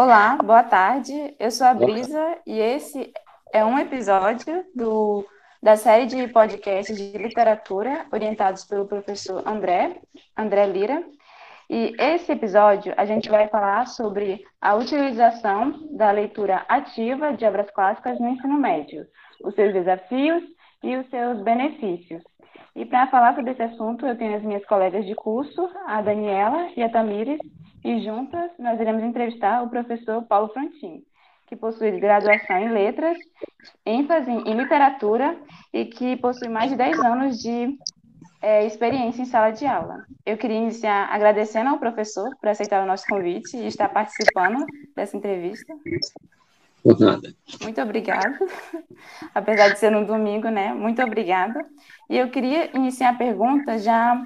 Olá, 0.00 0.36
boa 0.36 0.62
tarde. 0.62 1.34
Eu 1.40 1.50
sou 1.50 1.66
a 1.66 1.74
Brisa 1.74 2.38
e 2.46 2.56
esse 2.60 3.12
é 3.52 3.64
um 3.64 3.76
episódio 3.76 4.64
do, 4.72 5.26
da 5.60 5.74
série 5.74 6.06
de 6.06 6.28
podcasts 6.28 6.96
de 6.96 7.18
literatura 7.18 8.06
orientados 8.12 8.64
pelo 8.64 8.86
professor 8.86 9.42
André, 9.44 10.00
André 10.36 10.66
Lira. 10.66 11.02
E 11.68 11.96
esse 11.98 12.30
episódio 12.30 12.94
a 12.96 13.04
gente 13.04 13.28
vai 13.28 13.48
falar 13.48 13.88
sobre 13.88 14.40
a 14.60 14.76
utilização 14.76 15.88
da 15.90 16.12
leitura 16.12 16.64
ativa 16.68 17.32
de 17.32 17.44
obras 17.44 17.68
clássicas 17.72 18.20
no 18.20 18.28
ensino 18.28 18.56
médio, 18.56 19.04
os 19.42 19.52
seus 19.56 19.72
desafios 19.72 20.44
e 20.80 20.94
os 20.94 21.10
seus 21.10 21.42
benefícios. 21.42 22.22
E 22.76 22.86
para 22.86 23.08
falar 23.08 23.34
sobre 23.34 23.50
esse 23.50 23.62
assunto, 23.62 24.06
eu 24.06 24.16
tenho 24.16 24.36
as 24.36 24.44
minhas 24.44 24.64
colegas 24.64 25.04
de 25.04 25.16
curso, 25.16 25.68
a 25.88 26.00
Daniela 26.00 26.68
e 26.76 26.84
a 26.84 26.88
Tamires, 26.88 27.40
e 27.84 28.00
juntas 28.00 28.50
nós 28.58 28.80
iremos 28.80 29.02
entrevistar 29.02 29.62
o 29.62 29.68
professor 29.68 30.22
Paulo 30.22 30.48
Frontin, 30.48 31.04
que 31.46 31.56
possui 31.56 31.98
graduação 31.98 32.58
em 32.58 32.70
letras, 32.70 33.16
ênfase 33.84 34.30
em 34.30 34.54
literatura 34.54 35.36
e 35.72 35.84
que 35.84 36.16
possui 36.16 36.48
mais 36.48 36.70
de 36.70 36.76
10 36.76 36.98
anos 37.00 37.38
de 37.38 37.78
é, 38.40 38.66
experiência 38.66 39.22
em 39.22 39.26
sala 39.26 39.50
de 39.50 39.66
aula. 39.66 40.04
Eu 40.24 40.36
queria 40.36 40.58
iniciar 40.58 41.08
agradecendo 41.10 41.70
ao 41.70 41.78
professor 41.78 42.28
por 42.38 42.48
aceitar 42.48 42.82
o 42.82 42.86
nosso 42.86 43.06
convite 43.06 43.56
e 43.56 43.66
estar 43.66 43.88
participando 43.88 44.64
dessa 44.94 45.16
entrevista. 45.16 45.74
Por 46.82 46.98
nada. 47.00 47.34
Muito 47.62 47.80
obrigada. 47.80 48.38
Apesar 49.34 49.70
de 49.70 49.78
ser 49.78 49.90
no 49.90 50.06
domingo, 50.06 50.48
né? 50.48 50.72
Muito 50.72 51.02
obrigada. 51.02 51.64
E 52.08 52.16
eu 52.16 52.30
queria 52.30 52.76
iniciar 52.76 53.10
a 53.10 53.18
pergunta 53.18 53.78
já 53.78 54.22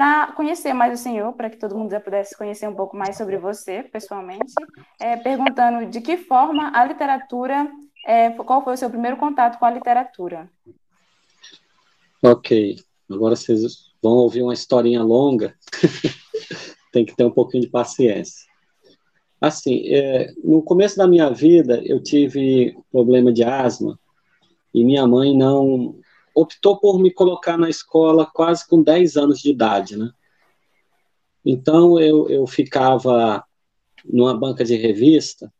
para 0.00 0.32
conhecer 0.32 0.72
mais 0.72 0.98
o 0.98 1.02
senhor, 1.02 1.30
para 1.34 1.50
que 1.50 1.58
todo 1.58 1.76
mundo 1.76 1.90
já 1.90 2.00
pudesse 2.00 2.34
conhecer 2.34 2.66
um 2.66 2.74
pouco 2.74 2.96
mais 2.96 3.18
sobre 3.18 3.36
você, 3.36 3.82
pessoalmente, 3.82 4.54
é, 4.98 5.14
perguntando 5.14 5.90
de 5.90 6.00
que 6.00 6.16
forma 6.16 6.72
a 6.74 6.86
literatura, 6.86 7.70
é, 8.06 8.30
qual 8.30 8.64
foi 8.64 8.72
o 8.72 8.76
seu 8.78 8.88
primeiro 8.88 9.18
contato 9.18 9.58
com 9.58 9.66
a 9.66 9.70
literatura? 9.70 10.48
Ok, 12.22 12.76
agora 13.10 13.36
vocês 13.36 13.90
vão 14.02 14.12
ouvir 14.12 14.42
uma 14.42 14.54
historinha 14.54 15.02
longa, 15.02 15.54
tem 16.90 17.04
que 17.04 17.14
ter 17.14 17.24
um 17.24 17.30
pouquinho 17.30 17.64
de 17.64 17.68
paciência. 17.68 18.48
Assim, 19.38 19.82
é, 19.86 20.32
no 20.42 20.62
começo 20.62 20.96
da 20.96 21.06
minha 21.06 21.28
vida, 21.28 21.78
eu 21.84 22.02
tive 22.02 22.74
problema 22.90 23.30
de 23.30 23.44
asma 23.44 24.00
e 24.72 24.82
minha 24.82 25.06
mãe 25.06 25.36
não 25.36 25.99
optou 26.34 26.78
por 26.78 26.98
me 27.00 27.10
colocar 27.10 27.56
na 27.56 27.68
escola 27.68 28.26
quase 28.26 28.66
com 28.66 28.82
10 28.82 29.16
anos 29.16 29.40
de 29.40 29.50
idade, 29.50 29.96
né? 29.96 30.10
Então, 31.44 31.98
eu, 31.98 32.28
eu 32.28 32.46
ficava 32.46 33.44
numa 34.04 34.36
banca 34.36 34.64
de 34.64 34.76
revista, 34.76 35.52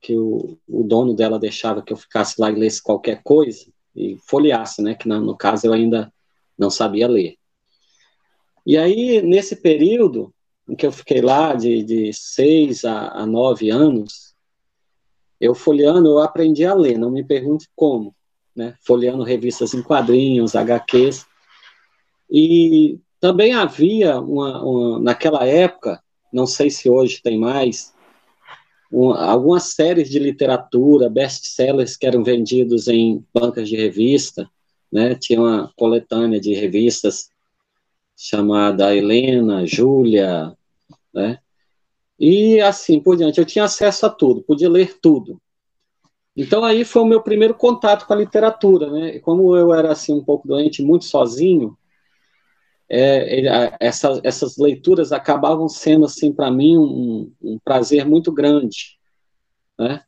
que 0.00 0.16
o, 0.16 0.58
o 0.68 0.82
dono 0.82 1.14
dela 1.14 1.38
deixava 1.38 1.82
que 1.82 1.92
eu 1.92 1.96
ficasse 1.96 2.40
lá 2.40 2.50
e 2.50 2.54
lesse 2.54 2.82
qualquer 2.82 3.22
coisa, 3.22 3.66
e 3.94 4.16
folheasse, 4.26 4.82
né? 4.82 4.94
Que 4.94 5.08
no, 5.08 5.20
no 5.20 5.36
caso 5.36 5.66
eu 5.66 5.72
ainda 5.72 6.12
não 6.58 6.70
sabia 6.70 7.08
ler. 7.08 7.36
E 8.66 8.76
aí, 8.76 9.22
nesse 9.22 9.56
período, 9.56 10.34
em 10.68 10.74
que 10.74 10.86
eu 10.86 10.92
fiquei 10.92 11.20
lá 11.20 11.54
de, 11.54 11.82
de 11.82 12.12
seis 12.12 12.84
a, 12.84 13.08
a 13.08 13.26
nove 13.26 13.70
anos, 13.70 14.34
eu 15.40 15.54
folheando, 15.54 16.08
eu 16.08 16.18
aprendi 16.20 16.64
a 16.64 16.74
ler, 16.74 16.96
não 16.96 17.10
me 17.10 17.24
pergunte 17.24 17.68
como, 17.74 18.14
né? 18.54 18.74
Folheando 18.80 19.22
revistas 19.22 19.74
em 19.74 19.82
quadrinhos, 19.82 20.54
HQs, 20.54 21.26
e 22.30 22.98
também 23.20 23.52
havia 23.52 24.18
uma, 24.20 24.64
uma 24.64 24.98
naquela 24.98 25.46
época, 25.46 26.02
não 26.32 26.46
sei 26.46 26.70
se 26.70 26.88
hoje 26.88 27.20
tem 27.22 27.38
mais, 27.38 27.92
uma, 28.90 29.24
algumas 29.24 29.74
séries 29.74 30.10
de 30.10 30.18
literatura, 30.18 31.08
best-sellers 31.08 31.96
que 31.96 32.06
eram 32.06 32.22
vendidos 32.22 32.88
em 32.88 33.24
bancas 33.32 33.68
de 33.68 33.76
revista, 33.76 34.50
né? 34.92 35.14
Tinha 35.14 35.40
uma 35.40 35.72
coletânea 35.76 36.40
de 36.40 36.52
revistas 36.52 37.30
chamada 38.16 38.94
Helena, 38.94 39.66
Júlia, 39.66 40.56
né? 41.12 41.38
E 42.18 42.60
assim 42.60 43.00
por 43.00 43.16
diante, 43.16 43.40
eu 43.40 43.46
tinha 43.46 43.64
acesso 43.64 44.06
a 44.06 44.10
tudo, 44.10 44.42
podia 44.42 44.68
ler 44.68 44.98
tudo. 45.00 45.40
Então 46.36 46.64
aí 46.64 46.84
foi 46.84 47.02
o 47.02 47.06
meu 47.06 47.22
primeiro 47.22 47.54
contato 47.54 48.06
com 48.06 48.12
a 48.12 48.16
literatura, 48.16 48.90
né? 48.90 49.18
Como 49.20 49.54
eu 49.54 49.74
era 49.74 49.92
assim 49.92 50.14
um 50.14 50.24
pouco 50.24 50.48
doente, 50.48 50.82
muito 50.82 51.04
sozinho, 51.04 51.76
é, 52.88 53.76
essa, 53.80 54.20
essas 54.22 54.56
leituras 54.58 55.12
acabavam 55.12 55.68
sendo 55.68 56.04
assim 56.04 56.32
para 56.32 56.50
mim 56.50 56.76
um, 56.76 57.32
um, 57.42 57.58
prazer 57.58 58.04
muito 58.04 58.30
grande, 58.30 58.98
né? 59.78 60.02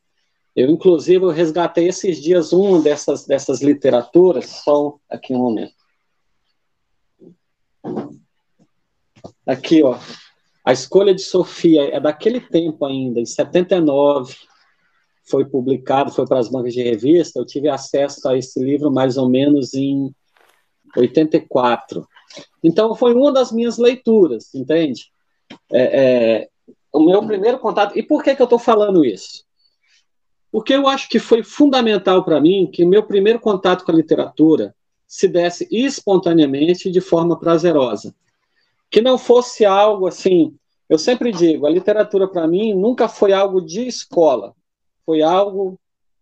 Eu 0.55 0.69
inclusive 0.69 1.25
eu 1.25 1.31
resgatei 1.31 1.87
esses 1.87 2.21
dias 2.21 2.53
uma 2.53 2.79
dessas 2.79 3.25
dessas 3.25 3.61
literaturas, 3.61 4.45
só 4.63 4.97
aqui 5.09 5.33
um 5.33 5.39
momento. 5.39 5.73
Aqui, 9.45 9.83
ó. 9.83 9.99
A 10.63 10.71
escolha 10.71 11.13
de 11.13 11.21
Sofia 11.21 11.95
é 11.95 11.99
daquele 11.99 12.39
tempo 12.39 12.85
ainda, 12.85 13.19
em 13.19 13.25
79, 13.25 14.35
foi 15.25 15.45
publicado, 15.45 16.11
foi 16.11 16.25
para 16.25 16.39
as 16.39 16.49
bancas 16.49 16.73
de 16.73 16.83
revista. 16.83 17.39
Eu 17.39 17.45
tive 17.45 17.67
acesso 17.67 18.27
a 18.27 18.37
esse 18.37 18.63
livro 18.63 18.91
mais 18.91 19.17
ou 19.17 19.29
menos 19.29 19.73
em 19.73 20.13
84. 20.95 22.07
Então, 22.63 22.95
foi 22.95 23.13
uma 23.13 23.31
das 23.31 23.51
minhas 23.51 23.77
leituras, 23.77 24.53
entende? 24.53 25.11
É, 25.71 26.03
é, 26.03 26.49
o 26.91 26.99
meu 26.99 27.25
primeiro 27.25 27.59
contato. 27.59 27.97
E 27.97 28.03
por 28.03 28.23
que, 28.23 28.35
que 28.35 28.41
eu 28.41 28.45
estou 28.45 28.59
falando 28.59 29.03
isso? 29.03 29.43
Porque 30.51 30.73
eu 30.73 30.87
acho 30.87 31.09
que 31.09 31.19
foi 31.19 31.43
fundamental 31.43 32.23
para 32.23 32.39
mim 32.39 32.69
que 32.71 32.85
meu 32.85 33.03
primeiro 33.03 33.39
contato 33.39 33.83
com 33.83 33.91
a 33.91 33.95
literatura 33.95 34.73
se 35.07 35.27
desse 35.27 35.67
espontaneamente 35.69 36.89
de 36.89 37.01
forma 37.01 37.37
prazerosa 37.37 38.15
que 38.89 39.01
não 39.01 39.17
fosse 39.17 39.65
algo 39.65 40.07
assim. 40.07 40.55
Eu 40.87 40.97
sempre 40.97 41.31
digo, 41.31 41.65
a 41.65 41.69
literatura 41.69 42.27
para 42.27 42.47
mim 42.47 42.73
nunca 42.73 43.09
foi 43.09 43.33
algo 43.33 43.59
de 43.59 43.87
escola, 43.87 44.53
foi 45.05 45.21
algo 45.21 45.79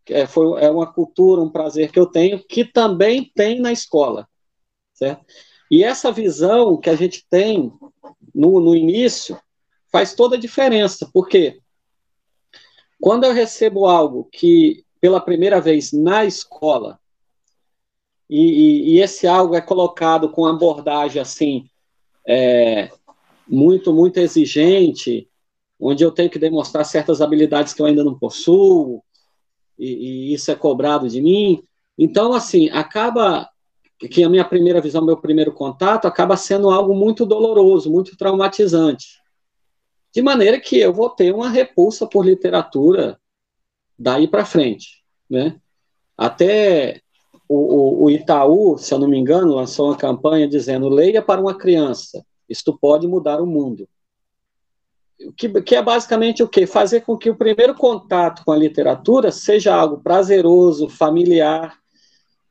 é, 0.10 0.26
foi, 0.26 0.62
é 0.62 0.70
uma 0.70 0.92
cultura, 0.92 1.42
um 1.42 1.50
prazer 1.50 1.92
que 1.92 2.00
eu 2.00 2.06
tenho, 2.06 2.44
que 2.44 2.66
também 2.66 3.32
tem 3.34 3.60
na 3.60 3.72
escola, 3.72 4.28
certo? 4.94 5.26
E 5.72 5.84
essa 5.84 6.12
visão 6.12 6.78
que 6.78 6.90
a 6.90 6.96
gente 6.96 7.26
tem 7.30 7.72
no, 8.34 8.60
no 8.60 8.76
início 8.76 9.40
faz 9.92 10.14
toda 10.14 10.36
a 10.36 10.40
diferença, 10.40 11.10
porque 11.14 11.60
quando 13.00 13.26
eu 13.26 13.34
recebo 13.34 13.86
algo 13.86 14.26
que, 14.32 14.84
pela 15.00 15.22
primeira 15.22 15.60
vez 15.62 15.92
na 15.92 16.26
escola, 16.26 17.00
e, 18.30 18.40
e, 18.40 18.94
e 18.94 19.02
esse 19.02 19.28
algo 19.28 19.56
é 19.56 19.62
colocado 19.62 20.30
com 20.30 20.46
abordagem 20.46 21.22
assim, 21.22 21.70
é, 22.28 22.90
muito, 23.48 23.94
muito 23.94 24.18
exigente, 24.18 25.30
onde 25.84 26.04
eu 26.04 26.12
tenho 26.12 26.30
que 26.30 26.40
demonstrar 26.40 26.86
certas 26.86 27.22
habilidades 27.22 27.74
que 27.74 27.82
eu 27.82 27.86
ainda 27.86 28.04
não 28.04 28.18
possuo, 28.18 29.04
e, 29.78 30.32
e 30.32 30.34
isso 30.34 30.52
é 30.52 30.56
cobrado 30.56 31.10
de 31.10 31.22
mim. 31.22 31.64
Então, 31.98 32.34
assim, 32.34 32.70
acaba 32.70 33.50
que 34.00 34.24
a 34.24 34.30
minha 34.30 34.46
primeira 34.46 34.82
visão, 34.82 35.06
meu 35.06 35.18
primeiro 35.18 35.52
contato, 35.52 36.06
acaba 36.06 36.36
sendo 36.38 36.70
algo 36.70 36.94
muito 36.94 37.26
doloroso, 37.26 37.92
muito 37.92 38.18
traumatizante. 38.18 39.22
De 40.14 40.22
maneira 40.22 40.60
que 40.60 40.80
eu 40.80 40.94
vou 40.94 41.10
ter 41.10 41.34
uma 41.34 41.50
repulsa 41.50 42.08
por 42.08 42.26
literatura 42.26 43.20
daí 43.98 44.28
para 44.28 44.46
frente, 44.46 45.04
né? 45.30 45.60
Até 46.18 47.02
o, 47.48 48.06
o, 48.06 48.10
Itaú, 48.10 48.78
se 48.78 48.94
eu 48.94 49.00
não 49.00 49.08
me 49.08 49.18
engano, 49.18 49.56
lançou 49.56 49.88
uma 49.88 49.98
campanha 49.98 50.48
dizendo: 50.48 50.88
leia 50.88 51.22
para 51.22 51.42
uma 51.42 51.58
criança, 51.58 52.24
isto 52.48 52.78
pode 52.78 53.08
mudar 53.08 53.42
o 53.42 53.48
mundo. 53.48 53.88
Que, 55.38 55.62
que 55.62 55.76
é 55.76 55.82
basicamente 55.82 56.44
o 56.44 56.48
quê? 56.48 56.66
Fazer 56.68 57.02
com 57.02 57.18
que 57.18 57.30
o 57.30 57.36
primeiro 57.36 57.74
contato 57.76 58.44
com 58.44 58.52
a 58.52 58.58
literatura 58.58 59.32
seja 59.32 59.74
algo 59.74 60.02
prazeroso, 60.02 60.90
familiar, 60.90 61.78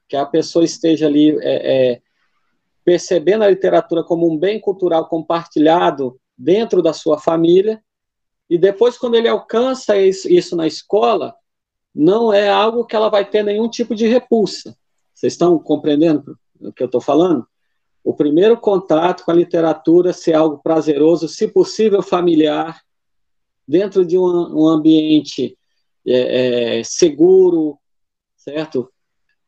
que 0.08 0.16
a 0.16 0.26
pessoa 0.26 0.64
esteja 0.64 1.06
ali 1.06 1.36
é, 1.40 1.92
é, 1.92 2.02
percebendo 2.84 3.44
a 3.44 3.50
literatura 3.50 4.02
como 4.02 4.30
um 4.30 4.38
bem 4.38 4.60
cultural 4.60 5.08
compartilhado 5.08 6.18
dentro 6.36 6.82
da 6.82 6.92
sua 6.92 7.18
família, 7.18 7.82
e 8.52 8.58
depois, 8.58 8.98
quando 8.98 9.14
ele 9.14 9.28
alcança 9.28 9.96
isso, 9.96 10.54
na 10.54 10.66
escola, 10.66 11.34
não 11.94 12.30
é 12.30 12.50
algo 12.50 12.84
que 12.84 12.94
ela 12.94 13.08
vai 13.08 13.24
ter 13.24 13.42
nenhum 13.42 13.66
tipo 13.66 13.94
de 13.94 14.06
repulsa. 14.06 14.76
Vocês 15.14 15.32
estão 15.32 15.58
compreendendo 15.58 16.38
o 16.60 16.70
que 16.70 16.82
eu 16.82 16.86
estou 16.86 17.00
falando? 17.00 17.46
O 18.04 18.14
primeiro 18.14 18.56
contato 18.56 19.24
com 19.24 19.30
a 19.30 19.34
literatura 19.34 20.12
ser 20.12 20.34
algo 20.34 20.58
prazeroso, 20.58 21.28
se 21.28 21.48
possível 21.48 22.02
familiar, 22.02 22.80
dentro 23.66 24.04
de 24.04 24.18
um, 24.18 24.66
ambiente 24.66 25.56
é, 26.06 26.78
é, 26.78 26.84
seguro, 26.84 27.78
certo? 28.36 28.90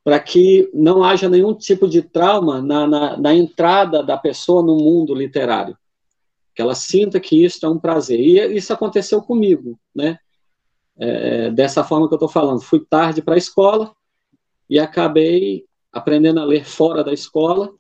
Para 0.05 0.21
que 0.21 0.71
não 0.73 1.03
haja 1.03 1.29
nenhum 1.29 1.53
tipo 1.55 1.89
de 1.89 2.03
trauma 2.03 2.63
na, 2.63 2.87
na, 2.87 3.17
na, 3.17 3.35
entrada 3.35 4.03
da 4.03 4.17
pessoa 4.17 4.63
no 4.63 4.77
mundo 4.77 5.15
literário. 5.15 5.77
Que 6.55 6.63
ela 6.63 6.75
sinta 6.75 7.19
que 7.19 7.45
isso 7.45 7.67
é 7.67 7.69
um 7.69 7.79
prazer. 7.79 8.21
E 8.21 8.57
isso 8.57 8.73
aconteceu 8.73 9.21
comigo, 9.21 9.77
né? 9.93 10.19
é, 10.97 11.51
dessa 11.51 11.83
forma 11.85 12.09
que 12.09 12.15
eu 12.15 12.17
estou 12.17 12.29
falando. 12.29 12.61
Fui 12.61 12.81
tarde 12.81 13.23
para 13.23 13.35
a 13.35 13.39
escola 13.39 13.95
e 14.69 14.79
acabei 14.79 15.65
aprendendo 15.93 16.41
a 16.41 16.45
ler 16.45 16.65
fora 16.65 17.05
da 17.05 17.13
escola 17.13 17.73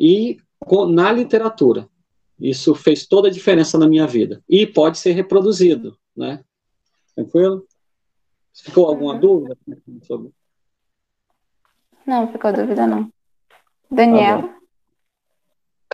e 0.00 0.40
com, 0.58 0.86
na 0.86 1.12
literatura. 1.12 1.86
Isso 2.38 2.74
fez 2.74 3.06
toda 3.06 3.28
a 3.28 3.30
diferença 3.30 3.76
na 3.76 3.86
minha 3.86 4.06
vida. 4.06 4.42
E 4.48 4.66
pode 4.66 4.96
ser 4.96 5.12
reproduzido, 5.12 5.98
né? 6.16 6.42
Tranquilo? 7.14 7.66
Ficou 8.54 8.88
alguma 8.88 9.14
uhum. 9.14 9.20
dúvida 9.20 9.58
sobre? 10.02 10.32
Não, 12.06 12.32
ficou 12.32 12.50
dúvida 12.50 12.86
não. 12.86 13.12
Daniel? 13.90 14.54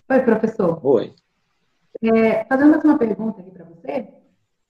Tá 0.06 0.14
Oi, 0.14 0.22
professor. 0.22 0.86
Oi. 0.86 1.12
É, 2.02 2.44
fazendo 2.44 2.70
mais 2.70 2.84
uma 2.84 2.98
pergunta 2.98 3.40
aqui 3.40 3.50
para 3.50 3.64
você, 3.64 4.08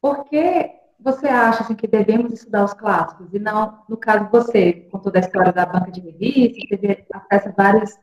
por 0.01 0.25
que 0.25 0.71
você 0.99 1.27
acha 1.27 1.63
assim, 1.63 1.75
que 1.75 1.87
devemos 1.87 2.33
estudar 2.33 2.65
os 2.65 2.73
clássicos 2.73 3.29
e 3.35 3.39
não, 3.39 3.83
no 3.89 3.97
caso 3.97 4.31
você, 4.31 4.73
com 4.91 4.99
toda 4.99 5.19
a 5.19 5.21
história 5.21 5.53
da 5.53 5.67
banca 5.67 5.91
de 5.91 6.01
revistas, 6.01 6.69
teve 6.69 7.05
acesso 7.13 7.49
a 7.49 7.53
várias, 7.53 7.99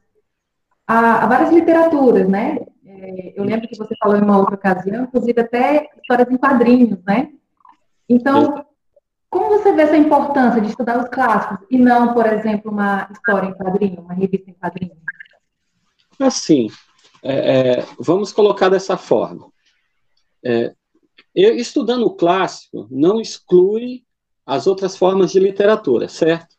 a, 0.87 1.23
a 1.23 1.27
várias 1.27 1.51
literaturas, 1.51 2.27
né? 2.27 2.59
É, 2.85 3.33
eu 3.35 3.43
lembro 3.43 3.67
que 3.67 3.77
você 3.77 3.95
falou 3.99 4.17
em 4.17 4.21
uma 4.21 4.37
outra 4.37 4.55
ocasião, 4.55 5.03
inclusive 5.03 5.41
até 5.41 5.89
histórias 6.01 6.29
em 6.29 6.37
quadrinhos, 6.37 6.99
né? 7.05 7.29
Então, 8.07 8.65
como 9.29 9.49
você 9.49 9.73
vê 9.73 9.81
essa 9.81 9.97
importância 9.97 10.61
de 10.61 10.69
estudar 10.69 11.01
os 11.01 11.09
clássicos 11.09 11.65
e 11.69 11.77
não, 11.77 12.13
por 12.13 12.25
exemplo, 12.25 12.71
uma 12.71 13.09
história 13.11 13.47
em 13.47 13.53
quadrinho, 13.53 14.01
uma 14.01 14.13
revista 14.13 14.49
em 14.49 14.53
quadrinho? 14.53 14.95
Assim, 16.19 16.67
é, 17.23 17.79
é, 17.79 17.85
vamos 17.99 18.31
colocar 18.31 18.69
dessa 18.69 18.95
forma. 18.95 19.51
É, 20.45 20.75
eu, 21.33 21.55
estudando 21.55 22.05
o 22.05 22.15
clássico 22.15 22.87
não 22.91 23.19
exclui 23.19 24.03
as 24.45 24.67
outras 24.67 24.95
formas 24.95 25.31
de 25.31 25.39
literatura, 25.39 26.07
certo? 26.07 26.55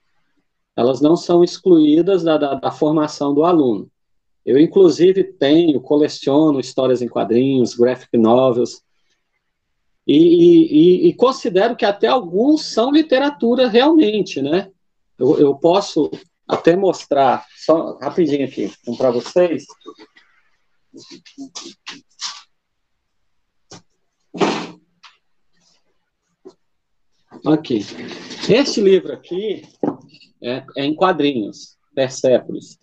Elas 0.77 1.01
não 1.01 1.17
são 1.17 1.45
excluídas 1.45 2.25
da, 2.25 2.37
da, 2.37 2.55
da 2.55 2.71
formação 2.73 3.33
do 3.33 3.45
aluno. 3.45 3.89
Eu, 4.45 4.59
inclusive, 4.59 5.25
tenho, 5.25 5.81
coleciono 5.81 6.61
histórias 6.61 7.01
em 7.01 7.09
quadrinhos, 7.09 7.75
graphic 7.75 8.17
novels, 8.17 8.83
e, 10.07 10.17
e, 10.17 11.09
e, 11.09 11.15
considero 11.15 11.75
que 11.75 11.85
até 11.85 12.07
alguns 12.07 12.67
são 12.67 12.93
literatura 12.93 13.69
realmente, 13.69 14.43
né? 14.43 14.71
Eu, 15.19 15.39
eu 15.39 15.55
posso 15.55 16.11
até 16.47 16.77
mostrar, 16.77 17.47
só 17.57 17.97
rapidinho 17.97 18.45
aqui, 18.45 18.71
um 18.87 18.95
para 18.95 19.11
vocês. 19.11 19.65
Aqui. 27.47 27.81
Este 28.49 28.83
livro 28.83 29.13
aqui 29.13 29.67
é, 30.43 30.65
é 30.77 30.85
em 30.85 30.95
quadrinhos, 30.95 31.79
Persépolis. 31.95 32.79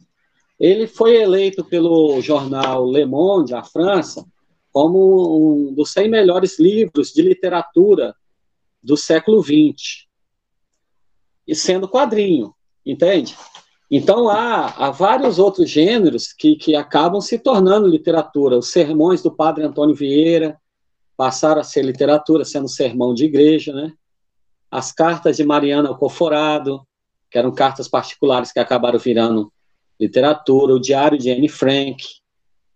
Ele 0.62 0.86
foi 0.86 1.16
eleito 1.16 1.66
pelo 1.66 2.22
jornal 2.22 2.88
Le 2.88 3.04
Monde, 3.04 3.56
a 3.56 3.64
França, 3.64 4.24
como 4.72 5.70
um 5.70 5.74
dos 5.74 5.92
100 5.92 6.08
melhores 6.08 6.60
livros 6.60 7.12
de 7.12 7.24
literatura 7.24 8.16
do 8.80 8.96
século 8.96 9.42
XX. 9.42 10.06
E 11.48 11.56
sendo 11.56 11.90
quadrinho, 11.90 12.54
entende? 12.86 13.36
Então, 13.90 14.30
há, 14.30 14.68
há 14.68 14.92
vários 14.92 15.40
outros 15.40 15.68
gêneros 15.68 16.32
que, 16.32 16.56
que 16.56 16.76
acabam 16.76 17.20
se 17.20 17.40
tornando 17.40 17.88
literatura. 17.88 18.60
Os 18.60 18.70
sermões 18.70 19.24
do 19.24 19.36
padre 19.36 19.64
Antônio 19.64 19.96
Vieira 19.96 20.62
passaram 21.18 21.62
a 21.62 21.64
ser 21.64 21.82
literatura, 21.82 22.46
sendo 22.46 22.70
sermão 22.70 23.16
de 23.16 23.26
igreja, 23.26 23.74
né? 23.74 23.94
As 24.70 24.92
cartas 24.92 25.38
de 25.38 25.44
Mariana 25.44 25.90
Alcoforado, 25.90 26.86
que 27.32 27.40
eram 27.40 27.52
cartas 27.52 27.88
particulares 27.88 28.52
que 28.52 28.60
acabaram 28.60 29.00
virando 29.00 29.52
literatura, 30.02 30.74
o 30.74 30.82
diário 30.82 31.18
de 31.18 31.30
Anne 31.30 31.48
Frank, 31.48 32.04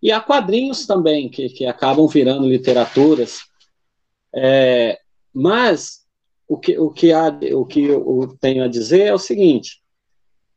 e 0.01 0.12
há 0.12 0.22
quadrinhos 0.22 0.86
também 0.86 1.27
que, 1.27 1.50
que 1.50 1.66
acabam 1.66 2.07
virando 2.07 2.48
literaturas. 2.48 3.39
É, 4.33 5.00
mas 5.33 6.06
o 6.48 6.56
que, 6.57 6.77
o, 6.77 6.92
que 6.92 7.12
há, 7.12 7.36
o 7.54 7.66
que 7.66 7.86
eu 7.86 8.38
tenho 8.39 8.63
a 8.63 8.68
dizer 8.68 9.01
é 9.01 9.13
o 9.13 9.18
seguinte, 9.18 9.81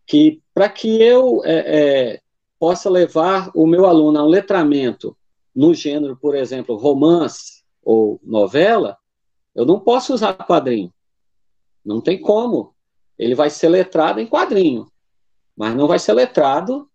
que 0.07 0.43
para 0.53 0.69
que 0.69 1.01
eu 1.01 1.43
é, 1.45 1.55
é, 1.55 2.21
possa 2.59 2.91
levar 2.91 3.51
o 3.55 3.67
meu 3.67 3.87
aluno 3.87 4.19
a 4.19 4.25
um 4.25 4.29
letramento 4.29 5.17
no 5.55 5.73
gênero, 5.73 6.17
por 6.17 6.35
exemplo, 6.37 6.77
romance 6.77 7.65
ou 7.83 8.21
novela, 8.23 8.99
eu 9.55 9.65
não 9.65 9.81
posso 9.81 10.13
usar 10.13 10.35
quadrinho. 10.35 10.93
Não 11.83 12.03
tem 12.03 12.21
como. 12.21 12.75
Ele 13.19 13.35
vai 13.35 13.49
ser 13.49 13.71
letrado 13.71 14.21
em 14.21 14.27
quadrinho, 14.27 14.87
mas 15.59 15.75
não 15.75 15.89
vai 15.89 15.99
ser 15.99 16.13
letrado 16.13 16.89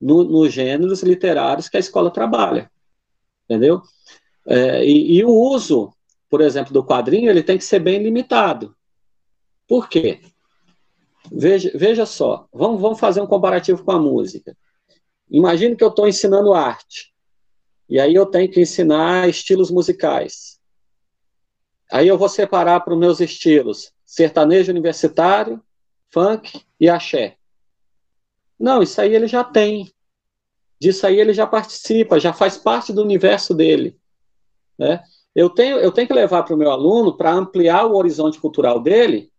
no, 0.00 0.22
nos 0.22 0.52
gêneros 0.52 1.02
literários 1.02 1.68
que 1.68 1.76
a 1.76 1.80
escola 1.80 2.08
trabalha, 2.08 2.70
entendeu? 3.44 3.82
É, 4.46 4.84
e, 4.84 5.16
e, 5.16 5.24
o 5.24 5.30
uso, 5.30 5.92
por 6.30 6.40
exemplo, 6.40 6.72
do 6.72 6.84
quadrinho, 6.84 7.28
ele 7.28 7.42
tem 7.42 7.58
que 7.58 7.64
ser 7.64 7.80
bem 7.80 8.00
limitado. 8.00 8.76
Por 9.66 9.88
quê? 9.88 10.20
Veja, 11.32 11.72
veja 11.74 12.06
só, 12.06 12.46
vamos, 12.52 12.80
vamos 12.80 13.00
fazer 13.00 13.20
um 13.20 13.26
comparativo 13.26 13.82
com 13.82 13.90
a 13.90 13.98
música. 13.98 14.56
Imagine 15.28 15.74
que 15.74 15.82
eu 15.82 15.88
estou 15.88 16.06
ensinando 16.06 16.54
arte, 16.54 17.12
e 17.88 17.98
aí 17.98 18.14
eu 18.14 18.24
tenho 18.24 18.48
que 18.48 18.60
ensinar 18.60 19.28
estilos 19.28 19.68
musicais. 19.68 20.60
Aí 21.90 22.06
eu 22.06 22.16
vou 22.16 22.28
separar 22.28 22.80
para 22.80 22.94
os 22.94 23.00
meus 23.00 23.20
estilos 23.20 23.92
sertanejo 24.04 24.70
universitário, 24.70 25.60
funk 26.08 26.62
e 26.78 26.88
axé. 26.88 27.35
Não, 28.58 28.82
isso 28.82 29.00
aí 29.00 29.14
ele 29.14 29.26
já 29.26 29.44
tem. 29.44 29.92
Disso 30.80 31.06
aí 31.06 31.18
ele 31.18 31.32
já 31.32 31.46
participa, 31.46 32.20
já 32.20 32.32
faz 32.32 32.56
parte 32.56 32.92
do 32.92 33.02
universo 33.02 33.54
dele. 33.54 33.98
Né? 34.78 35.02
Eu, 35.34 35.50
tenho, 35.50 35.78
eu 35.78 35.92
tenho 35.92 36.06
que 36.06 36.14
levar 36.14 36.42
para 36.42 36.54
o 36.54 36.58
meu 36.58 36.70
aluno, 36.70 37.16
para 37.16 37.32
ampliar 37.32 37.86
o 37.86 37.96
horizonte 37.96 38.40
cultural 38.40 38.80
dele, 38.80 39.30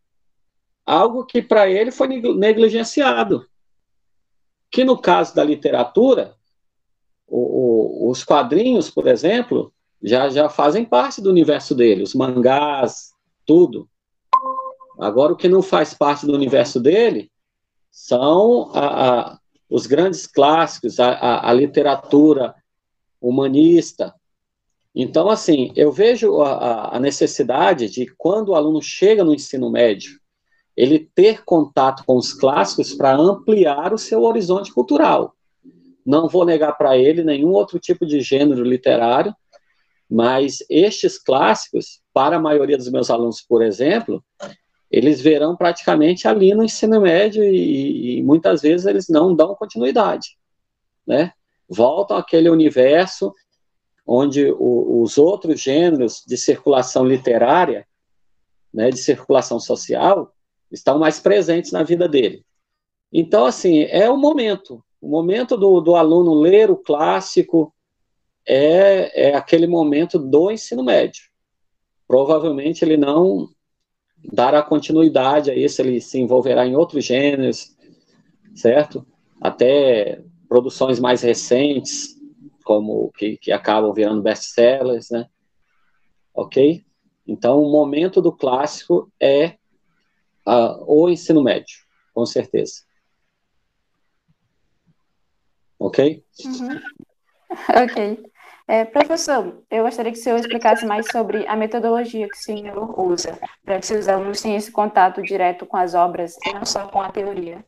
algo 0.85 1.25
que 1.25 1.41
para 1.41 1.69
ele 1.69 1.91
foi 1.91 2.07
negligenciado. 2.07 3.45
Que 4.69 4.83
no 4.83 4.97
caso 4.97 5.35
da 5.35 5.43
literatura, 5.43 6.35
o, 7.27 8.07
o, 8.07 8.11
os 8.11 8.23
quadrinhos, 8.23 8.89
por 8.89 9.07
exemplo, 9.07 9.73
já, 10.01 10.29
já 10.29 10.49
fazem 10.49 10.85
parte 10.85 11.21
do 11.21 11.29
universo 11.29 11.75
dele, 11.75 12.03
os 12.03 12.13
mangás, 12.13 13.11
tudo. 13.45 13.89
Agora, 14.99 15.33
o 15.33 15.35
que 15.35 15.47
não 15.47 15.61
faz 15.61 15.93
parte 15.93 16.25
do 16.25 16.33
universo 16.33 16.79
dele 16.79 17.31
são 17.97 18.69
a, 18.75 19.09
a, 19.31 19.39
os 19.67 19.87
grandes 19.87 20.27
clássicos, 20.27 20.99
a, 20.99 21.49
a, 21.49 21.51
literatura 21.51 22.53
humanista. 23.19 24.13
Então, 24.93 25.27
assim, 25.29 25.73
eu 25.75 25.91
vejo 25.91 26.41
a, 26.43 26.99
necessidade 26.99 27.89
de, 27.89 28.05
quando 28.15 28.49
o 28.49 28.55
aluno 28.55 28.83
chega 28.83 29.23
no 29.23 29.33
ensino 29.33 29.71
médio, 29.71 30.19
ele 30.75 31.09
ter 31.15 31.43
contato 31.43 32.03
com 32.05 32.15
os 32.17 32.33
clássicos 32.33 32.93
para 32.93 33.17
ampliar 33.17 33.91
o 33.91 33.97
seu 33.97 34.21
horizonte 34.21 34.71
cultural. 34.71 35.35
Não 36.05 36.29
vou 36.29 36.45
negar 36.45 36.77
para 36.77 36.95
ele 36.95 37.23
nenhum 37.23 37.49
outro 37.49 37.79
tipo 37.79 38.05
de 38.05 38.21
gênero 38.21 38.63
literário, 38.63 39.35
mas 40.07 40.59
estes 40.69 41.17
clássicos, 41.17 41.99
para 42.13 42.37
a 42.37 42.41
maioria 42.41 42.77
dos 42.77 42.91
meus 42.91 43.09
alunos, 43.09 43.41
por 43.41 43.63
exemplo, 43.63 44.23
eles 44.89 45.21
verão 45.21 45.55
praticamente 45.55 46.27
ali 46.27 46.53
no 46.53 46.63
ensino 46.63 47.01
médio 47.01 47.43
e, 47.43 48.19
e 48.19 48.23
muitas 48.23 48.61
vezes 48.61 48.85
eles 48.85 49.07
não 49.09 49.35
dão 49.35 49.55
continuidade, 49.55 50.37
né? 51.05 51.33
Voltam 51.67 52.17
àquele 52.17 52.49
universo 52.49 53.33
onde 54.05 54.49
o, 54.51 55.01
os 55.01 55.17
outros 55.17 55.59
gêneros 55.59 56.23
de 56.25 56.37
circulação 56.37 57.05
literária, 57.05 57.85
né, 58.73 58.89
de 58.89 58.97
circulação 58.97 59.59
social, 59.59 60.33
estão 60.71 60.97
mais 60.97 61.19
presentes 61.19 61.73
na 61.73 61.83
vida 61.83 62.07
dele. 62.07 62.45
Então, 63.11 63.45
assim, 63.45 63.83
é 63.83 64.09
o 64.09 64.17
momento, 64.17 64.83
o 65.01 65.09
momento 65.09 65.57
do, 65.57 65.81
do 65.81 65.95
aluno 65.95 66.33
ler 66.35 66.71
o 66.71 66.77
clássico 66.77 67.73
é, 68.47 69.29
é 69.29 69.35
aquele 69.35 69.67
momento 69.67 70.17
do 70.17 70.49
ensino 70.49 70.83
médio. 70.83 71.23
Provavelmente 72.07 72.83
ele 72.85 72.95
não 72.95 73.49
dará 74.31 74.61
continuidade 74.61 75.49
a 75.49 75.55
isso, 75.55 75.81
ele 75.81 76.01
se 76.01 76.19
envolverá 76.19 76.65
em 76.65 76.75
outros 76.75 77.05
gêneros, 77.05 77.75
certo? 78.55 79.05
Até 79.41 80.21
produções 80.47 80.99
mais 80.99 81.21
recentes, 81.21 82.15
como 82.63 83.11
que, 83.13 83.37
que 83.37 83.51
acabam 83.51 83.93
virando 83.93 84.21
best-sellers, 84.21 85.09
né? 85.09 85.27
Ok? 86.33 86.85
Então, 87.25 87.61
o 87.61 87.71
momento 87.71 88.21
do 88.21 88.31
clássico 88.31 89.11
é 89.19 89.57
uh, 90.45 90.83
o 90.85 91.09
ensino 91.09 91.43
médio, 91.43 91.77
com 92.13 92.25
certeza. 92.25 92.83
Ok? 95.79 96.23
Uhum. 96.45 96.79
Ok. 97.69 98.29
É, 98.69 98.83
professor, 98.83 99.63
eu 99.71 99.85
gostaria 99.85 100.11
que 100.11 100.19
o 100.19 100.21
senhor 100.21 100.37
explicasse 100.37 100.85
mais 100.85 101.09
sobre 101.09 101.47
a 101.47 101.55
metodologia 101.55 102.27
que 102.27 102.35
o 102.35 102.41
senhor 102.41 102.99
usa, 102.99 103.39
para 103.63 103.79
que 103.79 103.93
os 103.93 104.09
alunos 104.09 104.41
tenham 104.41 104.57
esse 104.57 104.69
contato 104.69 105.21
direto 105.21 105.65
com 105.65 105.77
as 105.77 105.93
obras 105.93 106.35
e 106.45 106.53
não 106.53 106.65
só 106.65 106.85
com 106.85 106.99
a 106.99 107.09
teoria. 107.09 107.63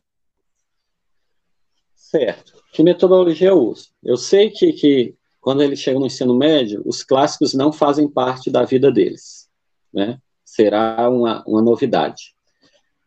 Certo. 1.94 2.62
Que 2.74 2.82
metodologia 2.82 3.48
eu 3.48 3.58
uso? 3.58 3.88
Eu 4.02 4.18
sei 4.18 4.50
que, 4.50 4.74
que 4.74 5.16
quando 5.40 5.62
eles 5.62 5.78
chegam 5.78 6.00
no 6.00 6.06
ensino 6.06 6.36
médio, 6.36 6.82
os 6.84 7.02
clássicos 7.02 7.54
não 7.54 7.72
fazem 7.72 8.06
parte 8.06 8.50
da 8.50 8.64
vida 8.64 8.92
deles. 8.92 9.48
Né? 9.90 10.18
Será 10.44 11.08
uma, 11.08 11.42
uma 11.46 11.62
novidade. 11.62 12.34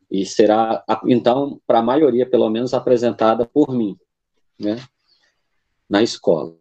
E 0.09 0.25
será, 0.25 0.83
então, 1.05 1.61
para 1.67 1.79
a 1.79 1.83
maioria, 1.83 2.27
pelo 2.27 2.49
menos, 2.49 2.73
apresentada 2.73 3.45
por 3.45 3.71
mim, 3.71 3.95
né? 4.59 4.83
na 5.87 6.01
escola. 6.01 6.55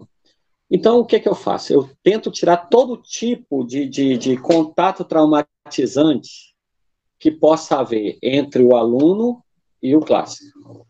Então, 0.74 0.98
o 0.98 1.04
que, 1.04 1.16
é 1.16 1.20
que 1.20 1.28
eu 1.28 1.34
faço? 1.34 1.70
Eu 1.70 1.90
tento 2.02 2.30
tirar 2.30 2.56
todo 2.56 2.96
tipo 2.96 3.62
de, 3.62 3.86
de, 3.86 4.16
de 4.16 4.38
contato 4.38 5.04
traumatizante 5.04 6.54
que 7.18 7.30
possa 7.30 7.80
haver 7.80 8.16
entre 8.22 8.62
o 8.62 8.74
aluno 8.74 9.44
e 9.82 9.94
o 9.94 10.00
clássico. 10.00 10.86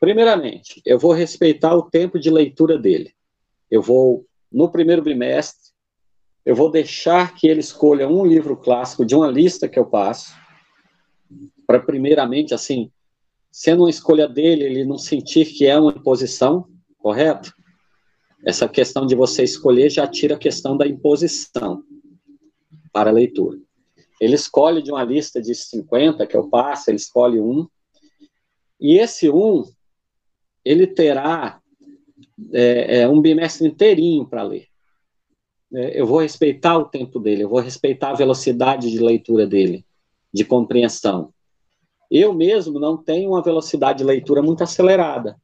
Primeiramente, 0.00 0.82
eu 0.84 0.98
vou 0.98 1.12
respeitar 1.12 1.72
o 1.76 1.88
tempo 1.88 2.18
de 2.18 2.28
leitura 2.30 2.76
dele. 2.76 3.14
Eu 3.70 3.80
vou, 3.80 4.26
no 4.50 4.72
primeiro 4.72 5.02
bimestre, 5.02 5.70
eu 6.44 6.56
vou 6.56 6.68
deixar 6.68 7.32
que 7.36 7.46
ele 7.46 7.60
escolha 7.60 8.08
um 8.08 8.26
livro 8.26 8.56
clássico 8.56 9.06
de 9.06 9.14
uma 9.14 9.30
lista 9.30 9.68
que 9.68 9.78
eu 9.78 9.86
passo, 9.86 10.34
para 11.64 11.78
primeiramente, 11.78 12.52
assim, 12.52 12.90
sendo 13.52 13.84
uma 13.84 13.90
escolha 13.90 14.26
dele, 14.28 14.64
ele 14.64 14.84
não 14.84 14.98
sentir 14.98 15.46
que 15.46 15.64
é 15.64 15.78
uma 15.78 15.92
imposição, 15.92 16.66
correto? 16.98 17.54
Essa 18.46 18.68
questão 18.68 19.04
de 19.04 19.16
você 19.16 19.42
escolher 19.42 19.90
já 19.90 20.06
tira 20.06 20.36
a 20.36 20.38
questão 20.38 20.76
da 20.76 20.86
imposição 20.86 21.82
para 22.92 23.10
a 23.10 23.12
leitura. 23.12 23.58
Ele 24.20 24.36
escolhe 24.36 24.80
de 24.80 24.92
uma 24.92 25.02
lista 25.02 25.42
de 25.42 25.52
50 25.52 26.24
que 26.28 26.36
eu 26.36 26.48
passo, 26.48 26.88
ele 26.88 26.96
escolhe 26.96 27.40
um, 27.40 27.66
e 28.80 28.98
esse 28.98 29.28
um, 29.28 29.64
ele 30.64 30.86
terá 30.86 31.60
é, 32.52 33.00
é, 33.00 33.08
um 33.08 33.20
bimestre 33.20 33.66
inteirinho 33.66 34.24
para 34.24 34.44
ler. 34.44 34.68
É, 35.74 36.00
eu 36.00 36.06
vou 36.06 36.20
respeitar 36.20 36.78
o 36.78 36.84
tempo 36.84 37.18
dele, 37.18 37.42
eu 37.42 37.48
vou 37.48 37.60
respeitar 37.60 38.10
a 38.10 38.16
velocidade 38.16 38.90
de 38.90 39.00
leitura 39.00 39.44
dele, 39.44 39.84
de 40.32 40.44
compreensão. 40.44 41.34
Eu 42.08 42.32
mesmo 42.32 42.78
não 42.78 42.96
tenho 42.96 43.30
uma 43.30 43.42
velocidade 43.42 43.98
de 43.98 44.04
leitura 44.04 44.40
muito 44.40 44.62
acelerada. 44.62 45.36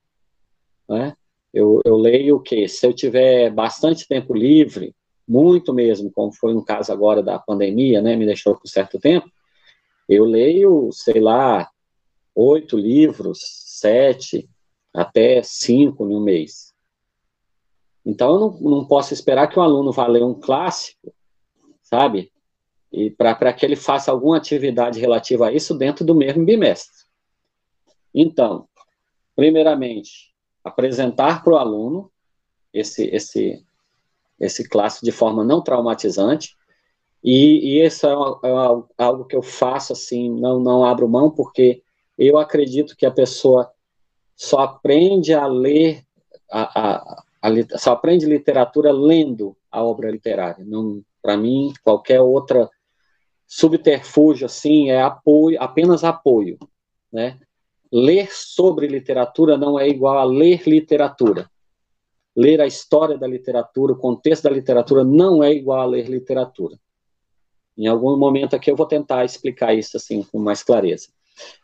Né? 0.88 1.16
Eu, 1.52 1.80
eu 1.85 1.97
leio 1.97 2.37
o 2.37 2.40
quê? 2.40 2.66
Se 2.66 2.87
eu 2.87 2.92
tiver 2.92 3.50
bastante 3.50 4.09
tempo 4.09 4.35
livre, 4.35 4.94
muito 5.28 5.73
mesmo, 5.73 6.11
como 6.11 6.32
foi 6.32 6.54
no 6.54 6.64
caso 6.64 6.92
agora 6.92 7.23
da 7.23 7.38
pandemia, 7.38 8.00
né, 8.00 8.16
me 8.16 8.26
deixou 8.26 8.56
por 8.56 8.66
certo 8.68 8.99
tempo, 8.99 9.30
eu 10.09 10.25
leio, 10.25 10.90
sei 10.92 11.21
lá, 11.21 11.71
oito 12.35 12.76
livros, 12.76 13.40
sete, 13.42 14.49
até 14.92 15.42
cinco 15.42 16.04
no 16.04 16.21
mês. 16.21 16.73
Então, 18.04 18.35
eu 18.35 18.40
não, 18.40 18.61
não 18.78 18.85
posso 18.85 19.14
esperar 19.14 19.47
que 19.47 19.59
o 19.59 19.62
aluno 19.62 19.92
vá 19.92 20.06
ler 20.06 20.25
um 20.25 20.35
clássico, 20.35 21.14
sabe? 21.82 22.32
E 22.90 23.11
para 23.11 23.52
que 23.52 23.64
ele 23.64 23.76
faça 23.76 24.11
alguma 24.11 24.37
atividade 24.37 24.99
relativa 24.99 25.49
a 25.49 25.52
isso 25.52 25.76
dentro 25.76 26.04
do 26.04 26.14
mesmo 26.14 26.44
bimestre. 26.44 27.06
Então, 28.12 28.68
primeiramente, 29.37 30.31
apresentar 30.64 31.42
para 31.42 31.52
o 31.52 31.57
aluno 31.57 32.11
esse, 32.73 33.07
esse, 33.07 33.64
esse 34.38 34.69
clássico 34.69 35.04
de 35.04 35.12
forma 35.12 35.45
não 35.45 35.62
traumatizante, 35.62 36.57
e, 37.23 37.76
e 37.76 37.85
isso 37.85 38.07
é, 38.07 38.11
é, 38.11 39.04
algo 39.04 39.25
que 39.25 39.37
eu 39.37 39.42
faço 39.42 39.92
assim, 39.92 40.28
não, 40.28 40.59
não 40.59 40.85
abro 40.85 41.09
mão, 41.09 41.31
porque 41.31 41.83
eu 42.19 42.37
acredito 42.37 42.97
que 42.97 43.07
a 43.07 43.11
pessoa 43.11 43.71
só 44.35 44.61
aprende 44.61 45.33
a 45.33 45.47
ler, 45.47 46.04
a, 46.50 46.81
a, 46.81 47.23
a, 47.42 47.78
só 47.78 47.92
aprende 47.92 48.26
literatura 48.26 48.90
lendo 48.90 49.57
a 49.71 49.83
obra 49.83 50.11
literária. 50.11 50.64
Não, 50.64 51.02
para 51.23 51.37
mim, 51.37 51.73
qualquer 51.85 52.21
outra 52.21 52.69
subterfúgio 53.47 54.47
assim 54.47 54.90
é 54.90 55.00
apoio, 55.00 55.62
apenas 55.62 56.02
apoio, 56.02 56.59
né? 57.12 57.38
Ler 57.92 58.32
sobre 58.32 58.87
literatura 58.87 59.56
não 59.58 59.78
é 59.78 59.88
igual 59.88 60.18
a 60.18 60.25
ler 60.25 60.62
literatura. 60.66 61.50
Ler 62.34 62.61
a 62.62 62.66
história 62.66 63.18
da 63.18 63.26
literatura, 63.26 63.92
o 63.92 63.99
contexto 63.99 64.44
da 64.44 64.50
literatura, 64.50 65.04
não 65.04 65.44
é 65.44 65.52
igual 65.52 65.80
a 65.80 65.87
ler 65.87 66.08
literatura. 66.08 66.78
Em 67.76 67.87
algum 67.87 68.16
momento 68.16 68.56
aqui 68.56 68.70
eu 68.70 68.76
vou 68.76 68.87
tentar 68.87 69.25
explicar 69.25 69.75
isso 69.75 69.96
assim 69.96 70.22
com 70.22 70.38
mais 70.38 70.62
clareza. 70.62 71.08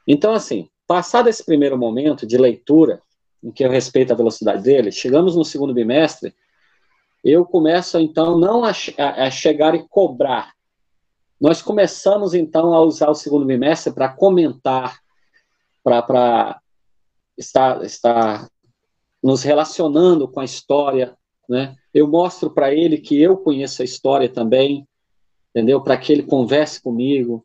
Então, 0.06 0.32
assim, 0.32 0.68
passado 0.87 1.28
esse 1.28 1.44
primeiro 1.44 1.78
momento 1.78 2.26
de 2.26 2.37
leitura, 2.37 3.02
em 3.42 3.50
que 3.50 3.64
eu 3.64 3.70
respeito 3.70 4.12
a 4.12 4.16
velocidade 4.16 4.62
dele, 4.62 4.90
chegamos 4.90 5.37
no 5.37 5.44
segundo 5.44 5.73
bimestre, 5.73 6.35
eu 7.25 7.44
começo 7.44 7.99
então 7.99 8.38
não 8.38 8.64
a, 8.64 8.73
a, 8.99 9.30
chegar 9.30 9.75
e 9.75 9.87
cobrar. 9.88 10.52
Nós 11.40 11.62
começamos 11.62 12.35
então 12.35 12.75
a 12.75 12.80
usar 12.80 13.11
o 13.11 13.14
segundo 13.14 13.44
bimestre 13.44 13.92
para 13.92 14.08
comentar, 14.08 15.00
para 15.82 16.61
estar, 17.37 17.85
estar 17.85 18.49
nos 19.23 19.42
relacionando 19.42 20.28
com 20.28 20.40
a 20.40 20.44
história, 20.44 21.16
né? 21.49 21.75
Eu 21.92 22.06
mostro 22.06 22.50
para 22.50 22.73
ele 22.75 22.99
que 22.99 23.20
eu 23.20 23.37
conheço 23.37 23.82
a 23.82 23.85
história 23.85 24.28
também, 24.28 24.87
entendeu? 25.50 25.80
Para 25.80 25.97
que 25.97 26.12
ele 26.12 26.23
converse 26.23 26.80
comigo, 26.80 27.44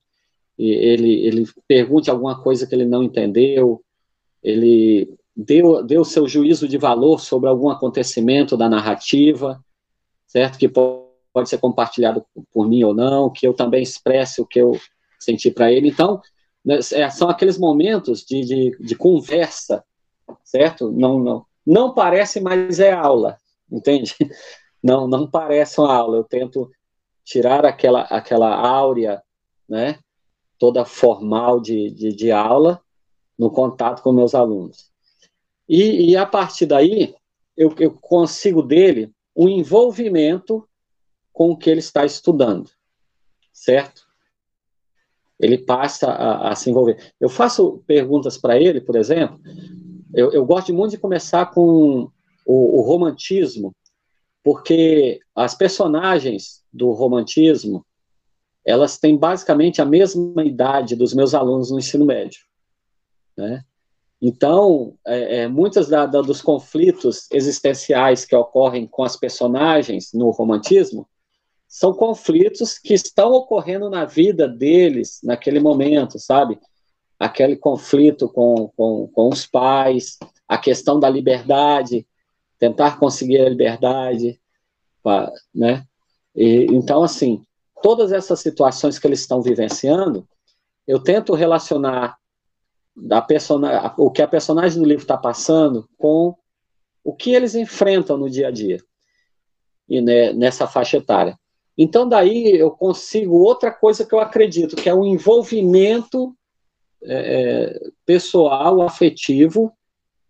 e 0.57 0.69
ele, 0.69 1.25
ele 1.25 1.47
pergunte 1.67 2.09
alguma 2.09 2.41
coisa 2.41 2.67
que 2.67 2.75
ele 2.75 2.85
não 2.85 3.01
entendeu, 3.01 3.81
ele 4.43 5.15
deu, 5.35 5.83
deu 5.83 6.05
seu 6.05 6.27
juízo 6.27 6.67
de 6.67 6.77
valor 6.77 7.19
sobre 7.19 7.49
algum 7.49 7.69
acontecimento 7.69 8.55
da 8.55 8.69
narrativa, 8.69 9.63
certo? 10.27 10.59
Que 10.59 10.67
pode, 10.67 11.03
pode 11.33 11.49
ser 11.49 11.57
compartilhado 11.57 12.23
por 12.51 12.67
mim 12.67 12.83
ou 12.83 12.93
não, 12.93 13.31
que 13.31 13.47
eu 13.47 13.53
também 13.53 13.81
expresse 13.81 14.41
o 14.41 14.45
que 14.45 14.59
eu 14.59 14.77
senti 15.19 15.49
para 15.49 15.71
ele. 15.71 15.87
Então, 15.87 16.21
né, 16.63 16.79
é, 16.93 17.09
são 17.09 17.29
aqueles 17.29 17.57
momentos 17.57 18.23
de, 18.23 18.41
de, 18.45 18.77
de, 18.79 18.95
conversa, 18.95 19.83
certo? 20.43 20.91
Não, 20.91 21.19
não, 21.19 21.45
não 21.65 21.93
parece, 21.93 22.39
mas 22.39 22.79
é 22.79 22.91
aula, 22.91 23.37
entende? 23.71 24.15
Não, 24.85 25.07
não 25.07 25.25
parece 25.25 25.79
uma 25.79 25.95
aula. 25.95 26.17
Eu 26.17 26.25
tento 26.25 26.69
tirar 27.23 27.65
aquela, 27.65 28.01
aquela 28.01 28.53
áurea, 28.53 29.23
né? 29.67 29.97
Toda 30.59 30.83
formal 30.83 31.61
de, 31.61 31.89
de, 31.89 32.13
de 32.13 32.33
aula 32.33 32.81
no 33.39 33.49
contato 33.49 34.03
com 34.03 34.11
meus 34.11 34.35
alunos. 34.35 34.91
E, 35.69 36.11
e 36.11 36.17
a 36.17 36.25
partir 36.25 36.65
daí, 36.65 37.15
eu, 37.55 37.73
eu 37.79 37.91
consigo 37.91 38.61
dele 38.61 39.13
um 39.35 39.47
envolvimento 39.47 40.67
com 41.31 41.51
o 41.51 41.57
que 41.57 41.69
ele 41.69 41.79
está 41.79 42.05
estudando, 42.05 42.69
certo? 43.51 44.02
Ele 45.39 45.57
passa 45.57 46.07
a, 46.07 46.51
a 46.51 46.55
se 46.55 46.69
envolver. 46.69 46.97
Eu 47.19 47.29
faço 47.29 47.83
perguntas 47.85 48.37
para 48.37 48.59
ele, 48.59 48.81
por 48.81 48.95
exemplo, 48.95 49.39
eu, 50.13 50.31
eu, 50.31 50.45
gosto 50.45 50.73
muito 50.73 50.91
de 50.91 50.97
começar 50.97 51.47
com 51.47 52.09
o, 52.45 52.79
o, 52.79 52.81
romantismo, 52.81 53.75
porque 54.43 55.19
as 55.35 55.55
personagens 55.55 56.61
do 56.71 56.91
romantismo, 56.91 57.85
elas 58.65 58.97
têm 58.97 59.17
basicamente 59.17 59.81
a 59.81 59.85
mesma 59.85 60.43
idade 60.43 60.95
dos 60.95 61.13
meus 61.13 61.33
alunos 61.33 61.71
no 61.71 61.79
ensino 61.79 62.05
médio, 62.05 62.41
né? 63.35 63.63
Então, 64.25 64.95
é, 65.05 65.39
é, 65.39 65.47
muitos 65.49 65.89
da, 65.89 66.05
da, 66.05 66.21
dos 66.21 66.41
conflitos 66.41 67.27
existenciais 67.29 68.23
que 68.23 68.33
ocorrem 68.33 68.87
com 68.87 69.03
as 69.03 69.17
personagens 69.17 70.13
no 70.13 70.29
romantismo 70.29 71.05
são 71.73 71.91
conflitos 71.91 72.77
que 72.77 72.93
estão 72.93 73.31
ocorrendo 73.31 73.89
na 73.89 74.05
vida 74.05 74.47
deles 74.47 75.19
naquele 75.23 75.59
momento, 75.59 76.19
sabe? 76.19 76.59
Aquele 77.17 77.55
conflito 77.55 78.29
com, 78.29 78.71
com, 78.77 79.07
com 79.07 79.29
os 79.29 79.47
pais, 79.47 80.19
a 80.47 80.55
questão 80.55 80.99
da 80.99 81.09
liberdade, 81.09 82.05
tentar 82.59 82.99
conseguir 82.99 83.41
a 83.41 83.49
liberdade, 83.49 84.39
né? 85.51 85.83
E, 86.35 86.67
então, 86.69 87.01
assim, 87.01 87.43
todas 87.81 88.11
essas 88.11 88.39
situações 88.39 88.99
que 88.99 89.07
eles 89.07 89.21
estão 89.21 89.41
vivenciando, 89.41 90.27
eu 90.85 90.99
tento 90.99 91.33
relacionar 91.33 92.19
da 92.95 93.25
o 93.97 94.11
que 94.11 94.21
a 94.21 94.27
personagem 94.27 94.79
do 94.79 94.87
livro 94.87 95.03
está 95.03 95.17
passando 95.17 95.89
com 95.97 96.35
o 97.03 97.15
que 97.15 97.31
eles 97.31 97.55
enfrentam 97.55 98.15
no 98.15 98.29
dia 98.29 98.49
a 98.49 98.51
dia 98.51 98.77
e 99.89 99.99
né, 100.01 100.33
nessa 100.33 100.67
faixa 100.67 100.97
etária. 100.97 101.35
Então, 101.77 102.07
daí 102.07 102.55
eu 102.55 102.71
consigo 102.71 103.35
outra 103.35 103.71
coisa 103.71 104.05
que 104.05 104.13
eu 104.13 104.19
acredito, 104.19 104.75
que 104.75 104.87
é 104.87 104.93
o 104.93 105.05
envolvimento 105.05 106.35
é, 107.03 107.89
pessoal, 108.05 108.81
afetivo, 108.81 109.73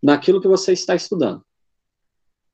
naquilo 0.02 0.42
que 0.42 0.48
você 0.48 0.74
está 0.74 0.96
estudando. 0.96 1.44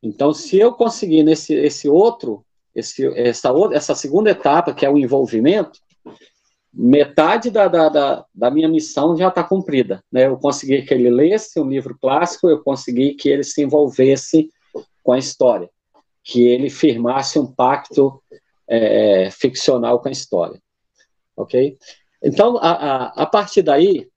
Então, 0.02 0.34
se 0.34 0.58
eu 0.58 0.74
conseguir 0.74 1.24
nesse 1.24 1.54
esse 1.54 1.90
outro, 1.90 2.46
esse, 2.74 3.06
essa, 3.20 3.52
essa 3.74 3.96
segunda 3.96 4.32
etapa, 4.32 4.74
que 4.74 4.86
é 4.86 4.90
o 4.90 4.98
envolvimento, 4.98 5.80
metade 6.74 7.50
da, 7.50 7.68
da, 7.68 7.90
da, 7.90 8.26
da 8.34 8.52
minha 8.52 8.70
missão 8.70 9.18
já 9.18 9.28
está 9.28 9.44
cumprida. 9.44 10.04
Né? 10.12 10.28
Eu 10.28 10.38
consegui 10.38 10.84
que 10.84 10.94
ele 10.94 11.10
lesse 11.10 11.60
um 11.60 11.68
livro 11.68 11.98
clássico, 12.00 12.48
eu 12.48 12.64
consegui 12.64 13.16
que 13.16 13.28
ele 13.28 13.44
se 13.44 13.62
envolvesse 13.62 14.50
com 15.04 15.12
a 15.12 15.18
história, 15.18 15.70
que 16.24 16.46
ele 16.46 16.70
firmasse 16.70 17.40
um 17.40 17.48
pacto 17.48 18.22
é, 18.70 19.32
ficcional 19.32 20.00
com 20.00 20.08
a 20.08 20.12
história. 20.12 20.62
Ok? 21.36 21.78
Então, 22.22 22.58
a, 22.58 22.72
a, 22.72 23.06
a 23.24 23.26
partir 23.26 23.64
daí, 23.64 24.08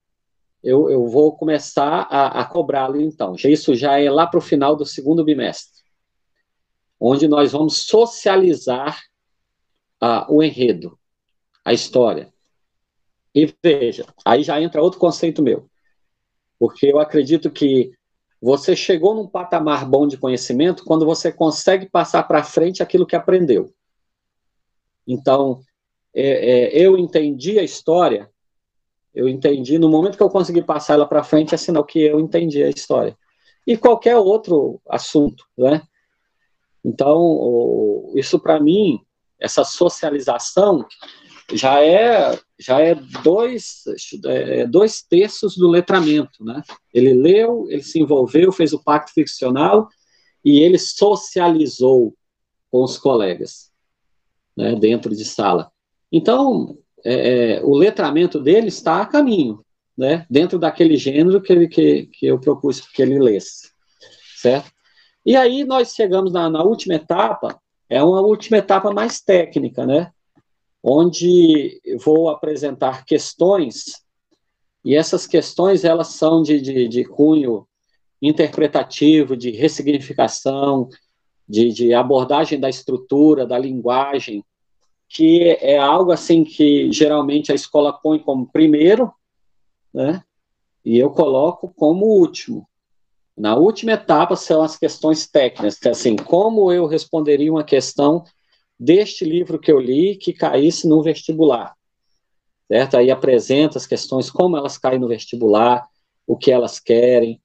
eu, 0.63 0.91
eu 0.91 1.07
vou 1.07 1.37
começar 1.37 2.07
a, 2.11 2.41
a 2.41 2.45
cobrá-lo, 2.45 3.01
então. 3.01 3.35
Isso 3.45 3.75
já 3.75 3.99
é 3.99 4.11
lá 4.11 4.27
para 4.27 4.39
o 4.39 4.43
final 4.43 4.77
do 4.77 4.85
segundo 4.85 5.25
bimestre, 5.25 5.83
onde 7.01 7.27
nós 7.27 7.53
vamos 7.53 7.79
socializar 7.87 9.01
o 10.29 10.43
enredo, 10.43 10.99
a 11.65 11.73
história. 11.73 12.33
E 13.35 13.53
veja, 13.63 14.05
aí 14.25 14.43
já 14.43 14.61
entra 14.61 14.83
outro 14.83 14.99
conceito 14.99 15.43
meu, 15.43 15.71
porque 16.59 16.87
eu 16.87 16.99
acredito 16.99 17.51
que 17.51 17.93
você 18.41 18.75
chegou 18.75 19.15
num 19.15 19.29
patamar 19.29 19.89
bom 19.89 20.07
de 20.07 20.19
conhecimento 20.19 20.85
quando 20.85 21.07
você 21.07 21.33
consegue 21.33 21.89
passar 21.89 22.25
para 22.25 22.43
frente 22.43 22.83
aquilo 22.83 23.07
que 23.07 23.15
aprendeu. 23.15 23.73
Então, 25.07 25.61
é, 26.15 26.79
é, 26.79 26.87
eu 26.87 26.99
entendi 26.99 27.59
a 27.59 27.63
história, 27.63 28.31
eu 29.15 29.29
entendi, 29.29 29.79
no 29.79 29.89
momento 29.89 30.17
que 30.17 30.23
eu 30.23 30.31
consegui 30.31 30.63
passar 30.63 30.95
ela 30.95 31.07
para 31.07 31.25
frente, 31.25 31.55
é 31.55 31.59
sinal 31.59 31.85
que 31.85 32.01
eu 32.01 32.19
entendi 32.21 32.63
a 32.63 32.71
história. 32.71 33.17
E 33.67 33.77
qualquer 33.77 34.17
outro 34.17 34.81
assunto, 34.89 35.45
né? 35.57 35.83
Então, 36.85 38.11
isso 38.15 38.41
para 38.41 38.59
mim, 38.59 39.01
essa 39.39 39.65
socialização, 39.65 40.85
já 41.53 41.83
é 41.85 42.39
já 42.59 42.81
é 42.81 42.95
dois, 42.95 43.83
é, 44.25 44.67
dois 44.67 45.03
terços 45.03 45.57
do 45.57 45.69
letramento, 45.69 46.45
né? 46.45 46.63
Ele 46.95 47.13
leu, 47.13 47.67
ele 47.69 47.83
se 47.83 48.01
envolveu, 48.01 48.53
fez 48.53 48.73
o 48.73 48.83
pacto 48.83 49.13
ficcional 49.13 49.89
e 50.45 50.61
ele 50.61 50.79
socializou 50.79 52.15
com 52.71 52.85
os 52.85 52.97
colegas, 52.97 53.72
né, 54.57 54.75
dentro 54.75 55.15
de 55.15 55.25
sala. 55.25 55.71
Então, 56.11 56.77
é, 57.05 57.57
é, 57.57 57.63
o 57.63 57.75
letramento 57.75 58.41
dele 58.41 58.69
está 58.69 59.01
a 59.01 59.07
caminho, 59.07 59.65
né, 59.97 60.27
dentro 60.31 60.59
daquele 60.59 60.97
gênero 60.97 61.41
que, 61.41 61.53
ele, 61.53 61.69
que, 61.69 62.07
que 62.07 62.27
eu 62.27 62.39
propus 62.39 62.81
que 62.81 63.03
ele 63.03 63.19
lesse, 63.19 63.71
certo? 64.37 64.71
E 65.25 65.37
aí 65.37 65.65
nós 65.65 65.95
chegamos 65.95 66.33
na, 66.33 66.51
na 66.51 66.63
última 66.63 66.95
etapa, 66.95 67.61
é 67.89 68.03
uma 68.03 68.21
última 68.21 68.59
etapa 68.59 68.93
mais 68.93 69.21
técnica, 69.21 69.87
né, 69.87 70.11
onde 70.83 71.81
vou 72.05 72.29
apresentar 72.29 73.05
questões, 73.05 74.03
e 74.85 74.97
essas 74.97 75.27
questões 75.27 75.85
elas 75.85 76.09
são 76.09 76.43
de, 76.43 76.61
de, 76.61 76.89
de 76.89 77.05
cunho 77.05 77.67
interpretativo, 78.21 79.37
de 79.37 79.51
ressignificação, 79.51 80.89
de, 81.53 81.71
de 81.71 81.93
abordagem 81.93 82.59
da 82.59 82.71
estrutura, 82.71 83.45
da 83.45 83.59
linguagem, 83.59 84.43
que 85.07 85.51
é 85.61 85.77
algo 85.77 86.11
assim 86.11 86.45
que 86.45 86.91
geralmente 86.91 87.53
a 87.53 87.55
escola 87.55 87.93
põe 87.93 88.19
como 88.19 88.51
primeiro, 88.51 89.13
né? 89.93 90.25
E 90.83 90.97
eu 90.97 91.11
coloco 91.11 91.71
como 91.77 92.07
último. 92.07 92.67
Na 93.37 93.55
última 93.55 93.93
etapa 93.93 94.35
são 94.35 94.63
as 94.63 94.79
questões 94.79 95.27
técnicas, 95.27 95.79
que 95.79 95.89
é 95.89 95.91
assim, 95.91 96.17
como 96.17 96.73
eu 96.73 96.87
responderia 96.87 97.53
uma 97.53 97.63
questão 97.63 98.25
deste 98.81 99.23
livro 99.23 99.59
que 99.59 99.71
eu 99.71 99.79
li 99.79 100.17
que 100.17 100.33
caísse 100.33 100.89
no 100.89 101.03
vestibular. 101.03 101.75
Certo? 102.67 102.97
Aí 102.97 103.11
apresenta 103.11 103.77
as 103.77 103.87
questões, 103.87 104.31
como 104.31 104.57
elas 104.57 104.79
caem 104.79 104.99
no 104.99 105.09
vestibular, 105.09 105.87
o 106.27 106.35
que 106.35 106.51
elas 106.51 106.81
querem, 106.81 107.43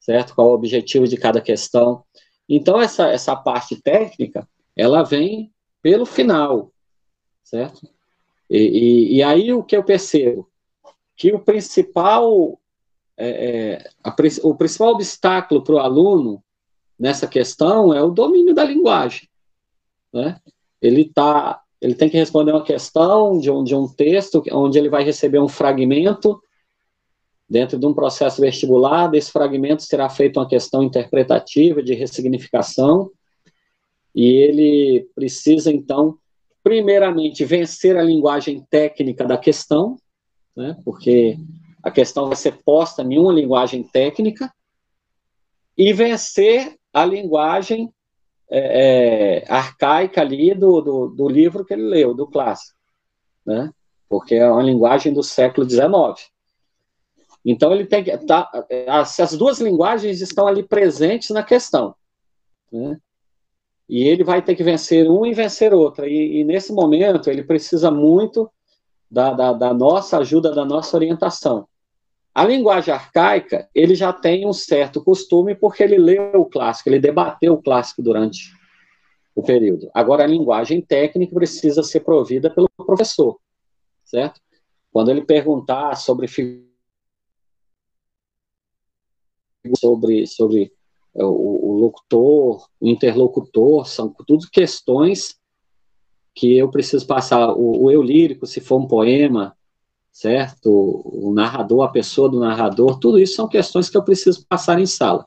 certo? 0.00 0.34
Qual 0.34 0.48
o 0.48 0.54
objetivo 0.54 1.06
de 1.06 1.18
cada 1.18 1.42
questão. 1.42 2.02
Então, 2.48 2.80
essa, 2.80 3.08
essa 3.08 3.34
parte 3.34 3.80
técnica, 3.80 4.46
ela 4.76 5.02
vem 5.02 5.52
pelo 5.82 6.04
final, 6.04 6.72
certo? 7.42 7.88
E, 8.48 8.58
e, 8.58 9.16
e 9.16 9.22
aí 9.22 9.52
o 9.52 9.62
que 9.62 9.76
eu 9.76 9.84
percebo? 9.84 10.48
Que 11.16 11.32
o 11.32 11.40
principal, 11.40 12.58
é, 13.16 13.28
é 13.28 13.90
a, 14.02 14.14
o 14.42 14.54
principal 14.54 14.90
obstáculo 14.90 15.62
para 15.62 15.74
o 15.74 15.78
aluno 15.78 16.42
nessa 16.98 17.26
questão 17.26 17.92
é 17.92 18.02
o 18.02 18.10
domínio 18.10 18.54
da 18.54 18.64
linguagem, 18.64 19.28
né? 20.12 20.40
Ele 20.80 21.04
tá, 21.04 21.62
ele 21.80 21.94
tem 21.94 22.10
que 22.10 22.18
responder 22.18 22.52
uma 22.52 22.62
questão 22.62 23.38
de 23.38 23.50
um, 23.50 23.64
de 23.64 23.74
um 23.74 23.88
texto, 23.88 24.42
onde 24.52 24.78
ele 24.78 24.90
vai 24.90 25.02
receber 25.02 25.38
um 25.38 25.48
fragmento 25.48 26.40
dentro 27.48 27.78
de 27.78 27.86
um 27.86 27.94
processo 27.94 28.40
vestibular, 28.40 29.08
desse 29.08 29.30
fragmento 29.30 29.82
será 29.82 30.08
feita 30.08 30.40
uma 30.40 30.48
questão 30.48 30.82
interpretativa 30.82 31.82
de 31.82 31.94
ressignificação, 31.94 33.10
e 34.14 34.26
ele 34.26 35.08
precisa, 35.14 35.72
então, 35.72 36.16
primeiramente, 36.62 37.44
vencer 37.44 37.96
a 37.96 38.02
linguagem 38.02 38.64
técnica 38.70 39.24
da 39.24 39.36
questão, 39.36 39.96
né, 40.56 40.76
porque 40.84 41.36
a 41.82 41.90
questão 41.90 42.28
vai 42.28 42.36
ser 42.36 42.62
posta 42.64 43.02
em 43.02 43.18
uma 43.18 43.32
linguagem 43.32 43.82
técnica, 43.82 44.52
e 45.76 45.92
vencer 45.92 46.76
a 46.92 47.04
linguagem 47.04 47.92
é, 48.48 49.40
é, 49.40 49.52
arcaica 49.52 50.20
ali 50.20 50.54
do, 50.54 50.80
do, 50.80 51.08
do, 51.08 51.28
livro 51.28 51.64
que 51.64 51.74
ele 51.74 51.82
leu, 51.82 52.14
do 52.14 52.26
clássico, 52.26 52.78
né, 53.44 53.70
porque 54.08 54.36
é 54.36 54.48
uma 54.48 54.62
linguagem 54.62 55.12
do 55.12 55.22
século 55.22 55.68
XIX. 55.68 56.33
Então, 57.44 57.72
ele 57.72 57.84
tem 57.84 58.02
que. 58.02 58.16
Tá, 58.18 58.50
as, 58.88 59.20
as 59.20 59.36
duas 59.36 59.60
linguagens 59.60 60.20
estão 60.20 60.46
ali 60.46 60.62
presentes 60.62 61.30
na 61.30 61.42
questão. 61.42 61.94
Né? 62.72 62.98
E 63.88 64.02
ele 64.02 64.24
vai 64.24 64.40
ter 64.40 64.54
que 64.54 64.64
vencer 64.64 65.08
um 65.10 65.26
e 65.26 65.34
vencer 65.34 65.74
outra. 65.74 66.08
E, 66.08 66.40
e 66.40 66.44
nesse 66.44 66.72
momento, 66.72 67.28
ele 67.28 67.44
precisa 67.44 67.90
muito 67.90 68.50
da, 69.10 69.32
da, 69.32 69.52
da, 69.52 69.74
nossa 69.74 70.18
ajuda, 70.18 70.52
da 70.52 70.64
nossa 70.64 70.96
orientação. 70.96 71.68
A 72.34 72.44
linguagem 72.44 72.92
arcaica, 72.92 73.68
ele 73.74 73.94
já 73.94 74.12
tem 74.12 74.46
um 74.46 74.52
certo 74.52 75.04
costume 75.04 75.54
porque 75.54 75.82
ele 75.82 75.98
leu 75.98 76.32
o 76.34 76.46
clássico, 76.46 76.88
ele 76.88 76.98
debateu 76.98 77.52
o 77.52 77.62
clássico 77.62 78.02
durante 78.02 78.50
o 79.34 79.42
período. 79.42 79.88
Agora, 79.94 80.24
a 80.24 80.26
linguagem 80.26 80.80
técnica 80.80 81.34
precisa 81.34 81.82
ser 81.82 82.00
provida 82.00 82.50
pelo 82.50 82.68
professor, 82.68 83.38
certo? 84.04 84.40
Quando 84.92 85.10
ele 85.10 85.22
perguntar 85.22 85.94
sobre 85.96 86.26
sobre 89.78 90.26
sobre 90.26 90.72
o, 91.14 91.70
o 91.70 91.78
locutor, 91.78 92.66
o 92.80 92.88
interlocutor, 92.88 93.86
são 93.86 94.12
tudo 94.26 94.48
questões 94.50 95.36
que 96.34 96.56
eu 96.56 96.68
preciso 96.70 97.06
passar. 97.06 97.52
O, 97.52 97.84
o 97.84 97.90
eu 97.90 98.02
lírico, 98.02 98.46
se 98.46 98.60
for 98.60 98.80
um 98.80 98.88
poema, 98.88 99.56
certo? 100.12 100.66
O, 100.70 101.28
o 101.28 101.32
narrador, 101.32 101.84
a 101.84 101.88
pessoa 101.88 102.28
do 102.28 102.40
narrador, 102.40 102.98
tudo 102.98 103.18
isso 103.18 103.36
são 103.36 103.48
questões 103.48 103.88
que 103.88 103.96
eu 103.96 104.02
preciso 104.02 104.44
passar 104.48 104.80
em 104.80 104.86
sala. 104.86 105.26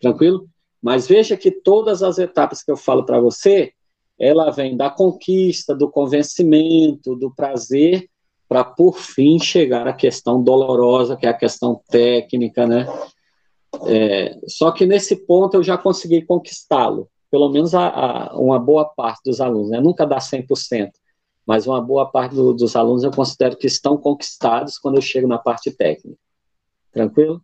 Tranquilo? 0.00 0.48
Mas 0.82 1.06
veja 1.06 1.36
que 1.36 1.50
todas 1.50 2.02
as 2.02 2.18
etapas 2.18 2.62
que 2.62 2.72
eu 2.72 2.76
falo 2.76 3.04
para 3.04 3.20
você, 3.20 3.72
ela 4.18 4.50
vem 4.50 4.76
da 4.76 4.90
conquista, 4.90 5.74
do 5.74 5.88
convencimento, 5.88 7.14
do 7.14 7.32
prazer, 7.32 8.08
para 8.48 8.64
por 8.64 8.98
fim 8.98 9.38
chegar 9.38 9.86
à 9.86 9.92
questão 9.92 10.42
dolorosa, 10.42 11.16
que 11.16 11.24
é 11.24 11.28
a 11.30 11.34
questão 11.34 11.80
técnica, 11.88 12.66
né? 12.66 12.86
É, 13.86 14.38
só 14.46 14.70
que 14.70 14.86
nesse 14.86 15.16
ponto 15.16 15.56
eu 15.56 15.62
já 15.62 15.78
consegui 15.78 16.22
conquistá-lo, 16.22 17.08
pelo 17.30 17.48
menos 17.48 17.74
a, 17.74 17.88
a, 17.88 18.38
uma 18.38 18.58
boa 18.58 18.84
parte 18.84 19.22
dos 19.24 19.40
alunos, 19.40 19.70
né? 19.70 19.80
nunca 19.80 20.06
dá 20.06 20.18
100%, 20.18 20.90
mas 21.46 21.66
uma 21.66 21.80
boa 21.80 22.10
parte 22.10 22.34
do, 22.34 22.52
dos 22.52 22.76
alunos 22.76 23.02
eu 23.02 23.10
considero 23.10 23.56
que 23.56 23.66
estão 23.66 23.96
conquistados 23.96 24.78
quando 24.78 24.96
eu 24.96 25.02
chego 25.02 25.26
na 25.26 25.38
parte 25.38 25.70
técnica. 25.70 26.18
Tranquilo? 26.92 27.42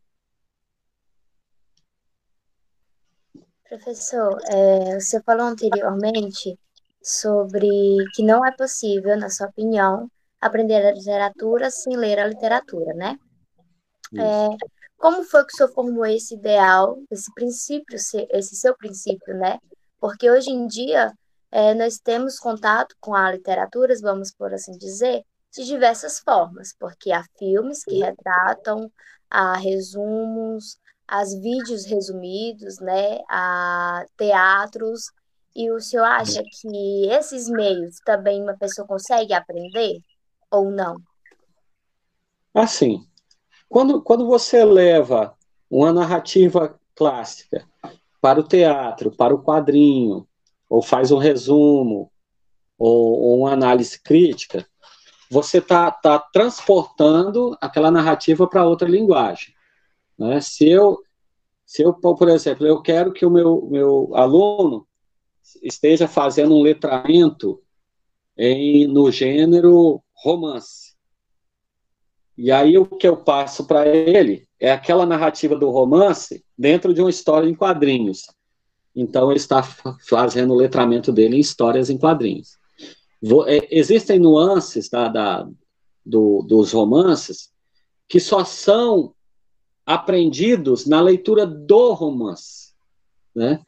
Professor, 3.69 4.39
é, 4.49 5.01
você 5.01 5.23
falou 5.23 5.47
anteriormente 5.47 6.59
sobre 7.03 7.69
que 8.15 8.23
não 8.23 8.45
é 8.45 8.51
possível, 8.53 9.17
na 9.17 9.31
sua 9.31 9.47
opinião, 9.47 10.11
aprender 10.41 10.87
a 10.87 10.93
literatura 10.93 11.71
sem 11.71 11.97
ler 11.97 12.19
a 12.19 12.27
literatura, 12.27 12.95
né? 12.95 13.19
É, 14.17 14.49
como 14.99 15.25
foi 15.25 15.45
que 15.45 15.55
o 15.55 15.57
senhor 15.57 15.73
formou 15.73 16.05
esse 16.05 16.35
ideal, 16.35 16.99
esse 17.11 17.33
princípio, 17.33 17.97
esse 17.97 18.57
seu 18.57 18.77
princípio, 18.77 19.35
né? 19.35 19.59
Porque 20.01 20.29
hoje 20.31 20.51
em 20.51 20.67
dia 20.67 21.13
é, 21.51 21.73
nós 21.73 21.99
temos 21.99 22.39
contato 22.39 22.95
com 23.01 23.15
a 23.15 23.31
literatura, 23.31 23.95
vamos 24.03 24.33
por 24.33 24.53
assim 24.53 24.77
dizer, 24.77 25.25
de 25.53 25.65
diversas 25.65 26.19
formas, 26.19 26.75
porque 26.79 27.11
há 27.11 27.25
filmes 27.39 27.85
que 27.85 28.01
retratam, 28.01 28.91
há 29.31 29.57
resumos, 29.57 30.79
as 31.07 31.33
vídeos 31.41 31.87
resumidos, 31.87 32.79
né, 32.81 33.19
a 33.31 34.05
teatros, 34.17 35.11
e 35.57 35.71
o 35.71 35.81
senhor 35.81 36.05
acha 36.05 36.43
que 36.43 37.09
esses 37.11 37.49
meios 37.49 37.99
também 38.05 38.43
uma 38.43 38.57
pessoa 38.57 38.87
consegue 38.87 39.33
aprender 39.33 40.01
ou 40.51 40.71
não? 40.71 41.01
Assim, 42.55 43.07
quando, 43.69 44.03
quando 44.03 44.27
você 44.27 44.65
leva 44.65 45.35
uma 45.71 45.93
narrativa 45.93 46.79
clássica 46.95 47.67
para 48.21 48.41
o 48.41 48.43
teatro, 48.43 49.11
para 49.11 49.35
o 49.35 49.43
quadrinho, 49.43 50.27
ou 50.69 50.83
faz 50.83 51.11
um 51.13 51.19
resumo, 51.19 52.11
ou, 52.79 53.21
ou 53.21 53.39
uma 53.41 53.53
análise 53.53 54.01
crítica, 54.01 54.67
você 55.31 55.59
está 55.59 55.91
tá 55.91 56.19
transportando 56.19 57.57
aquela 57.61 57.91
narrativa 57.91 58.47
para 58.47 58.65
outra 58.65 58.89
linguagem. 58.89 59.55
Né? 60.19 60.41
Se 60.41 60.69
eu, 60.69 61.03
se 61.67 61.83
eu, 61.83 61.93
por 61.93 62.29
exemplo, 62.29 62.67
eu 62.67 62.81
quero 62.81 63.13
que 63.13 63.27
o 63.27 63.31
meu, 63.31 63.69
meu 63.71 64.11
aluno 64.15 64.87
esteja 65.63 66.09
fazendo 66.09 66.55
um 66.55 66.63
letramento 66.63 67.63
em, 68.37 68.87
no 68.87 69.11
gênero 69.11 70.03
romance. 70.15 70.88
E 72.39 72.53
aí 72.53 72.79
o 72.79 72.87
que 72.87 73.09
eu 73.09 73.17
passo 73.17 73.65
para 73.65 73.89
ele 73.89 74.47
é 74.61 74.71
aquela 74.71 75.05
narrativa 75.05 75.57
do 75.57 75.71
romance 75.71 76.45
dentro 76.57 76.95
de 76.95 77.01
uma 77.01 77.11
história 77.11 77.49
em 77.49 77.55
quadrinhos. 77.55 78.27
Então 78.95 79.29
ele 79.29 79.41
está 79.41 79.61
fazendo 79.61 80.55
o 80.55 80.57
letramento 80.57 81.11
dele 81.11 81.37
em 81.37 81.41
histórias 81.41 81.91
em 81.91 81.99
quadrinhos. 81.99 82.57
É, 83.49 83.77
existem 83.77 84.21
nuances 84.21 84.89
da 84.89 85.49
do, 86.07 86.43
dos 86.43 86.73
romances 86.73 87.51
que 88.09 88.21
só 88.21 88.45
são 88.45 89.13
aprendidos 89.85 90.87
na 90.87 91.01
leitura 91.01 91.45
do 91.45 91.93
romance, 91.93 92.73
né? 93.35 93.61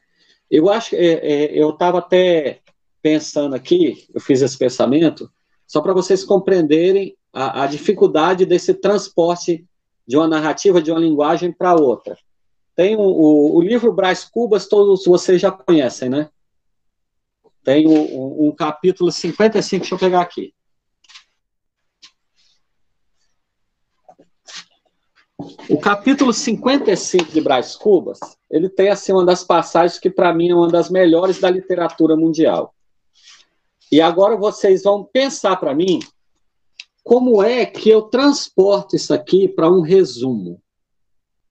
Eu 0.49 0.69
acho, 0.69 0.95
é, 0.95 1.05
é, 1.05 1.61
eu 1.61 1.71
estava 1.71 1.99
até 1.99 2.61
pensando 3.01 3.53
aqui, 3.53 4.07
eu 4.13 4.19
fiz 4.19 4.41
esse 4.41 4.57
pensamento, 4.57 5.29
só 5.67 5.81
para 5.81 5.93
vocês 5.93 6.23
compreenderem 6.23 7.15
a, 7.33 7.63
a, 7.63 7.67
dificuldade 7.67 8.45
desse 8.45 8.73
transporte 8.73 9.65
de 10.07 10.17
uma 10.17 10.27
narrativa, 10.27 10.81
de 10.81 10.91
uma 10.91 10.99
linguagem 10.99 11.51
para 11.51 11.75
outra. 11.75 12.17
Tem 12.75 12.95
o, 12.95 13.01
o, 13.01 13.55
o 13.55 13.61
livro 13.61 13.93
Brás 13.93 14.23
Cubas, 14.25 14.67
todos 14.67 15.05
vocês 15.05 15.39
já 15.41 15.51
conhecem, 15.51 16.09
né? 16.09 16.29
Tem 17.63 17.87
um, 17.87 18.47
um 18.47 18.51
capítulo 18.51 19.11
55, 19.11 19.81
deixa 19.81 19.95
eu 19.95 19.99
pegar 19.99 20.21
aqui. 20.21 20.53
O 25.69 25.79
capítulo 25.79 26.33
55 26.33 27.31
de 27.31 27.41
Brás 27.41 27.75
Cubas, 27.75 28.19
ele 28.49 28.69
tem 28.69 28.89
assim 28.89 29.11
uma 29.11 29.25
das 29.25 29.43
passagens 29.43 29.99
que 29.99 30.09
para 30.09 30.33
mim 30.33 30.49
é 30.49 30.55
uma 30.55 30.67
das 30.67 30.89
melhores 30.89 31.39
da 31.39 31.49
literatura 31.49 32.15
mundial. 32.15 32.75
E 33.91 33.99
agora 34.01 34.35
vocês 34.37 34.83
vão 34.83 35.03
pensar 35.03 35.55
para 35.57 35.73
mim 35.73 35.99
como 37.03 37.41
é 37.41 37.65
que 37.65 37.89
eu 37.89 38.03
transporto 38.03 38.95
isso 38.95 39.13
aqui 39.13 39.47
para 39.47 39.71
um 39.71 39.81
resumo, 39.81 40.61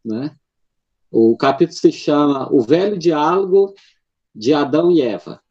né? 0.05 0.35
O 1.11 1.37
capítulo 1.37 1.77
se 1.77 1.91
chama 1.91 2.49
O 2.53 2.61
Velho 2.61 2.97
Diálogo 2.97 3.75
de 4.35 4.55
Adão 4.55 4.91
e 4.91 5.03
Eva 5.03 5.43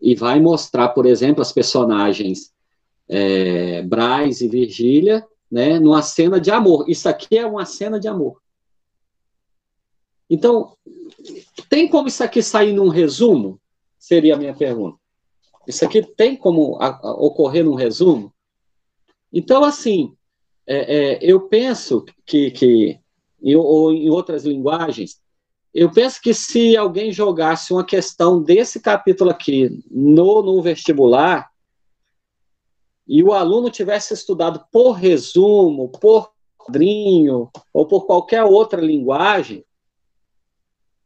e 0.00 0.14
vai 0.14 0.40
mostrar, 0.40 0.88
por 0.88 1.06
exemplo, 1.06 1.42
as 1.42 1.52
personagens 1.52 2.52
é, 3.08 3.82
Braz 3.82 4.40
e 4.40 4.48
Virgília, 4.48 5.26
né, 5.50 5.78
numa 5.78 6.02
cena 6.02 6.40
de 6.40 6.50
amor. 6.50 6.88
Isso 6.88 7.08
aqui 7.08 7.38
é 7.38 7.46
uma 7.46 7.64
cena 7.64 8.00
de 8.00 8.08
amor. 8.08 8.42
Então, 10.28 10.76
tem 11.70 11.88
como 11.88 12.08
isso 12.08 12.22
aqui 12.22 12.42
sair 12.42 12.72
num 12.72 12.88
resumo? 12.88 13.60
Seria 13.98 14.34
a 14.34 14.38
minha 14.38 14.54
pergunta. 14.54 14.98
Isso 15.66 15.84
aqui 15.84 16.02
tem 16.02 16.36
como 16.36 16.76
a, 16.80 16.88
a, 16.88 17.12
ocorrer 17.14 17.64
num 17.64 17.74
resumo? 17.74 18.32
Então, 19.32 19.64
assim, 19.64 20.14
é, 20.66 20.96
é, 20.96 21.18
eu 21.22 21.48
penso 21.48 22.04
que, 22.24 22.50
que 22.50 23.00
ou 23.54 23.92
em 23.92 24.10
outras 24.10 24.44
linguagens, 24.44 25.20
eu 25.72 25.90
penso 25.92 26.20
que 26.20 26.32
se 26.32 26.76
alguém 26.76 27.12
jogasse 27.12 27.72
uma 27.72 27.84
questão 27.84 28.42
desse 28.42 28.80
capítulo 28.80 29.30
aqui 29.30 29.84
no, 29.90 30.42
no 30.42 30.62
vestibular, 30.62 31.50
e 33.06 33.22
o 33.22 33.32
aluno 33.32 33.70
tivesse 33.70 34.14
estudado 34.14 34.64
por 34.72 34.92
resumo, 34.92 35.88
por 35.90 36.32
quadrinho, 36.58 37.50
ou 37.72 37.86
por 37.86 38.06
qualquer 38.06 38.42
outra 38.42 38.80
linguagem, 38.80 39.64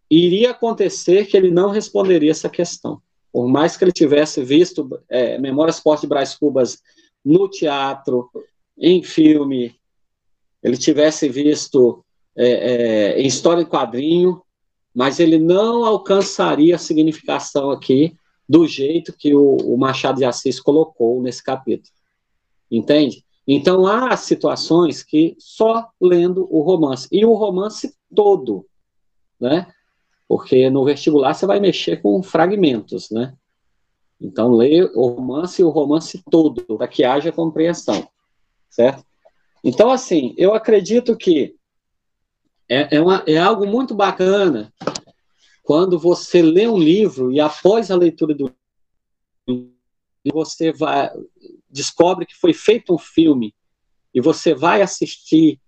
iria 0.09 0.50
acontecer 0.50 1.26
que 1.26 1.37
ele 1.37 1.50
não 1.50 1.70
responderia 1.70 2.30
essa 2.30 2.48
questão. 2.48 3.02
Por 3.33 3.46
mais 3.46 3.76
que 3.76 3.85
ele 3.85 3.92
tivesse 3.92 4.42
visto 4.42 4.88
é, 5.09 5.38
Memórias 5.38 5.78
Fortes 5.78 6.02
de 6.02 6.09
Brás 6.09 6.35
Cubas 6.35 6.80
no 7.24 7.48
teatro, 7.48 8.30
em 8.78 9.02
filme, 9.02 9.74
ele 10.62 10.76
tivesse 10.76 11.28
visto 11.28 12.04
é, 12.37 12.48
é, 12.48 13.20
em 13.20 13.26
história 13.26 13.62
em 13.62 13.66
quadrinho, 13.66 14.42
mas 14.94 15.20
ele 15.20 15.38
não 15.38 15.85
alcançaria 15.85 16.74
a 16.74 16.78
significação 16.78 17.70
aqui 17.70 18.14
do 18.48 18.66
jeito 18.66 19.12
que 19.16 19.35
o, 19.35 19.56
o 19.56 19.76
Machado 19.78 20.18
de 20.18 20.24
Assis 20.24 20.59
colocou 20.59 21.22
nesse 21.22 21.42
capítulo. 21.42 21.92
Entende? 22.70 23.24
Então 23.46 23.87
há 23.87 24.16
situações 24.16 25.02
que 25.02 25.37
só 25.38 25.88
lendo 26.00 26.46
o 26.50 26.61
romance, 26.62 27.09
e 27.11 27.24
o 27.24 27.33
romance 27.35 27.94
todo, 28.14 28.66
né? 29.40 29.66
Porque 30.28 30.70
no 30.70 30.85
vestibular 30.85 31.35
você 31.35 31.46
vai 31.46 31.59
mexer 31.59 32.00
com 32.00 32.22
fragmentos, 32.22 33.11
né? 33.11 33.35
Então 34.20 34.52
lê 34.52 34.83
o 34.94 35.06
romance 35.06 35.62
e 35.62 35.64
o 35.64 35.70
romance 35.70 36.22
todo, 36.30 36.62
para 36.76 36.87
que 36.87 37.04
haja 37.04 37.33
compreensão, 37.33 38.06
certo? 38.68 39.04
Então, 39.64 39.90
assim, 39.90 40.35
eu 40.37 40.54
acredito 40.54 41.16
que 41.16 41.54
é, 42.68 42.96
é, 42.96 43.00
uma, 43.00 43.22
é 43.26 43.38
algo 43.38 43.66
muito 43.66 43.94
bacana 43.94 44.72
quando 45.62 45.98
você 45.98 46.42
lê 46.42 46.66
um 46.66 46.78
livro 46.78 47.33
e 47.33 47.40
após 47.40 47.90
a 47.90 47.96
leitura 47.96 48.35
do 48.35 48.52
livro, 49.46 49.72
você 50.33 50.72
vai, 50.72 51.11
descobre 51.68 52.26
que 52.26 52.35
foi 52.35 52.52
feito 52.52 52.94
um 52.94 52.98
filme 52.98 53.54
e 54.12 54.20
você 54.20 54.54
vai 54.54 54.83
assistir, 54.83 55.61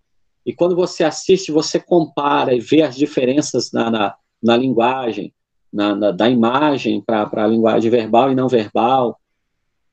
e 0.45 0.53
quando 0.53 0.75
você 0.75 1.05
assiste, 1.05 1.53
você 1.53 1.79
compara 1.79 2.53
e 2.53 2.61
vê 2.61 2.83
as 2.83 2.97
diferenças 2.97 3.71
na, 3.71 3.91
na, 3.91 4.17
na 4.43 4.57
linguagem, 4.57 5.33
na, 5.73 5.95
na, 5.95 6.11
da 6.11 6.29
imagem 6.29 7.01
para 7.01 7.29
a 7.33 7.47
linguagem 7.47 7.91
verbal 7.91 8.31
e 8.31 8.35
não 8.35 8.49
verbal. 8.49 9.19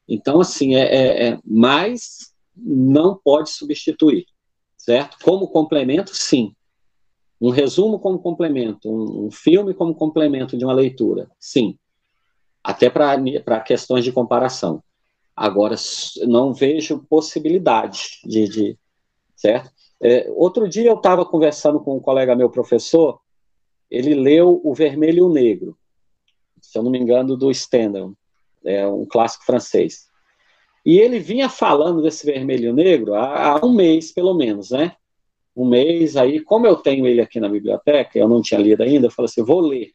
Então, 0.07 0.41
assim, 0.41 0.75
é, 0.75 0.81
é, 0.81 1.27
é, 1.27 1.39
mas 1.45 2.33
não 2.55 3.15
pode 3.15 3.51
substituir, 3.51 4.25
certo? 4.77 5.17
Como 5.23 5.47
complemento, 5.47 6.15
sim. 6.15 6.53
Um 7.39 7.51
resumo 7.51 7.99
como 7.99 8.19
complemento, 8.19 8.89
um, 8.89 9.27
um 9.27 9.31
filme 9.31 9.73
como 9.73 9.95
complemento 9.95 10.57
de 10.57 10.65
uma 10.65 10.73
leitura, 10.73 11.29
sim. 11.39 11.77
Até 12.61 12.89
para 12.89 13.61
questões 13.61 14.03
de 14.03 14.11
comparação. 14.11 14.83
Agora, 15.35 15.75
não 16.27 16.53
vejo 16.53 17.05
possibilidade 17.09 18.19
de, 18.25 18.49
de 18.49 18.77
certo? 19.37 19.71
É, 20.01 20.29
outro 20.35 20.67
dia 20.67 20.89
eu 20.89 20.95
estava 20.95 21.25
conversando 21.25 21.79
com 21.79 21.95
um 21.95 21.99
colega 21.99 22.35
meu, 22.35 22.49
professor, 22.49 23.21
ele 23.89 24.13
leu 24.13 24.61
O 24.63 24.73
Vermelho 24.73 25.19
e 25.19 25.21
o 25.21 25.29
Negro, 25.29 25.77
se 26.61 26.77
eu 26.77 26.83
não 26.83 26.91
me 26.91 26.99
engano, 26.99 27.35
do 27.37 27.53
Stendhal, 27.53 28.13
é 28.63 28.87
um 28.87 29.05
clássico 29.05 29.45
francês. 29.45 30.07
E 30.85 30.99
ele 30.99 31.19
vinha 31.19 31.49
falando 31.49 32.01
desse 32.01 32.25
Vermelho 32.25 32.65
e 32.65 32.69
o 32.69 32.73
Negro 32.73 33.13
há, 33.15 33.51
há 33.51 33.65
um 33.65 33.73
mês, 33.73 34.11
pelo 34.11 34.33
menos, 34.33 34.71
né? 34.71 34.95
um 35.59 35.67
mês, 35.67 36.15
aí, 36.15 36.39
como 36.39 36.65
eu 36.65 36.77
tenho 36.77 37.05
ele 37.05 37.19
aqui 37.19 37.39
na 37.39 37.49
biblioteca, 37.49 38.17
eu 38.17 38.29
não 38.29 38.41
tinha 38.41 38.59
lido 38.59 38.81
ainda, 38.81 39.07
eu 39.07 39.11
falei 39.11 39.27
assim, 39.29 39.43
vou 39.43 39.59
ler, 39.59 39.91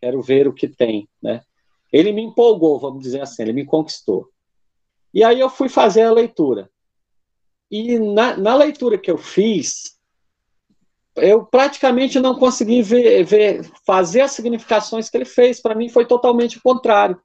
quero 0.00 0.22
ver 0.22 0.46
o 0.46 0.52
que 0.52 0.68
tem, 0.68 1.08
né? 1.20 1.42
Ele 1.92 2.12
me 2.12 2.22
empolgou, 2.22 2.78
vamos 2.78 3.02
dizer 3.02 3.20
assim, 3.20 3.42
ele 3.42 3.52
me 3.52 3.64
conquistou. 3.64 4.28
E 5.12 5.24
aí 5.24 5.40
eu 5.40 5.50
fui 5.50 5.68
fazer 5.68 6.02
a 6.02 6.12
leitura. 6.12 6.70
E 7.68 7.98
na, 7.98 8.36
na 8.36 8.54
leitura 8.54 8.96
que 8.96 9.10
eu 9.10 9.18
fiz, 9.18 9.98
eu 11.20 11.44
praticamente 11.44 12.18
não 12.18 12.34
consegui 12.34 12.82
ver, 12.82 13.24
ver, 13.24 13.70
fazer 13.86 14.22
as 14.22 14.32
significações 14.32 15.08
que 15.08 15.16
ele 15.16 15.24
fez. 15.24 15.60
Para 15.60 15.74
mim 15.74 15.88
foi 15.88 16.04
totalmente 16.04 16.58
o 16.58 16.62
contrário. 16.62 17.20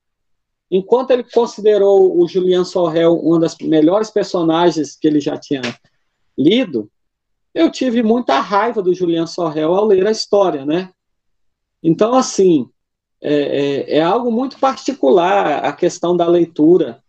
Enquanto 0.69 1.11
ele 1.11 1.23
considerou 1.23 2.19
o 2.19 2.27
Julian 2.27 2.63
Sorrel 2.63 3.13
uma 3.15 3.39
das 3.39 3.57
melhores 3.57 4.09
personagens 4.09 4.95
que 4.95 5.07
ele 5.07 5.19
já 5.19 5.37
tinha 5.37 5.61
lido, 6.37 6.89
eu 7.53 7.71
tive 7.71 8.03
muita 8.03 8.39
raiva 8.39 8.81
do 8.81 8.93
Julian 8.93 9.27
Sorrel 9.27 9.73
ao 9.73 9.85
ler 9.85 10.05
a 10.05 10.11
história, 10.11 10.65
né? 10.65 10.91
Então, 11.81 12.15
assim, 12.15 12.69
é, 13.21 13.33
é, 13.33 13.97
é, 13.97 14.01
algo 14.01 14.31
muito 14.31 14.59
particular 14.59 15.63
a 15.63 15.71
questão 15.71 16.17
da 16.17 16.27
leitura. 16.27 17.01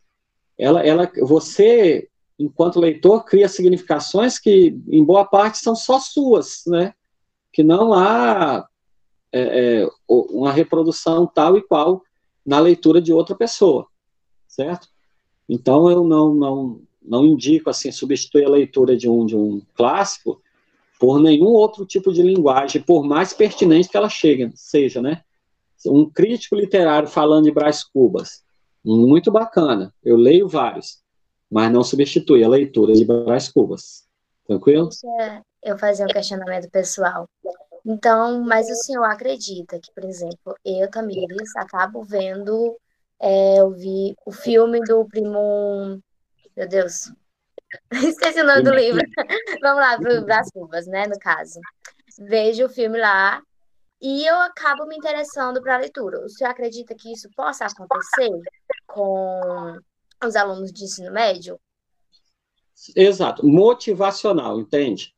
Ela, 0.57 0.83
ela, 0.87 1.11
você, 1.22 2.09
enquanto 2.38 2.81
leitor, 2.81 3.25
cria 3.25 3.49
significações 3.49 4.38
que, 4.38 4.79
em 4.88 5.03
boa 5.03 5.25
parte, 5.25 5.59
são 5.59 5.75
só 5.75 5.99
suas, 5.99 6.62
né? 6.66 6.92
que 7.57 7.62
não 7.62 7.94
há 7.94 8.68
é, 9.33 9.81
é, 9.81 9.88
uma 10.07 10.53
reprodução 10.53 11.27
tal 11.27 11.57
e 11.57 11.62
qual 11.62 12.03
na 12.44 12.59
leitura 12.59 13.01
de 13.01 13.14
outra 13.14 13.35
pessoa, 13.35 13.87
certo? 14.46 14.88
Então 15.49 15.90
eu 15.90 16.05
não 16.05 16.35
não 16.35 16.81
não 17.03 17.25
indico 17.25 17.70
assim 17.70 17.90
substituir 17.90 18.44
a 18.44 18.51
leitura 18.51 18.94
de 18.94 19.09
um 19.09 19.25
de 19.25 19.35
um 19.35 19.62
clássico 19.75 20.38
por 21.01 21.18
nenhum 21.18 21.46
outro 21.46 21.87
tipo 21.87 22.12
de 22.12 22.20
linguagem, 22.20 22.83
por 22.83 23.05
mais 23.05 23.33
pertinente 23.33 23.88
que 23.88 23.96
ela 23.96 24.11
chegue, 24.11 24.53
seja, 24.55 25.01
né? 25.01 25.22
Um 25.87 26.05
crítico 26.05 26.57
literário 26.57 27.09
falando 27.09 27.44
de 27.44 27.53
Brás 27.53 27.83
Cubas, 27.83 28.44
muito 28.85 29.33
bacana. 29.33 29.94
Eu 30.05 30.18
leio 30.18 30.46
vários, 30.46 31.03
mas 31.50 31.70
não 31.70 31.82
substitui 31.82 32.44
a 32.44 32.48
leitura 32.48 32.92
de 32.92 33.04
Brás 33.04 33.48
Cubas. 33.48 34.06
Tranquilo? 34.46 34.88
Deixa 34.88 35.42
eu 35.62 35.78
fazer 35.78 36.04
um 36.04 36.09
questionamento 36.09 36.70
pessoal. 36.70 37.28
Então, 37.85 38.42
mas 38.42 38.68
o 38.68 38.74
senhor 38.74 39.04
acredita 39.04 39.78
que, 39.78 39.92
por 39.92 40.04
exemplo, 40.04 40.56
eu, 40.64 40.90
Tamires, 40.90 41.54
acabo 41.56 42.02
vendo, 42.02 42.76
é, 43.20 43.61
eu 43.61 43.70
vi 43.70 44.14
o 44.26 44.32
filme 44.32 44.80
do 44.80 45.04
primo, 45.06 46.00
meu 46.56 46.68
Deus, 46.68 47.12
esqueci 47.92 48.40
o 48.40 48.46
nome 48.46 48.62
do 48.62 48.74
livro. 48.74 49.00
Vamos 49.62 49.80
lá, 49.80 49.96
das 50.20 50.50
Cubas, 50.50 50.87
né, 50.87 51.06
no 51.06 51.18
caso. 51.18 51.61
Vejo 52.18 52.66
o 52.66 52.68
filme 52.68 52.98
lá 52.98 53.40
e 54.00 54.26
eu 54.26 54.37
acabo 54.40 54.87
me 54.87 54.96
interessando 54.96 55.62
para 55.62 55.76
a 55.76 55.78
leitura. 55.78 56.24
O 56.24 56.28
senhor 56.28 56.50
acredita 56.50 56.94
que 56.94 57.12
isso 57.12 57.28
possa 57.37 57.66
acontecer 57.66 58.30
com 58.87 59.78
os 60.24 60.37
alunos 60.37 60.72
de 60.72 60.85
ensino 60.85 61.12
médio? 61.12 61.59
Exato, 62.94 63.46
motivacional, 63.46 64.61
entende? 64.61 65.14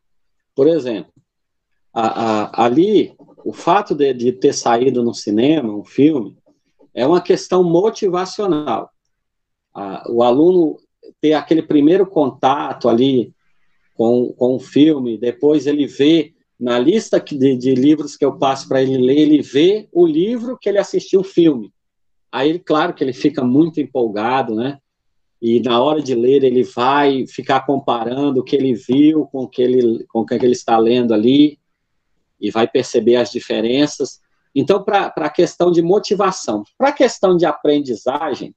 Por 0.54 0.66
exemplo, 0.66 1.12
a, 1.92 2.62
a, 2.62 2.64
ali, 2.64 3.14
o 3.44 3.52
fato 3.52 3.94
de, 3.94 4.12
de 4.14 4.32
ter 4.32 4.52
saído 4.52 5.02
no 5.02 5.14
cinema, 5.14 5.72
um 5.72 5.84
filme, 5.84 6.36
é 6.94 7.06
uma 7.06 7.20
questão 7.20 7.62
motivacional. 7.62 8.90
A, 9.74 10.04
o 10.10 10.22
aluno 10.22 10.78
ter 11.20 11.34
aquele 11.34 11.62
primeiro 11.62 12.06
contato 12.06 12.88
ali 12.88 13.32
com, 13.94 14.32
com 14.32 14.54
o 14.54 14.60
filme, 14.60 15.18
depois 15.18 15.66
ele 15.66 15.86
vê 15.86 16.34
na 16.58 16.78
lista 16.78 17.20
de, 17.20 17.56
de 17.56 17.74
livros 17.74 18.16
que 18.16 18.24
eu 18.24 18.36
passo 18.36 18.68
para 18.68 18.82
ele 18.82 18.98
ler, 18.98 19.18
ele 19.18 19.42
vê 19.42 19.88
o 19.92 20.06
livro 20.06 20.58
que 20.58 20.68
ele 20.68 20.78
assistiu 20.78 21.20
o 21.20 21.24
filme. 21.24 21.72
Aí, 22.30 22.58
claro 22.58 22.92
que 22.92 23.02
ele 23.02 23.12
fica 23.12 23.42
muito 23.44 23.80
empolgado, 23.80 24.54
né? 24.54 24.78
E 25.40 25.60
na 25.60 25.80
hora 25.80 26.02
de 26.02 26.14
ler, 26.14 26.42
ele 26.42 26.64
vai 26.64 27.26
ficar 27.26 27.64
comparando 27.64 28.40
o 28.40 28.44
que 28.44 28.56
ele 28.56 28.74
viu 28.74 29.26
com 29.26 29.44
o 29.44 29.48
que 29.48 29.62
ele, 29.62 30.04
com 30.08 30.20
o 30.20 30.26
que 30.26 30.34
ele 30.34 30.52
está 30.52 30.76
lendo 30.78 31.14
ali 31.14 31.58
e 32.40 32.50
vai 32.50 32.66
perceber 32.66 33.16
as 33.16 33.30
diferenças. 33.30 34.20
Então, 34.54 34.82
para 34.82 35.12
a 35.16 35.30
questão 35.30 35.70
de 35.70 35.80
motivação, 35.80 36.64
para 36.76 36.88
a 36.88 36.92
questão 36.92 37.36
de 37.36 37.46
aprendizagem, 37.46 38.54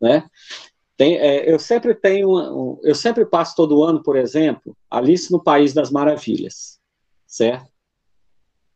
né, 0.00 0.24
tem, 0.96 1.16
é, 1.16 1.52
eu 1.52 1.58
sempre 1.58 1.94
tenho, 1.94 2.30
um, 2.30 2.80
eu 2.82 2.94
sempre 2.94 3.24
passo 3.24 3.54
todo 3.56 3.82
ano, 3.82 4.02
por 4.02 4.16
exemplo, 4.16 4.76
Alice 4.90 5.30
no 5.30 5.42
País 5.42 5.72
das 5.72 5.90
Maravilhas, 5.90 6.78
certo? 7.26 7.68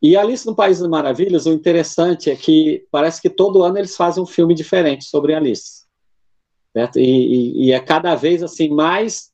E 0.01 0.15
Alice 0.15 0.45
no 0.45 0.55
País 0.55 0.79
das 0.79 0.87
Maravilhas, 0.87 1.45
o 1.45 1.51
interessante 1.51 2.29
é 2.29 2.35
que 2.35 2.85
parece 2.91 3.21
que 3.21 3.29
todo 3.29 3.63
ano 3.63 3.77
eles 3.77 3.95
fazem 3.95 4.23
um 4.23 4.25
filme 4.25 4.53
diferente 4.53 5.05
sobre 5.05 5.33
Alice, 5.33 5.78
certo? 6.73 6.99
E, 6.99 7.67
e, 7.67 7.71
é 7.71 7.79
cada 7.79 8.15
vez 8.15 8.43
assim 8.43 8.69
mais, 8.69 9.31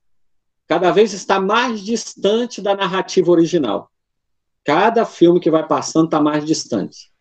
cada 0.68 0.92
vez 0.92 1.14
está 1.14 1.40
mais 1.40 1.82
distante 1.82 2.62
da 2.62 2.76
narrativa 2.76 3.32
original. 3.32 3.90
Cada 4.64 5.06
filme 5.06 5.40
que 5.40 5.52
vai 5.52 5.66
passando 5.68 6.06
está 6.06 6.20
mais 6.20 6.46
distante. 6.46 7.12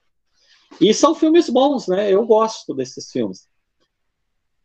E 0.81 0.93
são 0.93 1.15
filmes 1.15 1.49
bons, 1.49 1.87
né? 1.87 2.11
Eu 2.11 2.27
gosto 2.27 2.75
desses 2.75 3.11
filmes. 3.11 3.49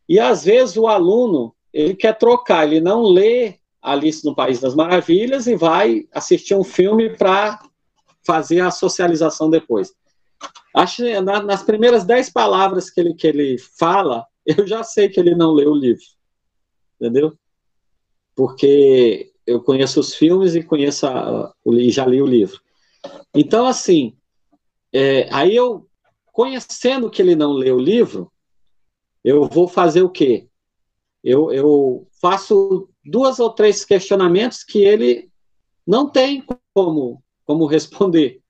E 0.08 0.20
às 0.20 0.44
vezes 0.44 0.76
o 0.78 0.88
aluno 0.88 1.54
ele 1.72 1.94
quer 1.94 2.18
trocar, 2.18 2.66
ele 2.66 2.82
não 2.82 3.04
lê 3.04 3.60
Alice 3.82 4.26
no 4.26 4.36
País 4.36 4.60
das 4.60 4.76
Maravilhas 4.76 5.48
e 5.48 5.56
vai 5.56 6.08
assistir 6.12 6.56
um 6.56 6.64
filme 6.64 7.16
para 7.16 7.62
fazer 8.26 8.62
a 8.62 8.72
socialização 8.72 9.50
depois. 9.50 9.94
Acho 10.76 10.98
que 11.04 11.22
nas 11.22 11.64
primeiras 11.64 12.04
dez 12.04 12.30
palavras 12.30 12.90
que 12.90 13.00
ele, 13.00 13.14
que 13.14 13.28
ele 13.28 13.58
fala, 13.58 14.26
eu 14.58 14.68
já 14.68 14.84
sei 14.84 15.10
que 15.10 15.20
ele 15.20 15.36
não 15.36 15.52
leu 15.52 15.72
o 15.72 15.78
livro. 15.78 16.04
Entendeu? 17.00 17.38
Porque 18.36 19.32
eu 19.46 19.62
conheço 19.62 20.00
os 20.00 20.14
filmes 20.14 20.56
e 20.56 20.64
conheço 20.64 21.08
a, 21.08 21.54
e 21.66 21.90
já 21.90 22.06
li 22.06 22.22
o 22.22 22.26
livro. 22.26 22.62
Então, 23.34 23.66
assim, 23.66 24.16
é, 24.94 25.28
aí 25.34 25.56
eu, 25.56 25.88
conhecendo 26.32 27.10
que 27.10 27.22
ele 27.22 27.36
não 27.36 27.54
lê 27.54 27.72
o 27.72 27.80
livro, 27.80 28.32
eu 29.24 29.48
vou 29.48 29.68
fazer 29.68 30.02
o 30.02 30.10
quê? 30.10 30.48
Eu, 31.24 31.52
eu 31.52 32.08
faço 32.22 32.90
duas 33.04 33.40
ou 33.40 33.50
três 33.50 33.84
questionamentos 33.84 34.64
que 34.64 34.80
ele 34.80 35.30
não 35.86 36.10
tem 36.10 36.44
como, 36.74 37.24
como 37.46 37.66
responder, 37.68 38.42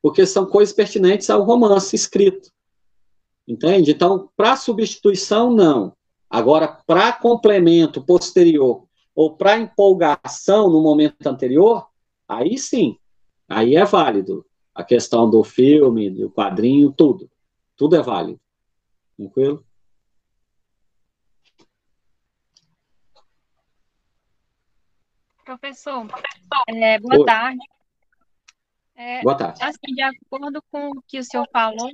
porque 0.00 0.24
são 0.26 0.46
coisas 0.46 0.74
pertinentes 0.74 1.28
ao 1.30 1.42
romance 1.42 1.94
escrito. 1.94 2.50
Entende? 3.48 3.90
Então, 3.90 4.28
para 4.36 4.56
substituição, 4.56 5.50
não. 5.50 5.96
Agora, 6.28 6.68
para 6.86 7.12
complemento 7.12 8.04
posterior 8.04 8.86
ou 9.14 9.34
para 9.36 9.58
empolgação 9.58 10.70
no 10.70 10.82
momento 10.82 11.26
anterior, 11.26 11.88
aí 12.28 12.58
sim, 12.58 12.98
Aí 13.48 13.76
é 13.76 13.84
válido. 13.84 14.44
A 14.74 14.84
questão 14.84 15.28
do 15.28 15.42
filme, 15.42 16.10
do 16.10 16.30
quadrinho, 16.30 16.92
tudo. 16.92 17.30
Tudo 17.74 17.96
é 17.96 18.02
válido. 18.02 18.38
Tranquilo? 19.16 19.64
Professor, 25.44 26.06
é, 26.68 27.00
boa 27.00 27.20
Oi. 27.20 27.24
tarde. 27.24 27.58
É, 28.94 29.22
boa 29.22 29.34
tarde. 29.34 29.62
Assim, 29.62 29.94
de 29.94 30.02
acordo 30.02 30.62
com 30.70 30.90
o 30.90 31.02
que 31.06 31.18
o 31.18 31.24
senhor 31.24 31.48
falou 31.50 31.90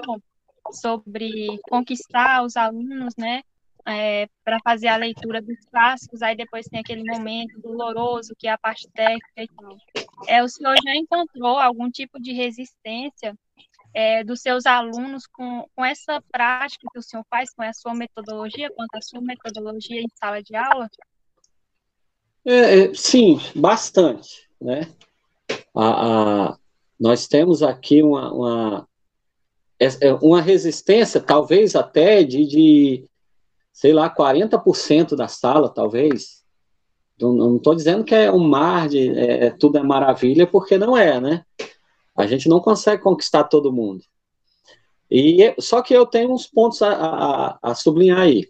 sobre 0.72 1.46
conquistar 1.68 2.42
os 2.42 2.56
alunos, 2.56 3.14
né, 3.16 3.42
é, 3.86 4.28
para 4.42 4.58
fazer 4.64 4.88
a 4.88 4.96
leitura 4.96 5.42
dos 5.42 5.58
clássicos, 5.70 6.22
aí 6.22 6.34
depois 6.36 6.66
tem 6.66 6.80
aquele 6.80 7.04
momento 7.04 7.60
doloroso, 7.60 8.34
que 8.38 8.48
é 8.48 8.52
a 8.52 8.58
parte 8.58 8.88
técnica 8.92 9.42
e 9.42 9.48
tal. 9.48 9.76
É, 10.26 10.42
o 10.42 10.48
senhor 10.48 10.74
já 10.82 10.94
encontrou 10.94 11.58
algum 11.58 11.90
tipo 11.90 12.20
de 12.20 12.32
resistência 12.32 13.34
é, 13.92 14.24
dos 14.24 14.40
seus 14.40 14.66
alunos 14.66 15.26
com, 15.26 15.68
com 15.74 15.84
essa 15.84 16.22
prática 16.32 16.86
que 16.92 16.98
o 16.98 17.02
senhor 17.02 17.24
faz, 17.28 17.52
com 17.54 17.62
a 17.62 17.72
sua 17.72 17.94
metodologia, 17.94 18.70
quanto 18.74 18.96
à 18.96 19.02
sua 19.02 19.20
metodologia 19.20 20.00
em 20.00 20.08
sala 20.14 20.42
de 20.42 20.56
aula? 20.56 20.88
É, 22.44 22.86
é 22.86 22.94
sim, 22.94 23.38
bastante, 23.54 24.48
né? 24.60 24.92
A, 25.74 26.48
a, 26.50 26.58
nós 26.98 27.28
temos 27.28 27.62
aqui 27.62 28.02
uma, 28.02 28.32
uma, 28.32 28.88
uma 30.22 30.40
resistência, 30.40 31.20
talvez 31.20 31.74
até 31.74 32.22
de, 32.22 32.46
de 32.46 33.04
sei 33.72 33.92
lá, 33.92 34.08
40% 34.08 35.16
da 35.16 35.28
sala, 35.28 35.68
talvez. 35.68 36.44
Não 37.20 37.56
estou 37.56 37.74
dizendo 37.74 38.04
que 38.04 38.14
é 38.14 38.30
um 38.30 38.42
mar 38.42 38.88
de 38.88 39.10
é, 39.10 39.46
é, 39.46 39.50
tudo 39.50 39.78
é 39.78 39.82
maravilha, 39.82 40.46
porque 40.46 40.78
não 40.78 40.96
é, 40.96 41.20
né? 41.20 41.44
A 42.16 42.26
gente 42.26 42.48
não 42.48 42.60
consegue 42.60 43.02
conquistar 43.02 43.44
todo 43.44 43.72
mundo. 43.72 44.02
E 45.10 45.54
só 45.60 45.82
que 45.82 45.94
eu 45.94 46.06
tenho 46.06 46.32
uns 46.32 46.46
pontos 46.46 46.82
a, 46.82 46.92
a, 46.92 47.58
a 47.62 47.74
sublinhar 47.74 48.20
aí. 48.20 48.48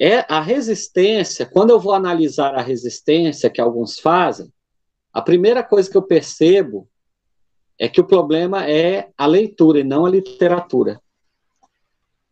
É 0.00 0.18
a 0.32 0.40
resistência. 0.40 1.46
Quando 1.46 1.70
eu 1.70 1.80
vou 1.80 1.92
analisar 1.92 2.54
a 2.54 2.62
resistência 2.62 3.50
que 3.50 3.60
alguns 3.60 3.98
fazem, 3.98 4.52
a 5.12 5.22
primeira 5.22 5.62
coisa 5.62 5.90
que 5.90 5.96
eu 5.96 6.02
percebo 6.02 6.88
é 7.78 7.88
que 7.88 8.00
o 8.00 8.06
problema 8.06 8.68
é 8.68 9.10
a 9.16 9.26
leitura 9.26 9.80
e 9.80 9.84
não 9.84 10.04
a 10.04 10.10
literatura 10.10 11.00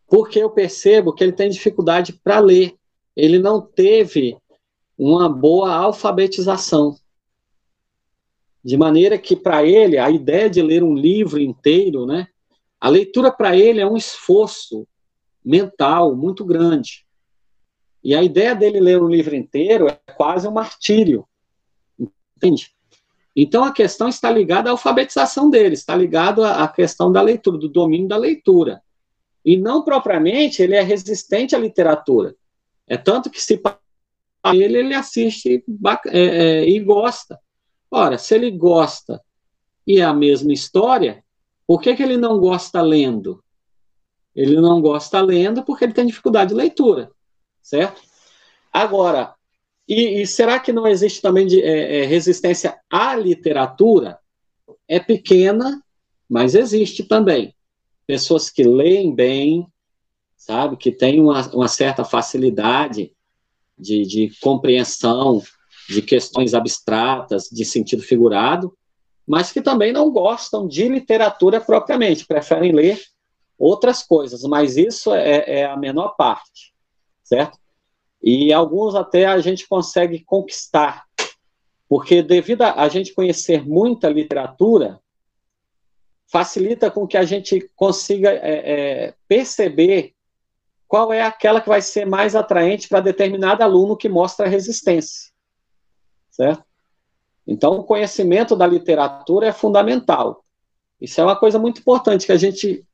porque 0.06 0.38
eu 0.38 0.50
percebo 0.50 1.12
que 1.12 1.22
ele 1.22 1.32
tem 1.32 1.50
dificuldade 1.50 2.12
para 2.12 2.38
ler. 2.38 2.76
Ele 3.14 3.38
não 3.38 3.60
teve 3.60 4.36
uma 4.96 5.28
boa 5.28 5.74
alfabetização. 5.74 6.96
De 8.64 8.76
maneira 8.76 9.18
que, 9.18 9.36
para 9.36 9.64
ele, 9.64 9.98
a 9.98 10.10
ideia 10.10 10.48
de 10.48 10.62
ler 10.62 10.82
um 10.82 10.94
livro 10.94 11.40
inteiro, 11.40 12.06
né, 12.06 12.28
a 12.80 12.88
leitura 12.88 13.32
para 13.32 13.56
ele 13.56 13.80
é 13.80 13.86
um 13.86 13.96
esforço 13.96 14.86
mental 15.44 16.14
muito 16.14 16.44
grande. 16.44 17.06
E 18.02 18.14
a 18.14 18.22
ideia 18.22 18.54
dele 18.54 18.80
ler 18.80 19.02
um 19.02 19.08
livro 19.08 19.34
inteiro 19.34 19.88
é 19.88 19.98
quase 20.16 20.46
um 20.46 20.52
martírio. 20.52 21.26
Entende? 22.36 22.75
Então 23.36 23.64
a 23.64 23.72
questão 23.72 24.08
está 24.08 24.30
ligada 24.30 24.70
à 24.70 24.72
alfabetização 24.72 25.50
dele, 25.50 25.74
está 25.74 25.94
ligado 25.94 26.42
à 26.42 26.66
questão 26.66 27.12
da 27.12 27.20
leitura, 27.20 27.58
do 27.58 27.68
domínio 27.68 28.08
da 28.08 28.16
leitura. 28.16 28.82
E 29.44 29.58
não 29.58 29.84
propriamente 29.84 30.62
ele 30.62 30.74
é 30.74 30.80
resistente 30.80 31.54
à 31.54 31.58
literatura. 31.58 32.34
É 32.88 32.96
tanto 32.96 33.28
que 33.28 33.42
se 33.42 33.60
ele, 34.54 34.78
ele 34.78 34.94
assiste 34.94 35.62
é, 36.06 36.20
é, 36.20 36.68
e 36.68 36.80
gosta. 36.80 37.38
Ora, 37.90 38.16
se 38.16 38.34
ele 38.34 38.50
gosta 38.50 39.22
e 39.86 40.00
é 40.00 40.02
a 40.02 40.14
mesma 40.14 40.52
história, 40.52 41.22
por 41.66 41.80
que, 41.82 41.94
que 41.94 42.02
ele 42.02 42.16
não 42.16 42.38
gosta 42.38 42.80
lendo? 42.80 43.44
Ele 44.34 44.60
não 44.60 44.80
gosta 44.80 45.20
lendo 45.20 45.62
porque 45.62 45.84
ele 45.84 45.92
tem 45.92 46.06
dificuldade 46.06 46.50
de 46.50 46.56
leitura, 46.56 47.10
certo? 47.62 48.00
Agora, 48.72 49.35
e, 49.88 50.22
e 50.22 50.26
será 50.26 50.58
que 50.58 50.72
não 50.72 50.86
existe 50.86 51.22
também 51.22 51.46
de, 51.46 51.62
é, 51.62 52.00
é, 52.00 52.06
resistência 52.06 52.78
à 52.90 53.14
literatura? 53.14 54.18
É 54.88 54.98
pequena, 54.98 55.82
mas 56.28 56.54
existe 56.54 57.04
também. 57.04 57.54
Pessoas 58.06 58.50
que 58.50 58.64
leem 58.64 59.14
bem, 59.14 59.66
sabe, 60.36 60.76
que 60.76 60.90
têm 60.90 61.20
uma, 61.20 61.48
uma 61.50 61.68
certa 61.68 62.04
facilidade 62.04 63.12
de, 63.78 64.02
de 64.06 64.32
compreensão 64.40 65.42
de 65.88 66.02
questões 66.02 66.52
abstratas, 66.52 67.48
de 67.50 67.64
sentido 67.64 68.02
figurado, 68.02 68.76
mas 69.26 69.52
que 69.52 69.60
também 69.60 69.92
não 69.92 70.10
gostam 70.10 70.66
de 70.66 70.88
literatura 70.88 71.60
propriamente, 71.60 72.26
preferem 72.26 72.72
ler 72.72 73.00
outras 73.58 74.02
coisas, 74.02 74.42
mas 74.42 74.76
isso 74.76 75.14
é, 75.14 75.60
é 75.60 75.64
a 75.64 75.76
menor 75.76 76.14
parte, 76.16 76.72
certo? 77.24 77.58
E 78.22 78.52
alguns 78.52 78.94
até 78.94 79.26
a 79.26 79.38
gente 79.38 79.68
consegue 79.68 80.24
conquistar, 80.24 81.04
porque 81.88 82.22
devido 82.22 82.62
a, 82.62 82.82
a 82.82 82.88
gente 82.88 83.14
conhecer 83.14 83.66
muita 83.66 84.08
literatura, 84.08 85.00
facilita 86.26 86.90
com 86.90 87.06
que 87.06 87.16
a 87.16 87.24
gente 87.24 87.70
consiga 87.76 88.30
é, 88.30 88.38
é, 88.42 89.14
perceber 89.28 90.14
qual 90.88 91.12
é 91.12 91.22
aquela 91.22 91.60
que 91.60 91.68
vai 91.68 91.82
ser 91.82 92.04
mais 92.04 92.34
atraente 92.34 92.88
para 92.88 93.00
determinado 93.00 93.62
aluno 93.62 93.96
que 93.96 94.08
mostra 94.08 94.48
resistência, 94.48 95.32
certo? 96.30 96.64
Então, 97.46 97.78
o 97.78 97.84
conhecimento 97.84 98.56
da 98.56 98.66
literatura 98.66 99.46
é 99.46 99.52
fundamental. 99.52 100.44
Isso 101.00 101.20
é 101.20 101.24
uma 101.24 101.36
coisa 101.36 101.58
muito 101.58 101.80
importante 101.80 102.26
que 102.26 102.32
a 102.32 102.36
gente 102.36 102.84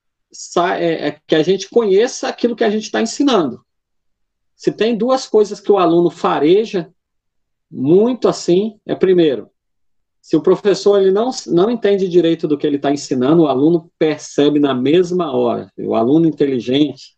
é, 0.79 1.09
é, 1.09 1.21
que 1.27 1.35
a 1.35 1.43
gente 1.43 1.69
conheça 1.69 2.29
aquilo 2.29 2.57
que 2.57 2.65
a 2.65 2.71
gente 2.71 2.85
está 2.85 3.01
ensinando. 3.01 3.65
Se 4.63 4.71
tem 4.71 4.97
duas 4.97 5.27
coisas 5.27 5.59
que 5.59 5.73
o 5.73 5.77
aluno 5.77 6.09
fareja 6.09 6.95
muito 7.69 8.29
assim, 8.29 8.79
é 8.87 8.95
primeiro, 8.95 9.51
se 10.21 10.37
o 10.37 10.41
professor 10.41 11.01
ele 11.01 11.11
não, 11.11 11.31
não 11.49 11.69
entende 11.69 12.09
direito 12.09 12.47
do 12.47 12.57
que 12.57 12.65
ele 12.65 12.77
está 12.77 12.93
ensinando, 12.93 13.43
o 13.43 13.49
aluno 13.49 13.91
percebe 13.99 14.61
na 14.61 14.73
mesma 14.73 15.37
hora. 15.37 15.69
O 15.77 15.97
aluno 15.97 16.29
inteligente, 16.29 17.17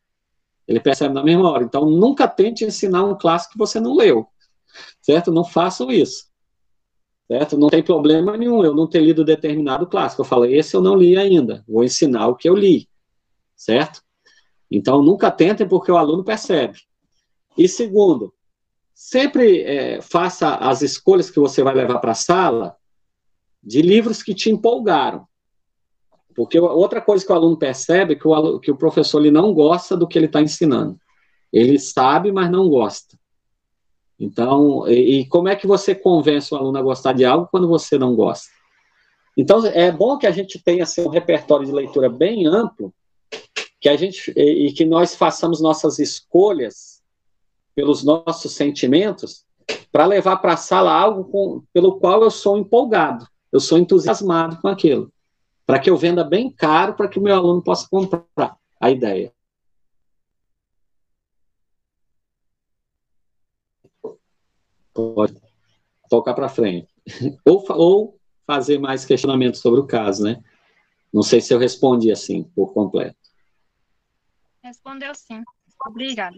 ele 0.66 0.80
percebe 0.80 1.12
na 1.12 1.22
mesma 1.22 1.50
hora. 1.50 1.64
Então, 1.64 1.84
nunca 1.84 2.26
tente 2.26 2.64
ensinar 2.64 3.04
um 3.04 3.14
clássico 3.14 3.52
que 3.52 3.58
você 3.58 3.78
não 3.78 3.94
leu, 3.94 4.26
certo? 5.02 5.30
Não 5.30 5.44
façam 5.44 5.90
isso, 5.90 6.28
certo? 7.30 7.58
Não 7.58 7.68
tem 7.68 7.82
problema 7.82 8.38
nenhum 8.38 8.64
eu 8.64 8.74
não 8.74 8.88
ter 8.88 9.00
lido 9.00 9.22
determinado 9.22 9.86
clássico. 9.86 10.22
Eu 10.22 10.26
falo, 10.26 10.46
esse 10.46 10.74
eu 10.74 10.80
não 10.80 10.96
li 10.96 11.14
ainda, 11.14 11.62
vou 11.68 11.84
ensinar 11.84 12.26
o 12.26 12.36
que 12.36 12.48
eu 12.48 12.54
li, 12.54 12.88
certo? 13.54 14.00
Então, 14.70 15.02
nunca 15.02 15.30
tentem 15.30 15.68
porque 15.68 15.92
o 15.92 15.98
aluno 15.98 16.24
percebe. 16.24 16.78
E 17.56 17.68
segundo, 17.68 18.32
sempre 18.94 19.62
é, 19.62 20.00
faça 20.00 20.54
as 20.56 20.82
escolhas 20.82 21.30
que 21.30 21.40
você 21.40 21.62
vai 21.62 21.74
levar 21.74 21.98
para 21.98 22.12
a 22.12 22.16
sala 22.16 22.76
de 23.62 23.80
livros 23.82 24.22
que 24.22 24.34
te 24.34 24.50
empolgaram. 24.50 25.26
Porque 26.34 26.58
outra 26.58 27.00
coisa 27.00 27.24
que 27.24 27.32
o 27.32 27.34
aluno 27.34 27.56
percebe 27.56 28.14
é 28.14 28.16
que 28.16 28.26
o, 28.26 28.34
aluno, 28.34 28.60
que 28.60 28.70
o 28.70 28.76
professor 28.76 29.20
ele 29.20 29.30
não 29.30 29.54
gosta 29.54 29.96
do 29.96 30.06
que 30.06 30.18
ele 30.18 30.26
está 30.26 30.42
ensinando. 30.42 30.98
Ele 31.52 31.78
sabe, 31.78 32.32
mas 32.32 32.50
não 32.50 32.68
gosta. 32.68 33.16
Então, 34.18 34.86
e, 34.88 35.20
e, 35.20 35.26
como 35.26 35.48
é 35.48 35.56
que 35.56 35.66
você 35.66 35.94
convence 35.94 36.52
o 36.52 36.56
aluno 36.56 36.76
a 36.78 36.82
gostar 36.82 37.12
de 37.12 37.24
algo 37.24 37.48
quando 37.50 37.68
você 37.68 37.96
não 37.98 38.14
gosta? 38.14 38.48
Então, 39.36 39.64
é 39.66 39.90
bom 39.90 40.18
que 40.18 40.26
a 40.26 40.30
gente 40.30 40.60
tenha 40.62 40.84
assim, 40.84 41.02
um 41.02 41.08
repertório 41.08 41.66
de 41.66 41.72
leitura 41.72 42.08
bem 42.08 42.46
amplo, 42.46 42.92
que 43.80 43.88
a 43.88 43.96
gente 43.96 44.32
e, 44.36 44.66
e 44.66 44.72
que 44.72 44.84
nós 44.84 45.14
façamos 45.14 45.60
nossas 45.60 45.98
escolhas 45.98 46.93
pelos 47.74 48.04
nossos 48.04 48.52
sentimentos, 48.52 49.44
para 49.90 50.06
levar 50.06 50.36
para 50.36 50.54
a 50.54 50.56
sala 50.56 50.92
algo 50.92 51.24
com, 51.24 51.62
pelo 51.72 51.98
qual 51.98 52.22
eu 52.22 52.30
sou 52.30 52.58
empolgado, 52.58 53.26
eu 53.52 53.60
sou 53.60 53.78
entusiasmado 53.78 54.60
com 54.60 54.68
aquilo, 54.68 55.12
para 55.66 55.78
que 55.78 55.88
eu 55.88 55.96
venda 55.96 56.24
bem 56.24 56.50
caro 56.50 56.94
para 56.94 57.08
que 57.08 57.18
o 57.18 57.22
meu 57.22 57.34
aluno 57.34 57.62
possa 57.62 57.88
comprar 57.88 58.56
a 58.80 58.90
ideia. 58.90 59.32
Pode 64.92 65.40
tocar 66.08 66.34
para 66.34 66.48
frente. 66.48 66.88
ou, 67.44 67.64
ou 67.70 68.20
fazer 68.46 68.78
mais 68.78 69.04
questionamentos 69.04 69.60
sobre 69.60 69.80
o 69.80 69.86
caso, 69.86 70.24
né? 70.24 70.42
Não 71.12 71.22
sei 71.22 71.40
se 71.40 71.54
eu 71.54 71.58
respondi 71.58 72.10
assim, 72.10 72.44
por 72.54 72.72
completo. 72.72 73.16
Respondeu 74.62 75.14
sim. 75.14 75.42
Obrigada. 75.86 76.36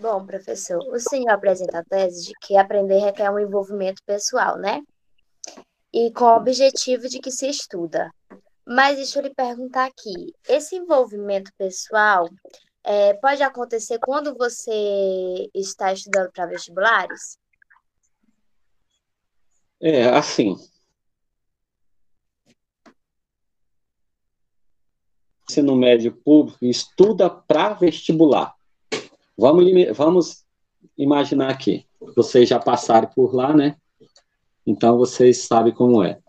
Bom, 0.00 0.24
professor, 0.24 0.78
o 0.78 0.98
senhor 0.98 1.28
apresenta 1.28 1.80
a 1.80 1.84
tese 1.84 2.28
de 2.28 2.32
que 2.40 2.56
aprender 2.56 3.00
requer 3.00 3.30
um 3.30 3.38
envolvimento 3.38 4.02
pessoal, 4.06 4.56
né? 4.56 4.80
E 5.92 6.10
com 6.12 6.24
o 6.24 6.36
objetivo 6.36 7.06
de 7.06 7.18
que 7.18 7.30
se 7.30 7.46
estuda. 7.46 8.10
Mas 8.66 8.96
deixa 8.96 9.18
eu 9.18 9.24
lhe 9.24 9.34
perguntar 9.34 9.84
aqui: 9.84 10.32
esse 10.48 10.74
envolvimento 10.74 11.52
pessoal 11.58 12.30
é, 12.82 13.12
pode 13.14 13.42
acontecer 13.42 13.98
quando 13.98 14.34
você 14.34 15.50
está 15.54 15.92
estudando 15.92 16.32
para 16.32 16.46
vestibulares? 16.46 17.38
É, 19.82 20.08
assim. 20.08 20.56
Ensino 25.46 25.76
médio 25.76 26.16
público 26.16 26.64
estuda 26.64 27.28
para 27.28 27.74
vestibular. 27.74 28.58
Vamos, 29.40 29.64
vamos 29.96 30.44
imaginar 30.98 31.48
aqui. 31.48 31.86
Vocês 32.14 32.46
já 32.46 32.58
passaram 32.58 33.08
por 33.08 33.34
lá, 33.34 33.54
né? 33.54 33.74
Então 34.66 34.98
vocês 34.98 35.38
sabem 35.46 35.72
como 35.72 36.04
é. 36.04 36.20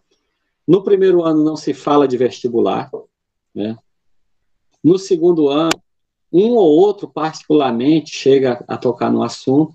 No 0.66 0.82
primeiro 0.82 1.22
ano 1.22 1.44
não 1.44 1.58
se 1.58 1.74
fala 1.74 2.08
de 2.08 2.16
vestibular, 2.16 2.90
né? 3.54 3.78
No 4.82 4.98
segundo 4.98 5.50
ano, 5.50 5.74
um 6.32 6.52
ou 6.52 6.72
outro 6.72 7.06
particularmente 7.06 8.16
chega 8.16 8.64
a 8.66 8.78
tocar 8.78 9.12
no 9.12 9.24
assunto. 9.24 9.74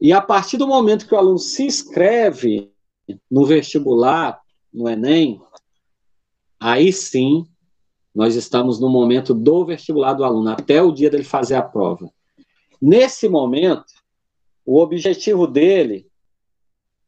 E 0.00 0.12
a 0.12 0.20
partir 0.20 0.56
do 0.56 0.66
momento 0.66 1.06
que 1.06 1.14
o 1.14 1.18
aluno 1.18 1.38
se 1.38 1.62
inscreve 1.62 2.72
no 3.30 3.46
vestibular, 3.46 4.42
no 4.72 4.88
Enem, 4.88 5.40
aí 6.60 6.92
sim 6.92 7.46
nós 8.14 8.34
estamos 8.34 8.80
no 8.80 8.88
momento 8.88 9.32
do 9.32 9.64
vestibular 9.64 10.12
do 10.12 10.24
aluno, 10.24 10.50
até 10.50 10.82
o 10.82 10.92
dia 10.92 11.08
dele 11.10 11.24
fazer 11.24 11.54
a 11.54 11.62
prova. 11.62 12.10
Nesse 12.80 13.28
momento, 13.28 13.92
o 14.64 14.80
objetivo 14.80 15.46
dele 15.46 16.06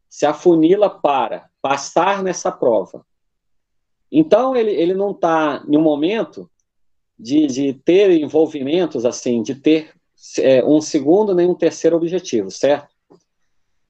se 0.08 0.26
afunila 0.26 0.90
para 0.90 1.48
passar 1.62 2.22
nessa 2.22 2.50
prova. 2.50 3.04
Então, 4.10 4.56
ele, 4.56 4.72
ele 4.72 4.94
não 4.94 5.12
está 5.12 5.64
em 5.68 5.76
um 5.76 5.82
momento 5.82 6.50
de, 7.18 7.46
de 7.46 7.74
ter 7.74 8.10
envolvimentos, 8.10 9.04
assim, 9.04 9.42
de 9.42 9.54
ter 9.54 9.94
é, 10.38 10.64
um 10.64 10.80
segundo 10.80 11.34
nem 11.34 11.48
um 11.48 11.54
terceiro 11.54 11.96
objetivo, 11.96 12.50
certo? 12.50 12.94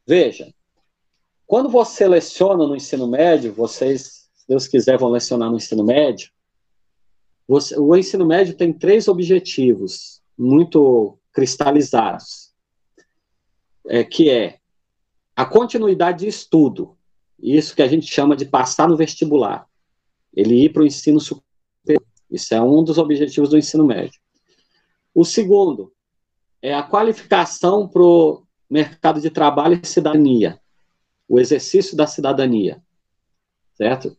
Veja, 0.06 0.52
quando 1.50 1.68
você 1.68 2.06
leciona 2.06 2.64
no 2.64 2.76
ensino 2.76 3.08
médio, 3.08 3.52
vocês, 3.52 4.30
se 4.36 4.46
Deus 4.46 4.68
quiser, 4.68 4.96
vão 4.96 5.10
lecionar 5.10 5.50
no 5.50 5.56
ensino 5.56 5.82
médio, 5.82 6.30
você, 7.48 7.76
o 7.76 7.96
ensino 7.96 8.24
médio 8.24 8.54
tem 8.54 8.72
três 8.72 9.08
objetivos 9.08 10.22
muito 10.38 11.18
cristalizados, 11.32 12.54
é, 13.84 14.04
que 14.04 14.30
é 14.30 14.60
a 15.34 15.44
continuidade 15.44 16.20
de 16.20 16.28
estudo, 16.28 16.96
isso 17.36 17.74
que 17.74 17.82
a 17.82 17.88
gente 17.88 18.06
chama 18.06 18.36
de 18.36 18.44
passar 18.44 18.88
no 18.88 18.96
vestibular, 18.96 19.66
ele 20.32 20.66
ir 20.66 20.72
para 20.72 20.82
o 20.82 20.86
ensino 20.86 21.18
superior, 21.18 22.06
isso 22.30 22.54
é 22.54 22.62
um 22.62 22.84
dos 22.84 22.96
objetivos 22.96 23.50
do 23.50 23.58
ensino 23.58 23.84
médio. 23.84 24.20
O 25.12 25.24
segundo 25.24 25.92
é 26.62 26.72
a 26.72 26.84
qualificação 26.84 27.88
para 27.88 28.02
o 28.02 28.46
mercado 28.70 29.20
de 29.20 29.30
trabalho 29.30 29.80
e 29.82 29.84
cidadania, 29.84 30.60
o 31.30 31.38
exercício 31.38 31.96
da 31.96 32.08
cidadania, 32.08 32.82
certo? 33.74 34.16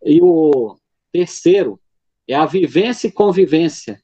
E 0.00 0.22
o 0.22 0.76
terceiro 1.10 1.80
é 2.28 2.34
a 2.36 2.46
vivência 2.46 3.08
e 3.08 3.12
convivência 3.12 4.00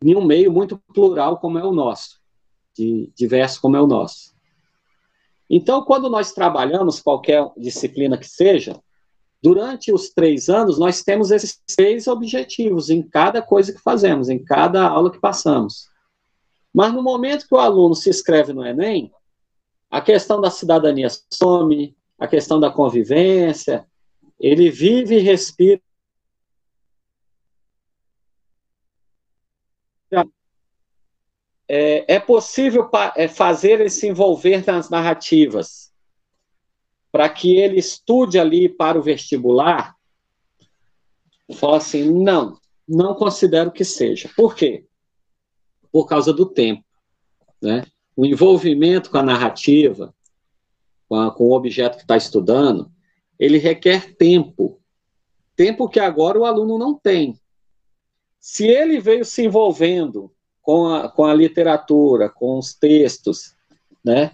em 0.00 0.14
um 0.14 0.24
meio 0.24 0.52
muito 0.52 0.78
plural 0.94 1.38
como 1.40 1.58
é 1.58 1.64
o 1.64 1.72
nosso, 1.72 2.20
de 2.72 3.12
diverso 3.16 3.60
como 3.60 3.76
é 3.76 3.82
o 3.82 3.86
nosso. 3.88 4.36
Então, 5.50 5.84
quando 5.84 6.08
nós 6.08 6.30
trabalhamos 6.30 7.00
qualquer 7.00 7.50
disciplina 7.56 8.16
que 8.16 8.28
seja, 8.28 8.80
durante 9.42 9.92
os 9.92 10.10
três 10.10 10.48
anos, 10.48 10.78
nós 10.78 11.02
temos 11.02 11.32
esses 11.32 11.60
três 11.76 12.06
objetivos 12.06 12.88
em 12.88 13.02
cada 13.02 13.42
coisa 13.42 13.72
que 13.72 13.82
fazemos, 13.82 14.28
em 14.28 14.38
cada 14.38 14.86
aula 14.86 15.10
que 15.10 15.18
passamos. 15.18 15.92
Mas 16.74 16.92
no 16.92 17.04
momento 17.04 17.46
que 17.46 17.54
o 17.54 17.58
aluno 17.58 17.94
se 17.94 18.10
inscreve 18.10 18.52
no 18.52 18.66
Enem, 18.66 19.12
a 19.88 20.00
questão 20.00 20.40
da 20.40 20.50
cidadania 20.50 21.08
some, 21.32 21.96
a 22.18 22.26
questão 22.26 22.58
da 22.58 22.68
convivência, 22.68 23.86
ele 24.40 24.70
vive 24.70 25.16
e 25.16 25.20
respira. 25.20 25.80
É, 31.66 32.16
é 32.16 32.20
possível 32.20 32.90
é, 33.16 33.28
fazer 33.28 33.80
ele 33.80 33.88
se 33.88 34.06
envolver 34.06 34.66
nas 34.66 34.90
narrativas 34.90 35.94
para 37.10 37.28
que 37.28 37.56
ele 37.56 37.78
estude 37.78 38.38
ali 38.38 38.68
para 38.68 38.98
o 38.98 39.02
vestibular? 39.02 39.96
Fala 41.54 41.76
assim, 41.76 42.10
não, 42.10 42.58
não 42.86 43.14
considero 43.14 43.70
que 43.70 43.84
seja. 43.84 44.28
Por 44.36 44.54
quê? 44.54 44.84
Por 45.94 46.08
causa 46.08 46.32
do 46.32 46.44
tempo, 46.44 46.82
né? 47.62 47.84
O 48.16 48.26
envolvimento 48.26 49.12
com 49.12 49.18
a 49.18 49.22
narrativa, 49.22 50.12
com, 51.08 51.14
a, 51.14 51.30
com 51.30 51.44
o 51.44 51.52
objeto 51.52 51.98
que 51.98 52.02
está 52.02 52.16
estudando, 52.16 52.90
ele 53.38 53.58
requer 53.58 54.16
tempo. 54.16 54.80
Tempo 55.54 55.88
que 55.88 56.00
agora 56.00 56.36
o 56.36 56.44
aluno 56.44 56.76
não 56.76 56.98
tem. 56.98 57.38
Se 58.40 58.66
ele 58.66 58.98
veio 58.98 59.24
se 59.24 59.44
envolvendo 59.44 60.32
com 60.60 60.88
a, 60.88 61.08
com 61.08 61.26
a 61.26 61.32
literatura, 61.32 62.28
com 62.28 62.58
os 62.58 62.74
textos, 62.74 63.54
né, 64.04 64.32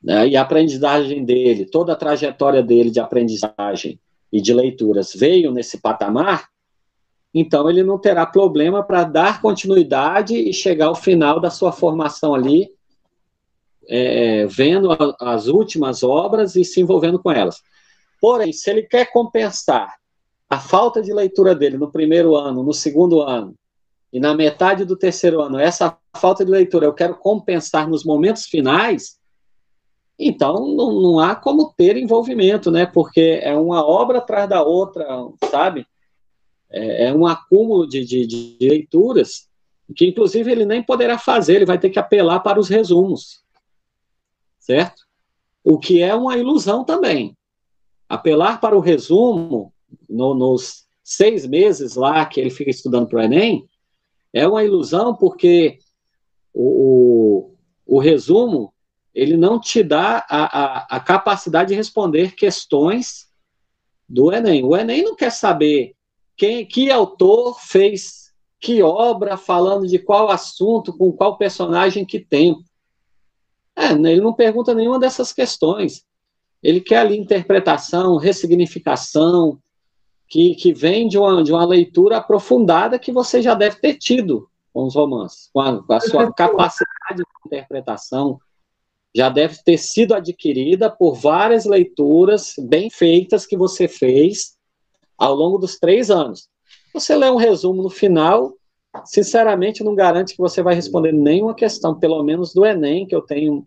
né, 0.00 0.28
e 0.28 0.36
a 0.36 0.42
aprendizagem 0.42 1.24
dele, 1.24 1.66
toda 1.66 1.94
a 1.94 1.96
trajetória 1.96 2.62
dele 2.62 2.92
de 2.92 3.00
aprendizagem 3.00 3.98
e 4.32 4.40
de 4.40 4.54
leituras 4.54 5.12
veio 5.12 5.50
nesse 5.50 5.78
patamar, 5.78 6.48
então 7.34 7.68
ele 7.68 7.82
não 7.82 7.98
terá 7.98 8.24
problema 8.24 8.82
para 8.82 9.04
dar 9.04 9.40
continuidade 9.40 10.34
e 10.34 10.52
chegar 10.52 10.86
ao 10.86 10.94
final 10.94 11.38
da 11.38 11.50
sua 11.50 11.72
formação 11.72 12.34
ali 12.34 12.70
é, 13.88 14.46
vendo 14.46 14.92
a, 14.92 15.16
as 15.20 15.46
últimas 15.46 16.02
obras 16.02 16.56
e 16.56 16.64
se 16.64 16.80
envolvendo 16.80 17.18
com 17.18 17.30
elas. 17.30 17.62
Porém, 18.20 18.52
se 18.52 18.70
ele 18.70 18.82
quer 18.82 19.12
compensar 19.12 19.94
a 20.48 20.58
falta 20.58 21.02
de 21.02 21.12
leitura 21.12 21.54
dele 21.54 21.76
no 21.76 21.90
primeiro 21.90 22.36
ano, 22.36 22.62
no 22.62 22.72
segundo 22.72 23.20
ano, 23.20 23.54
e 24.12 24.20
na 24.20 24.34
metade 24.34 24.84
do 24.84 24.96
terceiro 24.96 25.42
ano, 25.42 25.58
essa 25.58 25.96
falta 26.16 26.44
de 26.44 26.50
leitura 26.50 26.86
eu 26.86 26.94
quero 26.94 27.16
compensar 27.16 27.88
nos 27.88 28.04
momentos 28.04 28.46
finais, 28.46 29.18
então 30.18 30.74
não, 30.74 31.02
não 31.02 31.18
há 31.18 31.34
como 31.34 31.74
ter 31.76 31.96
envolvimento, 31.96 32.70
né? 32.70 32.86
Porque 32.86 33.40
é 33.42 33.54
uma 33.54 33.84
obra 33.84 34.18
atrás 34.18 34.48
da 34.48 34.62
outra, 34.62 35.06
sabe? 35.50 35.86
É, 36.76 37.06
é 37.06 37.14
um 37.14 37.26
acúmulo 37.26 37.86
de, 37.86 38.04
de, 38.04 38.26
de 38.26 38.56
leituras 38.60 39.48
que, 39.94 40.06
inclusive, 40.06 40.50
ele 40.50 40.64
nem 40.64 40.82
poderá 40.82 41.18
fazer, 41.18 41.56
ele 41.56 41.66
vai 41.66 41.78
ter 41.78 41.90
que 41.90 41.98
apelar 41.98 42.40
para 42.40 42.58
os 42.58 42.68
resumos 42.68 43.46
certo? 44.66 45.06
O 45.62 45.78
que 45.78 46.02
é 46.02 46.12
uma 46.12 46.36
ilusão 46.36 46.84
também. 46.84 47.36
Apelar 48.08 48.60
para 48.60 48.76
o 48.76 48.80
resumo 48.80 49.72
no, 50.08 50.34
nos 50.34 50.86
seis 51.04 51.46
meses 51.46 51.94
lá 51.94 52.26
que 52.26 52.40
ele 52.40 52.50
fica 52.50 52.70
estudando 52.70 53.08
para 53.08 53.20
o 53.20 53.22
Enem 53.22 53.64
é 54.32 54.46
uma 54.46 54.64
ilusão 54.64 55.14
porque 55.14 55.78
o, 56.52 57.54
o, 57.86 57.96
o 57.96 57.98
resumo 58.00 58.72
ele 59.14 59.36
não 59.36 59.60
te 59.60 59.82
dá 59.82 60.26
a, 60.28 60.44
a, 60.44 60.96
a, 60.96 61.00
capacidade 61.00 61.70
de 61.70 61.74
responder 61.74 62.34
questões 62.34 63.28
do 64.08 64.32
Enem. 64.32 64.64
O 64.64 64.76
Enem 64.76 65.02
não 65.02 65.14
quer 65.14 65.30
saber 65.30 65.94
quem, 66.36 66.66
que 66.66 66.90
autor 66.90 67.58
fez 67.60 68.26
que 68.58 68.82
obra, 68.82 69.36
falando 69.36 69.86
de 69.86 69.98
qual 69.98 70.30
assunto, 70.30 70.96
com 70.96 71.12
qual 71.12 71.36
personagem, 71.36 72.04
que 72.04 72.18
tempo. 72.18 72.64
É, 73.74 73.94
né, 73.94 74.12
ele 74.12 74.20
não 74.20 74.32
pergunta 74.32 74.74
nenhuma 74.74 74.98
dessas 74.98 75.32
questões. 75.32 76.04
Ele 76.62 76.80
quer 76.80 76.98
ali 76.98 77.16
interpretação, 77.16 78.16
ressignificação, 78.16 79.60
que, 80.28 80.54
que 80.54 80.72
vem 80.72 81.06
de 81.06 81.18
uma, 81.18 81.44
de 81.44 81.52
uma 81.52 81.64
leitura 81.64 82.16
aprofundada 82.16 82.98
que 82.98 83.12
você 83.12 83.40
já 83.40 83.54
deve 83.54 83.76
ter 83.76 83.94
tido 83.94 84.48
com 84.72 84.84
os 84.84 84.94
romances, 84.94 85.48
com 85.52 85.60
a, 85.60 85.82
com 85.82 85.92
a 85.92 86.00
sua 86.00 86.32
capacidade 86.32 87.18
de 87.18 87.24
interpretação, 87.46 88.40
já 89.14 89.28
deve 89.28 89.62
ter 89.62 89.78
sido 89.78 90.14
adquirida 90.14 90.90
por 90.90 91.14
várias 91.14 91.64
leituras 91.64 92.54
bem 92.58 92.90
feitas 92.90 93.46
que 93.46 93.56
você 93.56 93.86
fez 93.86 94.55
ao 95.18 95.34
longo 95.34 95.58
dos 95.58 95.78
três 95.78 96.10
anos. 96.10 96.48
Você 96.92 97.14
lê 97.14 97.30
um 97.30 97.36
resumo 97.36 97.82
no 97.82 97.90
final, 97.90 98.52
sinceramente, 99.04 99.84
não 99.84 99.94
garante 99.94 100.34
que 100.34 100.40
você 100.40 100.62
vai 100.62 100.74
responder 100.74 101.12
nenhuma 101.12 101.54
questão, 101.54 101.98
pelo 101.98 102.22
menos 102.22 102.54
do 102.54 102.64
Enem, 102.64 103.06
que 103.06 103.14
eu 103.14 103.22
tenho 103.22 103.66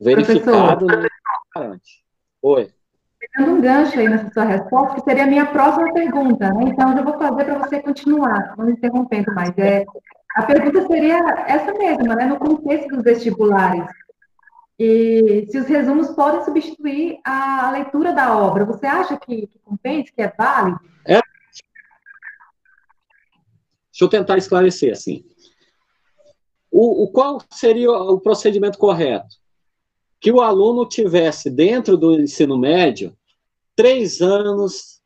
verificado, 0.00 0.86
não 0.86 1.06
garante. 1.54 2.04
Oi. 2.42 2.70
Pegando 3.18 3.52
um 3.52 3.60
gancho 3.60 3.98
aí 3.98 4.08
nessa 4.08 4.32
sua 4.32 4.44
resposta, 4.44 4.94
que 4.94 5.02
seria 5.02 5.24
a 5.24 5.26
minha 5.26 5.46
próxima 5.46 5.92
pergunta, 5.92 6.52
né? 6.54 6.64
Então, 6.68 6.90
eu 6.90 6.96
já 6.96 7.02
vou 7.02 7.18
fazer 7.18 7.44
para 7.44 7.58
você 7.58 7.82
continuar, 7.82 8.54
não 8.56 8.70
interrompendo 8.70 9.34
mais. 9.34 9.52
É, 9.58 9.84
a 10.36 10.42
pergunta 10.42 10.86
seria 10.86 11.18
essa 11.46 11.72
mesma, 11.72 12.14
né? 12.14 12.24
No 12.24 12.38
contexto 12.38 12.88
dos 12.88 13.04
vestibulares. 13.04 13.84
E 14.82 15.46
se 15.50 15.58
os 15.58 15.66
resumos 15.66 16.08
podem 16.08 16.42
substituir 16.42 17.20
a 17.22 17.70
leitura 17.70 18.14
da 18.14 18.38
obra, 18.38 18.64
você 18.64 18.86
acha 18.86 19.14
que, 19.18 19.46
que 19.46 19.58
compensa, 19.58 20.10
que 20.10 20.22
é 20.22 20.28
válido? 20.34 20.80
É, 21.06 21.20
Deixa 23.92 24.04
eu 24.04 24.08
tentar 24.08 24.38
esclarecer 24.38 24.92
assim. 24.92 25.22
O, 26.70 27.04
o, 27.04 27.08
qual 27.12 27.42
seria 27.50 27.90
o 27.90 28.18
procedimento 28.18 28.78
correto? 28.78 29.36
Que 30.18 30.32
o 30.32 30.40
aluno 30.40 30.88
tivesse 30.88 31.50
dentro 31.50 31.98
do 31.98 32.18
ensino 32.18 32.56
médio 32.56 33.14
três 33.76 34.22
anos 34.22 35.02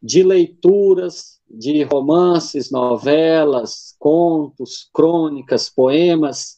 de 0.00 0.22
leituras 0.22 1.40
de 1.50 1.82
romances, 1.82 2.70
novelas, 2.70 3.96
contos, 3.98 4.88
crônicas, 4.94 5.68
poemas, 5.68 6.55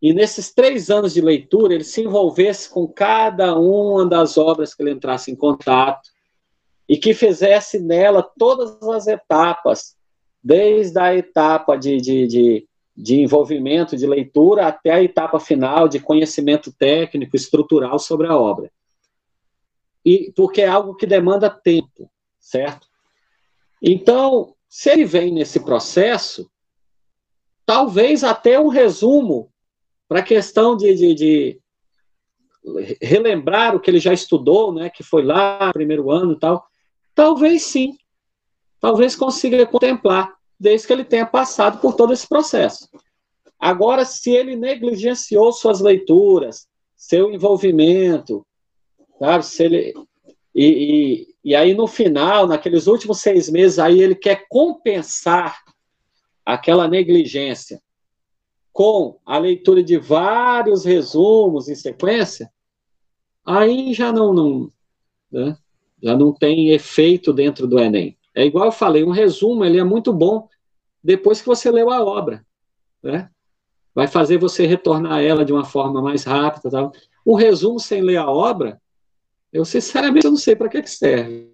e 0.00 0.12
nesses 0.12 0.52
três 0.54 0.90
anos 0.90 1.12
de 1.12 1.20
leitura 1.20 1.74
ele 1.74 1.84
se 1.84 2.02
envolvesse 2.02 2.70
com 2.70 2.86
cada 2.86 3.58
uma 3.58 4.06
das 4.06 4.38
obras 4.38 4.74
que 4.74 4.82
ele 4.82 4.92
entrasse 4.92 5.30
em 5.30 5.36
contato 5.36 6.08
e 6.88 6.96
que 6.96 7.12
fizesse 7.12 7.80
nela 7.80 8.22
todas 8.22 8.80
as 8.88 9.06
etapas 9.08 9.96
desde 10.42 10.98
a 10.98 11.14
etapa 11.14 11.76
de, 11.76 12.00
de, 12.00 12.26
de, 12.26 12.68
de 12.96 13.20
envolvimento, 13.20 13.96
de 13.96 14.06
leitura, 14.06 14.68
até 14.68 14.92
a 14.92 15.02
etapa 15.02 15.38
final 15.40 15.88
de 15.88 16.00
conhecimento 16.00 16.72
técnico, 16.72 17.36
estrutural 17.36 17.98
sobre 17.98 18.28
a 18.28 18.36
obra. 18.36 18.70
E 20.04 20.32
porque 20.34 20.62
é 20.62 20.68
algo 20.68 20.94
que 20.94 21.06
demanda 21.06 21.50
tempo, 21.50 22.10
certo? 22.38 22.86
Então, 23.82 24.54
se 24.68 24.90
ele 24.90 25.04
vem 25.04 25.32
nesse 25.32 25.60
processo, 25.60 26.50
talvez 27.66 28.24
até 28.24 28.58
um 28.58 28.68
resumo 28.68 29.47
para 30.08 30.20
a 30.20 30.22
questão 30.22 30.76
de, 30.76 30.94
de, 30.94 31.14
de, 31.14 31.60
relembrar 33.00 33.76
o 33.76 33.80
que 33.80 33.90
ele 33.90 34.00
já 34.00 34.12
estudou, 34.12 34.72
né, 34.72 34.90
que 34.90 35.02
foi 35.02 35.22
lá 35.22 35.72
primeiro 35.72 36.10
ano 36.10 36.32
e 36.32 36.38
tal, 36.38 36.66
talvez 37.14 37.62
sim, 37.62 37.96
talvez 38.80 39.14
consiga 39.14 39.66
contemplar, 39.66 40.34
desde 40.58 40.86
que 40.86 40.92
ele 40.92 41.04
tenha 41.04 41.26
passado 41.26 41.80
por 41.80 41.94
todo 41.94 42.12
esse 42.12 42.26
processo. 42.26 42.88
Agora, 43.58 44.04
se 44.04 44.30
ele 44.30 44.56
negligenciou 44.56 45.52
suas 45.52 45.80
leituras, 45.80 46.66
seu 46.96 47.32
envolvimento, 47.32 48.46
sabe, 49.18 49.44
se 49.44 49.64
ele 49.64 49.94
e, 50.54 50.64
e, 50.64 51.26
e 51.44 51.54
aí 51.54 51.74
no 51.74 51.86
final, 51.86 52.46
naqueles 52.46 52.86
últimos 52.86 53.20
seis 53.20 53.48
meses, 53.48 53.78
aí 53.78 54.00
ele 54.00 54.14
quer 54.14 54.46
compensar 54.48 55.62
aquela 56.44 56.88
negligência 56.88 57.80
com 58.78 59.18
a 59.26 59.36
leitura 59.38 59.82
de 59.82 59.98
vários 59.98 60.84
resumos 60.84 61.68
em 61.68 61.74
sequência, 61.74 62.48
aí 63.44 63.92
já 63.92 64.12
não, 64.12 64.32
não 64.32 64.72
né, 65.32 65.58
já 66.00 66.16
não 66.16 66.32
tem 66.32 66.70
efeito 66.70 67.32
dentro 67.32 67.66
do 67.66 67.80
Enem. 67.80 68.16
É 68.32 68.46
igual 68.46 68.66
eu 68.66 68.70
falei, 68.70 69.02
um 69.02 69.10
resumo 69.10 69.64
ele 69.64 69.80
é 69.80 69.82
muito 69.82 70.12
bom 70.12 70.48
depois 71.02 71.40
que 71.40 71.48
você 71.48 71.72
leu 71.72 71.90
a 71.90 72.04
obra, 72.04 72.46
né? 73.02 73.28
Vai 73.92 74.06
fazer 74.06 74.38
você 74.38 74.64
retornar 74.64 75.24
ela 75.24 75.44
de 75.44 75.52
uma 75.52 75.64
forma 75.64 76.00
mais 76.00 76.22
rápida, 76.22 76.70
tal. 76.70 76.92
Um 77.26 77.34
resumo 77.34 77.80
sem 77.80 78.00
ler 78.00 78.18
a 78.18 78.30
obra, 78.30 78.80
eu 79.52 79.64
sinceramente 79.64 80.24
eu 80.24 80.30
não 80.30 80.38
sei 80.38 80.54
para 80.54 80.68
que, 80.68 80.82
que 80.82 80.90
serve, 80.90 81.52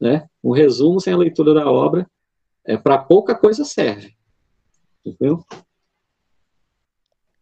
né? 0.00 0.28
Um 0.44 0.52
resumo 0.52 1.00
sem 1.00 1.12
a 1.12 1.16
leitura 1.18 1.52
da 1.52 1.68
obra 1.68 2.08
é 2.64 2.76
para 2.76 2.98
pouca 2.98 3.34
coisa 3.34 3.64
serve, 3.64 4.14
entendeu? 5.04 5.44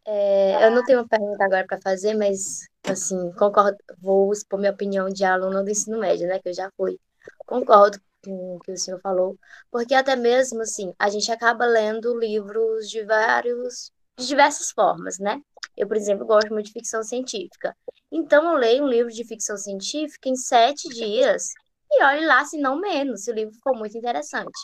É, 0.04 0.66
eu 0.66 0.70
não 0.72 0.84
tenho 0.84 0.98
uma 0.98 1.08
pergunta 1.08 1.44
agora 1.44 1.66
para 1.66 1.80
fazer, 1.80 2.14
mas, 2.14 2.66
assim, 2.84 3.32
concordo, 3.32 3.76
vou 4.00 4.32
expor 4.32 4.58
minha 4.58 4.72
opinião 4.72 5.08
de 5.08 5.24
aluna 5.24 5.62
do 5.62 5.70
ensino 5.70 5.98
médio, 5.98 6.26
né, 6.26 6.40
que 6.40 6.48
eu 6.48 6.54
já 6.54 6.70
fui. 6.76 6.98
Concordo 7.46 8.00
com 8.24 8.56
o 8.56 8.58
que 8.60 8.72
o 8.72 8.76
senhor 8.76 9.00
falou, 9.00 9.36
porque 9.70 9.94
até 9.94 10.16
mesmo, 10.16 10.62
assim, 10.62 10.92
a 10.98 11.08
gente 11.08 11.30
acaba 11.30 11.64
lendo 11.66 12.18
livros 12.18 12.88
de 12.88 13.04
vários, 13.04 13.92
de 14.18 14.26
diversas 14.26 14.70
formas, 14.72 15.18
né? 15.18 15.40
Eu, 15.76 15.86
por 15.86 15.96
exemplo, 15.96 16.26
gosto 16.26 16.52
muito 16.52 16.66
de 16.66 16.72
ficção 16.72 17.02
científica. 17.02 17.76
Então, 18.10 18.52
eu 18.52 18.58
leio 18.58 18.84
um 18.84 18.88
livro 18.88 19.12
de 19.12 19.24
ficção 19.24 19.56
científica 19.56 20.28
em 20.28 20.36
sete 20.36 20.88
dias 20.88 21.48
e 21.90 22.02
olhe 22.04 22.26
lá, 22.26 22.44
se 22.44 22.58
não 22.58 22.78
menos, 22.78 23.24
se 23.24 23.30
o 23.30 23.34
livro 23.34 23.54
ficou 23.54 23.76
muito 23.76 23.96
interessante. 23.96 24.58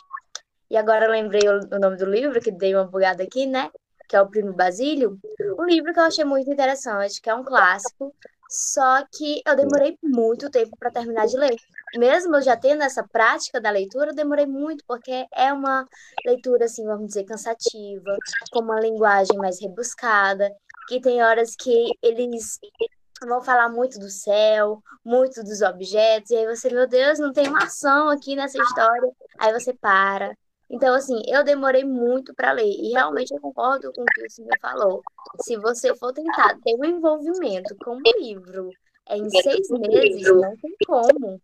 E 0.71 0.77
agora 0.77 1.07
eu 1.07 1.11
lembrei 1.11 1.43
o, 1.49 1.61
o 1.77 1.79
nome 1.79 1.97
do 1.97 2.07
livro, 2.07 2.41
que 2.41 2.51
dei 2.51 2.75
uma 2.75 2.87
bugada 2.87 3.23
aqui, 3.23 3.47
né? 3.47 3.71
Que 4.09 4.17
é 4.17 4.23
o 4.23 4.29
Primo 4.29 4.53
Basílio, 4.53 5.19
um 5.59 5.65
livro 5.65 5.93
que 5.93 6.01
eu 6.01 6.05
achei 6.05 6.25
muito 6.25 6.51
interessante, 6.51 7.21
que 7.21 7.29
é 7.29 7.35
um 7.35 7.45
clássico, 7.45 8.15
só 8.49 9.05
que 9.13 9.43
eu 9.47 9.55
demorei 9.55 9.99
muito 10.03 10.51
tempo 10.51 10.75
para 10.79 10.91
terminar 10.91 11.27
de 11.27 11.37
ler. 11.37 11.55
Mesmo 11.97 12.37
eu 12.37 12.43
já 12.43 12.57
tendo 12.57 12.83
essa 12.83 13.07
prática 13.07 13.61
da 13.61 13.71
leitura, 13.71 14.11
eu 14.11 14.15
demorei 14.15 14.47
muito, 14.47 14.83
porque 14.87 15.27
é 15.35 15.53
uma 15.53 15.87
leitura, 16.25 16.65
assim, 16.65 16.85
vamos 16.87 17.09
dizer, 17.09 17.25
cansativa, 17.25 18.17
com 18.51 18.61
uma 18.61 18.81
linguagem 18.81 19.37
mais 19.37 19.61
rebuscada, 19.61 20.51
que 20.89 21.01
tem 21.01 21.23
horas 21.23 21.55
que 21.55 21.91
eles 22.03 22.59
vão 23.27 23.43
falar 23.43 23.69
muito 23.69 23.99
do 23.99 24.09
céu, 24.09 24.83
muito 25.05 25.43
dos 25.43 25.61
objetos, 25.61 26.31
e 26.31 26.37
aí 26.37 26.47
você, 26.47 26.71
meu 26.71 26.87
Deus, 26.87 27.19
não 27.19 27.33
tem 27.33 27.49
uma 27.49 27.65
ação 27.65 28.09
aqui 28.09 28.35
nessa 28.35 28.59
história. 28.59 29.11
Aí 29.39 29.53
você 29.53 29.75
para, 29.75 30.35
então, 30.71 30.95
assim, 30.95 31.23
eu 31.27 31.43
demorei 31.43 31.85
muito 31.85 32.35
para 32.35 32.53
ler. 32.53 32.69
E 32.69 32.91
realmente 32.91 33.33
eu 33.33 33.41
concordo 33.41 33.91
com 33.93 34.03
o 34.03 34.07
que 34.07 34.27
o 34.27 34.31
senhor 34.31 34.59
falou. 34.61 35.03
Se 35.43 35.57
você 35.57 35.95
for 35.97 36.13
tentar 36.13 36.59
ter 36.63 36.75
um 36.75 36.85
envolvimento 36.85 37.75
com 37.83 37.97
um 37.97 38.21
livro 38.21 38.71
em 39.11 39.31
seis 39.31 39.69
meses, 39.71 40.27
não 40.27 40.57
tem 40.57 40.77
como. 40.87 41.41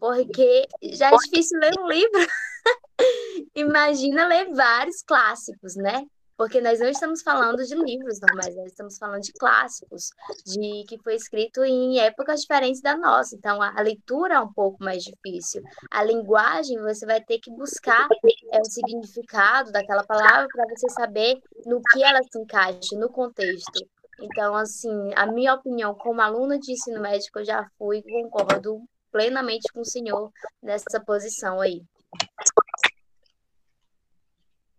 Porque 0.00 0.66
já 0.82 1.08
é 1.08 1.16
difícil 1.16 1.58
ler 1.60 1.72
um 1.78 1.86
livro. 1.86 2.26
Imagina 3.54 4.26
ler 4.26 4.52
vários 4.52 5.02
clássicos, 5.02 5.76
né? 5.76 6.04
Porque 6.38 6.60
nós 6.60 6.78
não 6.78 6.88
estamos 6.88 7.20
falando 7.20 7.64
de 7.64 7.74
livros 7.74 8.20
normais, 8.20 8.54
nós 8.54 8.66
estamos 8.66 8.96
falando 8.96 9.22
de 9.22 9.32
clássicos, 9.32 10.10
de 10.46 10.84
que 10.88 10.96
foi 11.02 11.16
escrito 11.16 11.64
em 11.64 11.98
épocas 11.98 12.42
diferentes 12.42 12.80
da 12.80 12.96
nossa. 12.96 13.34
Então, 13.34 13.60
a, 13.60 13.76
a 13.76 13.82
leitura 13.82 14.34
é 14.34 14.40
um 14.40 14.52
pouco 14.52 14.82
mais 14.82 15.02
difícil. 15.02 15.64
A 15.90 16.04
linguagem, 16.04 16.78
você 16.78 17.04
vai 17.04 17.20
ter 17.20 17.40
que 17.40 17.50
buscar 17.50 18.06
é, 18.52 18.60
o 18.60 18.64
significado 18.64 19.72
daquela 19.72 20.04
palavra 20.04 20.46
para 20.46 20.64
você 20.68 20.88
saber 20.90 21.40
no 21.66 21.82
que 21.82 22.04
ela 22.04 22.20
se 22.22 22.38
encaixa, 22.38 22.96
no 22.96 23.10
contexto. 23.10 23.84
Então, 24.20 24.54
assim, 24.54 25.10
a 25.16 25.26
minha 25.26 25.54
opinião 25.54 25.92
como 25.92 26.20
aluna 26.20 26.56
de 26.56 26.70
ensino 26.70 27.00
médico, 27.00 27.40
eu 27.40 27.44
já 27.44 27.68
fui 27.76 28.00
concordo 28.02 28.80
plenamente 29.10 29.72
com 29.72 29.80
o 29.80 29.84
senhor 29.84 30.30
nessa 30.62 31.00
posição 31.00 31.60
aí. 31.60 31.82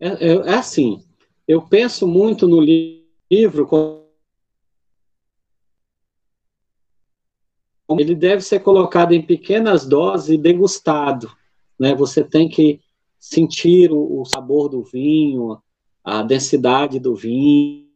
É, 0.00 0.08
é, 0.08 0.32
é 0.32 0.54
assim, 0.54 1.04
eu 1.50 1.60
penso 1.60 2.06
muito 2.06 2.46
no 2.46 2.60
livro 2.60 3.66
ele 7.98 8.14
deve 8.14 8.40
ser 8.40 8.60
colocado 8.60 9.10
em 9.10 9.20
pequenas 9.20 9.84
doses 9.84 10.28
e 10.28 10.38
degustado, 10.38 11.28
né? 11.76 11.92
Você 11.96 12.22
tem 12.22 12.48
que 12.48 12.80
sentir 13.18 13.90
o, 13.90 14.20
o 14.20 14.24
sabor 14.24 14.68
do 14.68 14.84
vinho, 14.84 15.60
a 16.04 16.22
densidade 16.22 17.00
do 17.00 17.16
vinho, 17.16 17.90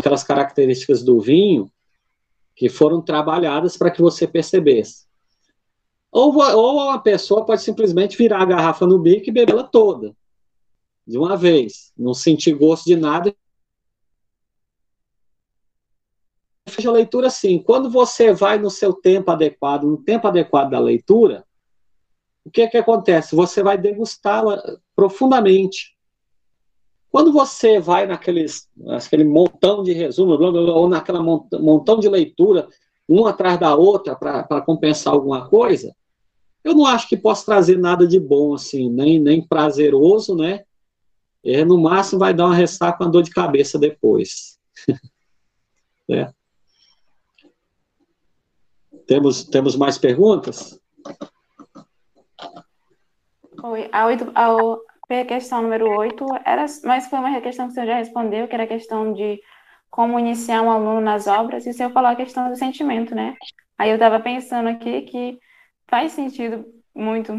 aquelas 0.00 0.24
características 0.24 1.02
do 1.02 1.20
vinho 1.20 1.70
que 2.56 2.70
foram 2.70 3.02
trabalhadas 3.02 3.76
para 3.76 3.90
que 3.90 4.00
você 4.00 4.26
percebesse. 4.26 5.06
Ou, 6.10 6.34
ou 6.38 6.88
a 6.88 6.98
pessoa 6.98 7.44
pode 7.44 7.60
simplesmente 7.60 8.16
virar 8.16 8.40
a 8.40 8.46
garrafa 8.46 8.86
no 8.86 8.98
bico 8.98 9.28
e 9.28 9.32
beber 9.32 9.52
ela 9.52 9.64
toda 9.64 10.16
de 11.06 11.18
uma 11.18 11.36
vez, 11.36 11.92
não 11.96 12.14
sentir 12.14 12.54
gosto 12.54 12.86
de 12.86 12.96
nada. 12.96 13.34
Fecha 16.68 16.88
a 16.88 16.92
leitura 16.92 17.26
assim. 17.26 17.58
Quando 17.58 17.90
você 17.90 18.32
vai 18.32 18.58
no 18.58 18.70
seu 18.70 18.92
tempo 18.92 19.30
adequado, 19.30 19.84
no 19.84 19.98
tempo 19.98 20.26
adequado 20.26 20.70
da 20.70 20.78
leitura, 20.78 21.44
o 22.44 22.50
que 22.50 22.62
é 22.62 22.68
que 22.68 22.76
acontece? 22.76 23.34
Você 23.34 23.62
vai 23.62 23.78
degustá-la 23.78 24.62
profundamente. 24.94 25.94
Quando 27.10 27.32
você 27.32 27.78
vai 27.78 28.06
naqueles, 28.06 28.68
naquele 28.76 29.24
montão 29.24 29.82
de 29.82 29.92
resumo, 29.92 30.36
blá, 30.36 30.50
blá, 30.50 30.62
blá, 30.62 30.74
ou 30.74 30.88
naquela 30.88 31.22
montão 31.22 32.00
de 32.00 32.08
leitura, 32.08 32.68
uma 33.08 33.30
atrás 33.30 33.58
da 33.60 33.74
outra, 33.76 34.16
para 34.16 34.60
compensar 34.62 35.12
alguma 35.12 35.48
coisa, 35.48 35.94
eu 36.64 36.74
não 36.74 36.86
acho 36.86 37.08
que 37.08 37.16
possa 37.16 37.44
trazer 37.44 37.78
nada 37.78 38.06
de 38.06 38.18
bom, 38.18 38.54
assim, 38.54 38.90
nem, 38.90 39.20
nem 39.20 39.46
prazeroso, 39.46 40.34
né? 40.34 40.64
É, 41.44 41.64
no 41.64 41.80
máximo 41.80 42.18
vai 42.18 42.32
dar 42.32 42.46
uma 42.46 42.54
ressaca 42.54 42.98
com 42.98 43.04
a 43.04 43.08
dor 43.08 43.22
de 43.22 43.30
cabeça 43.30 43.78
depois. 43.78 44.58
é. 46.10 46.32
Temos, 49.06 49.44
temos 49.44 49.76
mais 49.76 49.98
perguntas? 49.98 50.80
Oi, 53.62 53.88
a, 53.92 54.06
oito, 54.06 54.32
a 54.34 55.24
questão 55.26 55.62
número 55.62 55.88
8, 55.88 56.26
era, 56.44 56.64
mas 56.84 57.08
foi 57.08 57.18
uma 57.18 57.40
questão 57.40 57.66
que 57.66 57.72
o 57.72 57.74
senhor 57.74 57.86
já 57.86 57.96
respondeu, 57.96 58.48
que 58.48 58.54
era 58.54 58.64
a 58.64 58.68
questão 58.68 59.12
de 59.12 59.40
como 59.90 60.18
iniciar 60.18 60.62
um 60.62 60.70
aluno 60.70 61.00
nas 61.00 61.26
obras, 61.26 61.66
e 61.66 61.70
o 61.70 61.74
senhor 61.74 61.92
falou 61.92 62.10
a 62.10 62.16
questão 62.16 62.48
do 62.48 62.56
sentimento, 62.56 63.14
né? 63.14 63.34
Aí 63.78 63.90
eu 63.90 63.94
estava 63.94 64.18
pensando 64.18 64.68
aqui 64.68 65.02
que 65.02 65.38
faz 65.86 66.12
sentido 66.12 66.64
muito 66.94 67.32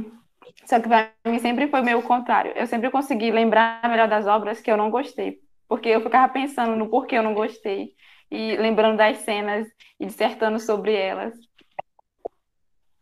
só 0.65 0.79
que 0.79 0.87
para 0.87 1.11
mim 1.25 1.39
sempre 1.39 1.67
foi 1.67 1.81
meio 1.81 2.01
contrário. 2.01 2.51
Eu 2.55 2.67
sempre 2.67 2.89
consegui 2.89 3.31
lembrar 3.31 3.87
melhor 3.89 4.07
das 4.07 4.25
obras 4.25 4.61
que 4.61 4.71
eu 4.71 4.77
não 4.77 4.89
gostei, 4.89 5.39
porque 5.67 5.89
eu 5.89 6.01
ficava 6.01 6.31
pensando 6.31 6.75
no 6.75 6.89
porquê 6.89 7.17
eu 7.17 7.23
não 7.23 7.33
gostei 7.33 7.93
e 8.31 8.55
lembrando 8.57 8.97
das 8.97 9.17
cenas 9.17 9.67
e 9.99 10.05
dissertando 10.05 10.59
sobre 10.59 10.93
elas. 10.93 11.33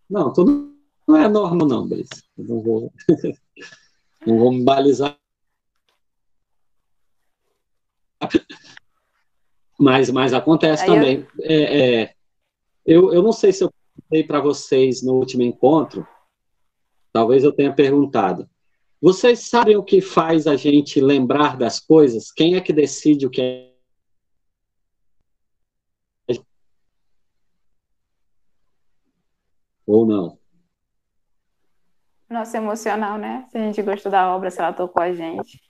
Não, 0.10 0.32
tudo 0.32 0.74
não 1.08 1.18
é 1.18 1.28
normal 1.28 1.68
não, 1.68 1.88
Bess. 1.88 2.10
não 2.38 2.62
vou, 2.62 2.94
não 4.26 4.38
vou 4.38 4.52
me 4.52 4.64
balizar. 4.64 5.18
Mas, 9.78 10.10
mas 10.10 10.34
acontece 10.34 10.84
Aí 10.84 10.89
também. 10.89 11.28
Eu... 11.38 11.46
É, 11.46 12.02
é, 12.02 12.16
eu, 12.86 13.14
eu 13.14 13.22
não 13.22 13.32
sei 13.32 13.52
se 13.52 13.64
eu 13.64 13.74
falei 14.10 14.24
para 14.24 14.39
vocês 14.39 15.02
no 15.02 15.14
último 15.14 15.44
encontro, 15.44 16.08
Talvez 17.14 17.43
eu 17.43 17.53
tenha 17.53 17.72
perguntado. 17.72 18.49
Vocês 18.99 19.41
sabem 19.41 19.78
o 19.78 19.84
que 19.84 20.01
faz 20.01 20.47
a 20.47 20.55
gente 20.55 20.99
lembrar 20.99 21.55
das 21.55 21.80
coisas? 21.80 22.32
Quem 22.32 22.55
é 22.55 22.61
que 22.61 22.74
decide 22.74 23.28
o 23.28 23.30
que 23.30 23.41
é? 23.41 23.74
Ou 29.86 30.05
não? 30.05 30.39
Nosso 32.30 32.57
emocional, 32.57 33.20
né? 33.20 33.47
Se 33.51 33.57
a 33.57 33.61
gente 33.61 33.82
gostou 33.84 34.11
da 34.11 34.34
obra, 34.34 34.49
se 34.49 34.59
ela 34.59 34.74
tocou 34.74 35.03
a 35.03 35.14
gente. 35.14 35.61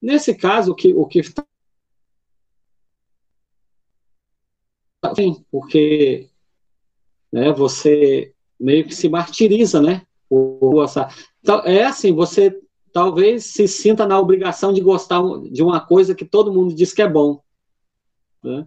Nesse 0.00 0.34
caso, 0.34 0.72
o 0.72 0.74
que, 0.74 0.92
o 0.92 1.06
que 1.06 1.22
Sim, 5.14 5.44
porque 5.50 6.30
né, 7.30 7.52
você 7.52 8.34
meio 8.62 8.86
que 8.86 8.94
se 8.94 9.08
martiriza, 9.08 9.80
né? 9.80 10.06
Então, 11.42 11.60
é 11.64 11.84
assim, 11.84 12.14
você 12.14 12.56
talvez 12.92 13.46
se 13.46 13.66
sinta 13.66 14.06
na 14.06 14.18
obrigação 14.18 14.72
de 14.72 14.80
gostar 14.80 15.20
de 15.50 15.62
uma 15.62 15.80
coisa 15.80 16.14
que 16.14 16.24
todo 16.24 16.52
mundo 16.52 16.74
diz 16.74 16.92
que 16.92 17.02
é 17.02 17.08
bom, 17.08 17.40
né? 18.42 18.66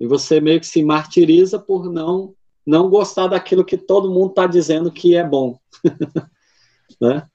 E 0.00 0.06
você 0.06 0.40
meio 0.40 0.60
que 0.60 0.66
se 0.66 0.82
martiriza 0.82 1.58
por 1.58 1.90
não 1.90 2.34
não 2.66 2.90
gostar 2.90 3.28
daquilo 3.28 3.64
que 3.64 3.78
todo 3.78 4.10
mundo 4.10 4.30
está 4.30 4.44
dizendo 4.44 4.90
que 4.90 5.14
é 5.14 5.22
bom, 5.22 5.56
né? 7.00 7.28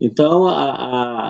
Então 0.00 0.48
a, 0.48 0.70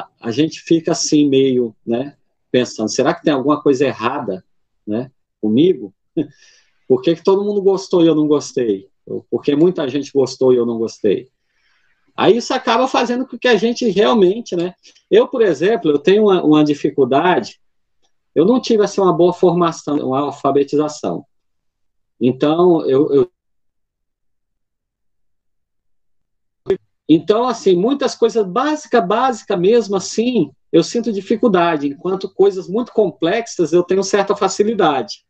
a, 0.01 0.09
a 0.21 0.31
gente 0.31 0.61
fica 0.61 0.93
assim 0.93 1.29
meio, 1.29 1.77
né? 1.85 2.17
Pensando, 2.51 2.91
será 2.91 3.13
que 3.13 3.23
tem 3.23 3.33
alguma 3.33 3.63
coisa 3.63 3.85
errada, 3.85 4.43
né? 4.87 5.11
Comigo? 5.41 5.93
Por 6.89 7.03
que, 7.03 7.15
que 7.15 7.23
todo 7.23 7.45
mundo 7.45 7.61
gostou 7.61 8.03
e 8.03 8.07
eu 8.07 8.15
não 8.15 8.27
gostei? 8.27 8.90
Porque 9.31 9.55
muita 9.57 9.89
gente 9.89 10.13
gostou 10.13 10.53
e 10.53 10.57
eu 10.57 10.67
não 10.67 10.79
gostei. 10.79 11.29
Aí 12.17 12.37
isso 12.37 12.53
acaba 12.53 12.87
fazendo 12.87 13.27
com 13.27 13.39
que 13.39 13.49
a 13.49 13.57
gente 13.57 13.89
realmente, 13.89 14.55
né? 14.55 14.75
Eu, 15.11 15.27
por 15.27 15.43
exemplo, 15.43 15.91
eu 15.91 15.99
tenho 15.99 16.25
uma, 16.25 16.43
uma 16.43 16.65
dificuldade, 16.65 17.61
eu 18.35 18.45
não 18.45 18.61
tive 18.61 18.83
assim 18.83 19.01
uma 19.01 19.13
boa 19.13 19.33
formação, 19.33 19.97
uma 19.97 20.21
alfabetização. 20.21 21.25
Então, 22.21 22.85
eu, 22.87 23.13
eu 23.13 23.31
então, 27.13 27.49
assim, 27.49 27.75
muitas 27.75 28.15
coisas 28.15 28.47
básicas, 28.47 29.05
básica 29.05 29.57
mesmo 29.57 29.97
assim, 29.97 30.53
eu 30.71 30.85
sinto 30.85 31.13
dificuldade, 31.13 31.89
enquanto 31.89 32.33
coisas 32.33 32.69
muito 32.69 32.93
complexas 32.93 33.73
eu 33.73 33.83
tenho 33.83 34.05
certa 34.05 34.37
facilidade. 34.37 35.25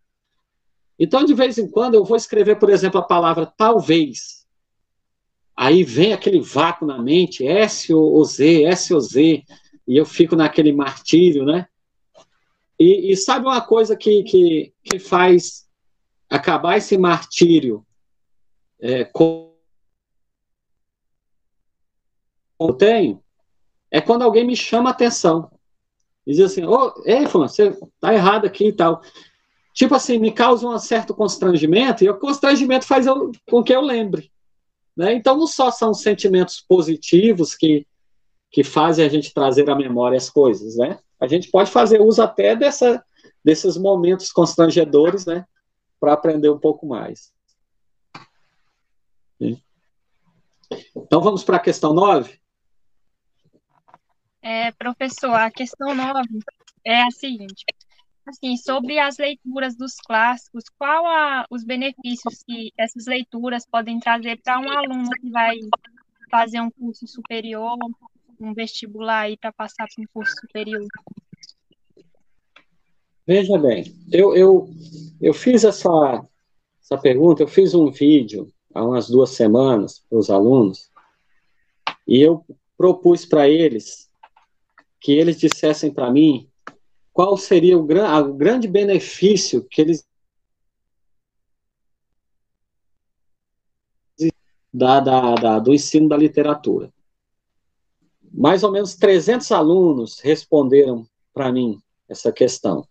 Então, 1.02 1.24
de 1.24 1.32
vez 1.32 1.56
em 1.56 1.66
quando, 1.66 1.94
eu 1.94 2.04
vou 2.04 2.16
escrever, 2.16 2.58
por 2.58 2.68
exemplo, 2.68 3.00
a 3.00 3.04
palavra 3.04 3.46
talvez. 3.46 4.46
Aí 5.56 5.82
vem 5.82 6.12
aquele 6.12 6.40
vácuo 6.40 6.86
na 6.86 7.00
mente, 7.00 7.46
S 7.46 7.92
ou 7.92 8.22
Z, 8.22 8.64
S 8.64 8.92
ou 8.92 9.00
Z, 9.00 9.42
e 9.88 9.96
eu 9.96 10.04
fico 10.04 10.36
naquele 10.36 10.72
martírio, 10.72 11.46
né? 11.46 11.66
E, 12.78 13.10
e 13.10 13.16
sabe 13.16 13.46
uma 13.46 13.62
coisa 13.62 13.96
que, 13.96 14.22
que, 14.24 14.74
que 14.84 14.98
faz 14.98 15.66
acabar 16.28 16.76
esse 16.76 16.98
martírio 16.98 17.84
é, 18.78 19.04
com 19.04 19.50
eu 22.60 22.74
tenho 22.74 23.22
é 23.90 24.02
quando 24.02 24.22
alguém 24.22 24.46
me 24.46 24.54
chama 24.54 24.90
a 24.90 24.92
atenção. 24.92 25.50
Diz 26.26 26.40
assim, 26.40 26.64
ô, 26.64 26.74
oh, 26.74 27.02
ei, 27.06 27.26
fulano, 27.26 27.48
você 27.48 27.74
tá 27.98 28.12
errado 28.12 28.44
aqui 28.44 28.68
e 28.68 28.72
tal. 28.72 29.02
Tipo 29.72 29.94
assim, 29.94 30.18
me 30.18 30.32
causa 30.32 30.66
um 30.66 30.78
certo 30.78 31.14
constrangimento, 31.14 32.04
e 32.04 32.10
o 32.10 32.18
constrangimento 32.18 32.84
faz 32.84 33.06
eu, 33.06 33.30
com 33.48 33.62
que 33.62 33.74
eu 33.74 33.80
lembre. 33.80 34.30
Né? 34.96 35.14
Então, 35.14 35.36
não 35.36 35.46
só 35.46 35.70
são 35.70 35.94
sentimentos 35.94 36.60
positivos 36.60 37.54
que, 37.54 37.86
que 38.50 38.64
fazem 38.64 39.04
a 39.04 39.08
gente 39.08 39.32
trazer 39.32 39.68
à 39.70 39.74
memória 39.74 40.16
as 40.16 40.28
coisas, 40.28 40.76
né? 40.76 40.98
A 41.20 41.26
gente 41.26 41.50
pode 41.50 41.70
fazer 41.70 42.00
uso 42.00 42.22
até 42.22 42.56
dessa, 42.56 43.04
desses 43.44 43.76
momentos 43.76 44.32
constrangedores, 44.32 45.24
né? 45.26 45.44
Para 46.00 46.14
aprender 46.14 46.50
um 46.50 46.58
pouco 46.58 46.86
mais. 46.86 47.32
Então, 50.94 51.20
vamos 51.20 51.44
para 51.44 51.56
a 51.56 51.60
questão 51.60 51.92
9? 51.92 52.38
É, 54.42 54.72
professor, 54.72 55.34
a 55.34 55.50
questão 55.50 55.94
9 55.94 56.20
é 56.84 57.02
a 57.02 57.10
seguinte. 57.10 57.64
Assim, 58.30 58.56
sobre 58.56 58.96
as 59.00 59.18
leituras 59.18 59.74
dos 59.74 59.96
clássicos, 59.96 60.62
qual 60.78 61.04
a, 61.04 61.44
os 61.50 61.64
benefícios 61.64 62.44
que 62.44 62.72
essas 62.78 63.06
leituras 63.06 63.66
podem 63.66 63.98
trazer 63.98 64.40
para 64.40 64.60
um 64.60 64.70
aluno 64.70 65.10
que 65.20 65.28
vai 65.30 65.56
fazer 66.30 66.60
um 66.60 66.70
curso 66.70 67.08
superior, 67.08 67.76
um 68.40 68.54
vestibular 68.54 69.22
aí 69.22 69.36
para 69.36 69.52
passar 69.52 69.88
para 69.92 70.04
um 70.04 70.06
curso 70.14 70.32
superior? 70.40 70.86
Veja 73.26 73.58
bem, 73.58 73.92
eu, 74.12 74.36
eu, 74.36 74.70
eu 75.20 75.34
fiz 75.34 75.64
essa, 75.64 76.24
essa 76.80 76.96
pergunta, 76.96 77.42
eu 77.42 77.48
fiz 77.48 77.74
um 77.74 77.90
vídeo 77.90 78.48
há 78.72 78.84
umas 78.84 79.08
duas 79.08 79.30
semanas 79.30 80.04
para 80.08 80.18
os 80.18 80.30
alunos, 80.30 80.88
e 82.06 82.20
eu 82.20 82.46
propus 82.78 83.26
para 83.26 83.48
eles 83.48 84.08
que 85.00 85.10
eles 85.10 85.36
dissessem 85.36 85.92
para 85.92 86.12
mim 86.12 86.48
qual 87.20 87.36
seria 87.36 87.76
o, 87.76 87.82
gran, 87.82 88.18
o 88.24 88.32
grande 88.32 88.66
benefício 88.66 89.62
que 89.62 89.82
eles 89.82 90.08
da, 94.72 95.00
da, 95.00 95.34
da, 95.34 95.58
do 95.58 95.74
ensino 95.74 96.08
da 96.08 96.16
literatura. 96.16 96.90
Mais 98.32 98.62
ou 98.62 98.72
menos 98.72 98.94
300 98.94 99.52
alunos 99.52 100.18
responderam 100.20 101.06
para 101.34 101.52
mim 101.52 101.78
essa 102.08 102.32
questão. 102.32 102.88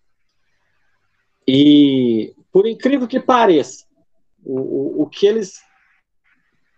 E, 1.47 2.36
por 2.51 2.67
incrível 2.67 3.07
que 3.07 3.19
pareça, 3.19 3.88
o, 4.45 4.59
o, 4.59 5.01
o 5.01 5.09
que 5.09 5.25
eles 5.25 5.59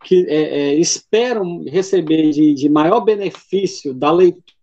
que, 0.06 0.26
é, 0.30 0.42
é, 0.70 0.74
esperam 0.76 1.66
receber 1.66 2.32
de, 2.32 2.54
de 2.54 2.70
maior 2.70 3.02
benefício 3.02 3.94
da 3.94 4.10
leitura 4.10 4.61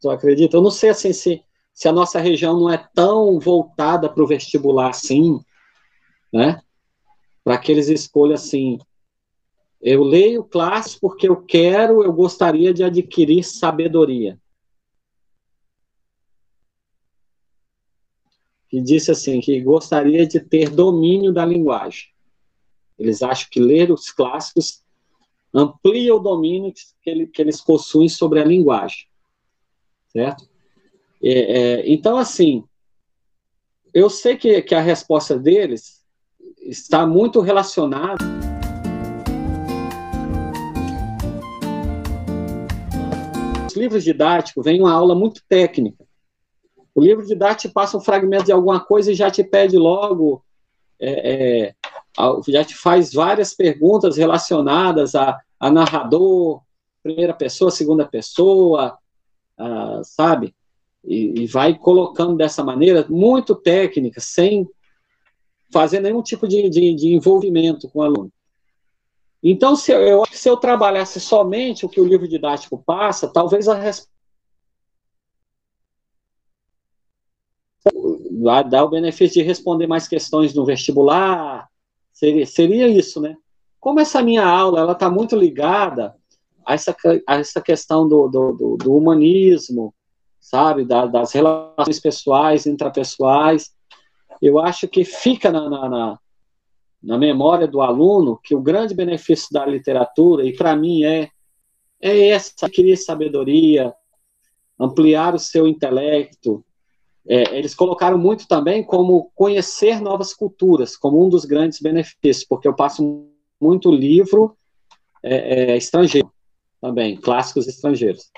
Tu 0.00 0.10
acredita? 0.10 0.56
Eu 0.56 0.62
não 0.62 0.70
sei 0.70 0.90
assim 0.90 1.12
se, 1.12 1.42
se 1.74 1.88
a 1.88 1.92
nossa 1.92 2.20
região 2.20 2.58
não 2.58 2.70
é 2.70 2.78
tão 2.94 3.38
voltada 3.38 4.08
para 4.08 4.22
o 4.22 4.26
vestibular 4.26 4.90
assim, 4.90 5.40
né? 6.32 6.62
Para 7.42 7.58
que 7.58 7.72
eles 7.72 7.88
escolham 7.88 8.34
assim. 8.34 8.78
Eu 9.80 10.02
leio 10.04 10.44
clássico 10.44 11.08
porque 11.08 11.28
eu 11.28 11.44
quero, 11.44 12.04
eu 12.04 12.12
gostaria 12.12 12.72
de 12.72 12.84
adquirir 12.84 13.42
sabedoria. 13.44 14.40
Que 18.68 18.80
disse 18.80 19.10
assim, 19.10 19.40
que 19.40 19.60
gostaria 19.60 20.26
de 20.26 20.40
ter 20.40 20.68
domínio 20.68 21.32
da 21.32 21.44
linguagem. 21.44 22.08
Eles 22.98 23.22
acham 23.22 23.48
que 23.50 23.60
ler 23.60 23.90
os 23.90 24.10
clássicos 24.10 24.84
amplia 25.54 26.14
o 26.14 26.18
domínio 26.18 26.72
que, 26.74 27.10
ele, 27.10 27.26
que 27.26 27.40
eles 27.40 27.60
possuem 27.60 28.08
sobre 28.08 28.40
a 28.40 28.44
linguagem 28.44 29.07
certo? 30.18 30.48
É, 31.22 31.30
é, 31.30 31.92
então, 31.92 32.18
assim, 32.18 32.64
eu 33.94 34.10
sei 34.10 34.36
que, 34.36 34.60
que 34.62 34.74
a 34.74 34.80
resposta 34.80 35.38
deles 35.38 36.04
está 36.60 37.06
muito 37.06 37.40
relacionada. 37.40 38.24
Os 43.66 43.76
livros 43.76 44.02
didáticos 44.02 44.64
vem 44.64 44.80
uma 44.80 44.92
aula 44.92 45.14
muito 45.14 45.40
técnica. 45.48 46.04
O 46.92 47.00
livro 47.00 47.24
didático 47.24 47.72
passa 47.72 47.96
um 47.96 48.00
fragmento 48.00 48.46
de 48.46 48.52
alguma 48.52 48.80
coisa 48.80 49.12
e 49.12 49.14
já 49.14 49.30
te 49.30 49.44
pede 49.44 49.78
logo, 49.78 50.44
é, 50.98 51.68
é, 51.68 51.74
já 52.48 52.64
te 52.64 52.74
faz 52.74 53.12
várias 53.12 53.54
perguntas 53.54 54.16
relacionadas 54.16 55.14
a, 55.14 55.40
a 55.60 55.70
narrador, 55.70 56.60
primeira 57.04 57.32
pessoa, 57.32 57.70
segunda 57.70 58.04
pessoa, 58.04 58.98
uh, 59.58 60.04
sabe? 60.04 60.54
E, 61.04 61.42
e, 61.42 61.46
vai 61.46 61.78
colocando 61.78 62.36
dessa 62.36 62.62
maneira, 62.64 63.06
muito 63.08 63.54
técnica, 63.54 64.20
sem 64.20 64.68
fazer 65.72 66.00
nenhum 66.00 66.22
tipo 66.22 66.46
de, 66.46 66.68
de, 66.68 66.94
de 66.94 67.08
envolvimento 67.14 67.88
com 67.88 68.00
o 68.00 68.02
aluno. 68.02 68.32
Então, 69.42 69.76
se 69.76 69.92
eu, 69.92 70.00
eu 70.00 70.24
se 70.30 70.48
eu 70.48 70.56
trabalhasse 70.56 71.20
somente 71.20 71.86
o 71.86 71.88
que 71.88 72.00
o 72.00 72.04
livro 72.04 72.26
didático 72.26 72.82
passa, 72.84 73.28
talvez 73.28 73.68
a 73.68 73.74
resposta 73.74 74.18
dar 78.68 78.84
o 78.84 78.88
benefício 78.88 79.40
de 79.40 79.46
responder 79.46 79.86
mais 79.86 80.06
questões 80.06 80.54
no 80.54 80.64
vestibular, 80.64 81.68
seria, 82.12 82.46
seria 82.46 82.88
isso, 82.88 83.20
né? 83.20 83.36
Como 83.80 84.00
essa 84.00 84.22
minha 84.22 84.44
aula 84.44 84.80
ela 84.80 84.92
está 84.92 85.10
muito 85.10 85.36
ligada 85.36 86.16
a 86.68 86.74
essa, 86.74 86.94
a 87.26 87.36
essa 87.36 87.62
questão 87.62 88.06
do, 88.06 88.28
do, 88.28 88.76
do 88.76 88.94
humanismo, 88.94 89.94
sabe, 90.38 90.84
da, 90.84 91.06
das 91.06 91.32
relações 91.32 91.98
pessoais, 91.98 92.66
intrapessoais. 92.66 93.70
Eu 94.40 94.58
acho 94.58 94.86
que 94.86 95.02
fica 95.02 95.50
na, 95.50 95.66
na, 95.70 95.88
na, 95.88 96.18
na 97.02 97.16
memória 97.16 97.66
do 97.66 97.80
aluno 97.80 98.38
que 98.44 98.54
o 98.54 98.60
grande 98.60 98.94
benefício 98.94 99.48
da 99.50 99.64
literatura, 99.64 100.44
e 100.44 100.54
para 100.54 100.76
mim 100.76 101.04
é, 101.04 101.30
é 102.02 102.28
essa, 102.28 102.52
adquirir 102.66 102.98
sabedoria, 102.98 103.94
ampliar 104.78 105.34
o 105.34 105.38
seu 105.38 105.66
intelecto. 105.66 106.62
É, 107.26 107.56
eles 107.56 107.74
colocaram 107.74 108.18
muito 108.18 108.46
também 108.46 108.84
como 108.84 109.32
conhecer 109.34 110.02
novas 110.02 110.34
culturas, 110.34 110.98
como 110.98 111.24
um 111.24 111.30
dos 111.30 111.46
grandes 111.46 111.80
benefícios, 111.80 112.44
porque 112.46 112.68
eu 112.68 112.76
passo 112.76 113.26
muito 113.58 113.90
livro 113.90 114.54
é, 115.22 115.72
é, 115.72 115.76
estrangeiro 115.78 116.30
também, 116.80 117.20
clássicos 117.20 117.66
estrangeiros. 117.66 118.30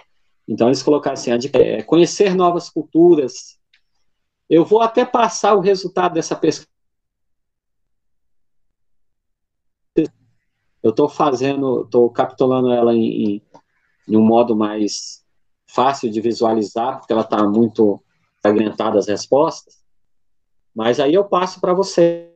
Então 0.49 0.69
eles 0.69 0.83
colocaram 0.83 1.15
assim, 1.15 1.31
é, 1.55 1.83
conhecer 1.83 2.35
novas 2.35 2.69
culturas. 2.69 3.59
Eu 4.49 4.65
vou 4.65 4.81
até 4.81 5.05
passar 5.05 5.55
o 5.55 5.61
resultado 5.61 6.15
dessa 6.15 6.35
pesquisa. 6.35 6.69
Eu 10.83 10.91
estou 10.91 11.09
fazendo, 11.09 11.83
estou 11.83 12.11
capitulando 12.11 12.73
ela 12.73 12.95
em, 12.95 13.35
em, 13.35 13.43
em, 14.09 14.17
um 14.17 14.25
modo 14.25 14.57
mais 14.57 15.25
fácil 15.67 16.11
de 16.11 16.21
visualizar, 16.21 16.99
porque 16.99 17.13
ela 17.13 17.23
está 17.23 17.47
muito 17.47 18.03
fragmentada 18.41 18.99
as 18.99 19.07
respostas. 19.07 19.85
Mas 20.75 20.99
aí 20.99 21.15
eu 21.15 21.25
passo 21.25 21.61
para 21.61 21.75
você. 21.75 22.33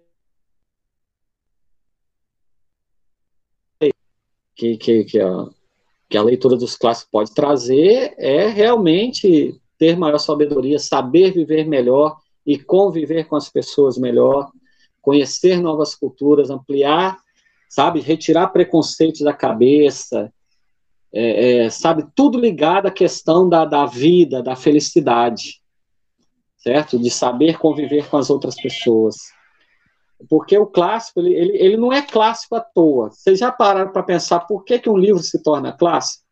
Que, 4.54 4.76
que, 4.76 5.04
que, 5.04 5.20
ó, 5.20 5.50
que 6.14 6.18
a 6.18 6.22
leitura 6.22 6.56
dos 6.56 6.76
clássicos 6.76 7.10
pode 7.10 7.34
trazer 7.34 8.14
é 8.16 8.46
realmente 8.46 9.60
ter 9.76 9.96
maior 9.96 10.18
sabedoria, 10.18 10.78
saber 10.78 11.32
viver 11.32 11.66
melhor 11.66 12.16
e 12.46 12.56
conviver 12.56 13.24
com 13.24 13.34
as 13.34 13.48
pessoas 13.48 13.98
melhor, 13.98 14.48
conhecer 15.02 15.60
novas 15.60 15.92
culturas, 15.96 16.50
ampliar, 16.50 17.18
sabe, 17.68 17.98
retirar 17.98 18.46
preconceitos 18.50 19.22
da 19.22 19.32
cabeça, 19.32 20.32
é, 21.12 21.64
é, 21.64 21.70
sabe, 21.70 22.06
tudo 22.14 22.38
ligado 22.38 22.86
à 22.86 22.92
questão 22.92 23.48
da, 23.48 23.64
da 23.64 23.84
vida, 23.84 24.40
da 24.40 24.54
felicidade, 24.54 25.60
certo? 26.58 26.96
De 26.96 27.10
saber 27.10 27.58
conviver 27.58 28.08
com 28.08 28.18
as 28.18 28.30
outras 28.30 28.54
pessoas. 28.54 29.16
Porque 30.28 30.56
o 30.58 30.66
clássico, 30.66 31.20
ele, 31.20 31.34
ele, 31.34 31.56
ele 31.58 31.76
não 31.76 31.92
é 31.92 32.02
clássico 32.02 32.54
à 32.54 32.60
toa. 32.60 33.10
Vocês 33.10 33.38
já 33.38 33.50
pararam 33.52 33.92
para 33.92 34.02
pensar 34.02 34.40
por 34.40 34.64
que, 34.64 34.78
que 34.78 34.90
um 34.90 34.96
livro 34.96 35.22
se 35.22 35.42
torna 35.42 35.72
clássico? 35.72 36.24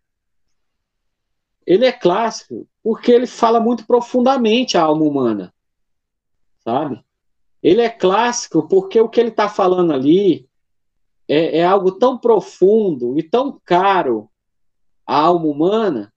Ele 1.66 1.84
é 1.84 1.92
clássico 1.92 2.66
porque 2.82 3.12
ele 3.12 3.26
fala 3.26 3.60
muito 3.60 3.86
profundamente 3.86 4.76
a 4.76 4.82
alma 4.82 5.04
humana, 5.04 5.54
sabe? 6.64 7.02
Ele 7.62 7.80
é 7.80 7.88
clássico 7.88 8.66
porque 8.68 9.00
o 9.00 9.08
que 9.08 9.20
ele 9.20 9.28
está 9.28 9.48
falando 9.48 9.92
ali 9.92 10.48
é, 11.28 11.58
é 11.58 11.64
algo 11.64 11.92
tão 11.92 12.18
profundo 12.18 13.16
e 13.18 13.22
tão 13.22 13.60
caro 13.64 14.28
à 15.06 15.16
alma 15.20 15.46
humana 15.46 16.12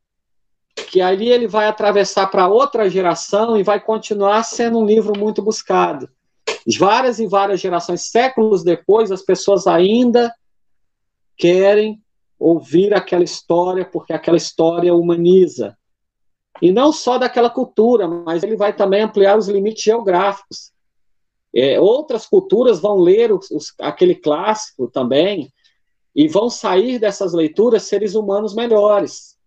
que 0.89 1.01
ali 1.01 1.29
ele 1.29 1.47
vai 1.47 1.67
atravessar 1.67 2.27
para 2.27 2.47
outra 2.47 2.89
geração 2.89 3.57
e 3.57 3.63
vai 3.63 3.79
continuar 3.79 4.43
sendo 4.43 4.79
um 4.79 4.85
livro 4.85 5.17
muito 5.17 5.41
buscado. 5.41 6.09
Várias 6.79 7.19
e 7.19 7.27
várias 7.27 7.59
gerações, 7.59 8.09
séculos 8.09 8.63
depois, 8.63 9.11
as 9.11 9.21
pessoas 9.21 9.67
ainda 9.67 10.33
querem 11.37 12.01
ouvir 12.39 12.93
aquela 12.93 13.23
história, 13.23 13.85
porque 13.85 14.13
aquela 14.13 14.37
história 14.37 14.93
humaniza. 14.93 15.77
E 16.61 16.71
não 16.71 16.91
só 16.91 17.17
daquela 17.17 17.49
cultura, 17.49 18.07
mas 18.07 18.43
ele 18.43 18.55
vai 18.55 18.73
também 18.73 19.03
ampliar 19.03 19.37
os 19.37 19.47
limites 19.47 19.83
geográficos. 19.83 20.71
É, 21.53 21.79
outras 21.79 22.25
culturas 22.25 22.79
vão 22.79 22.97
ler 22.97 23.31
os, 23.31 23.49
os, 23.51 23.73
aquele 23.79 24.15
clássico 24.15 24.89
também 24.89 25.53
e 26.15 26.27
vão 26.27 26.49
sair 26.49 26.97
dessas 26.97 27.33
leituras 27.33 27.83
seres 27.83 28.15
humanos 28.15 28.55
melhores. 28.55 29.37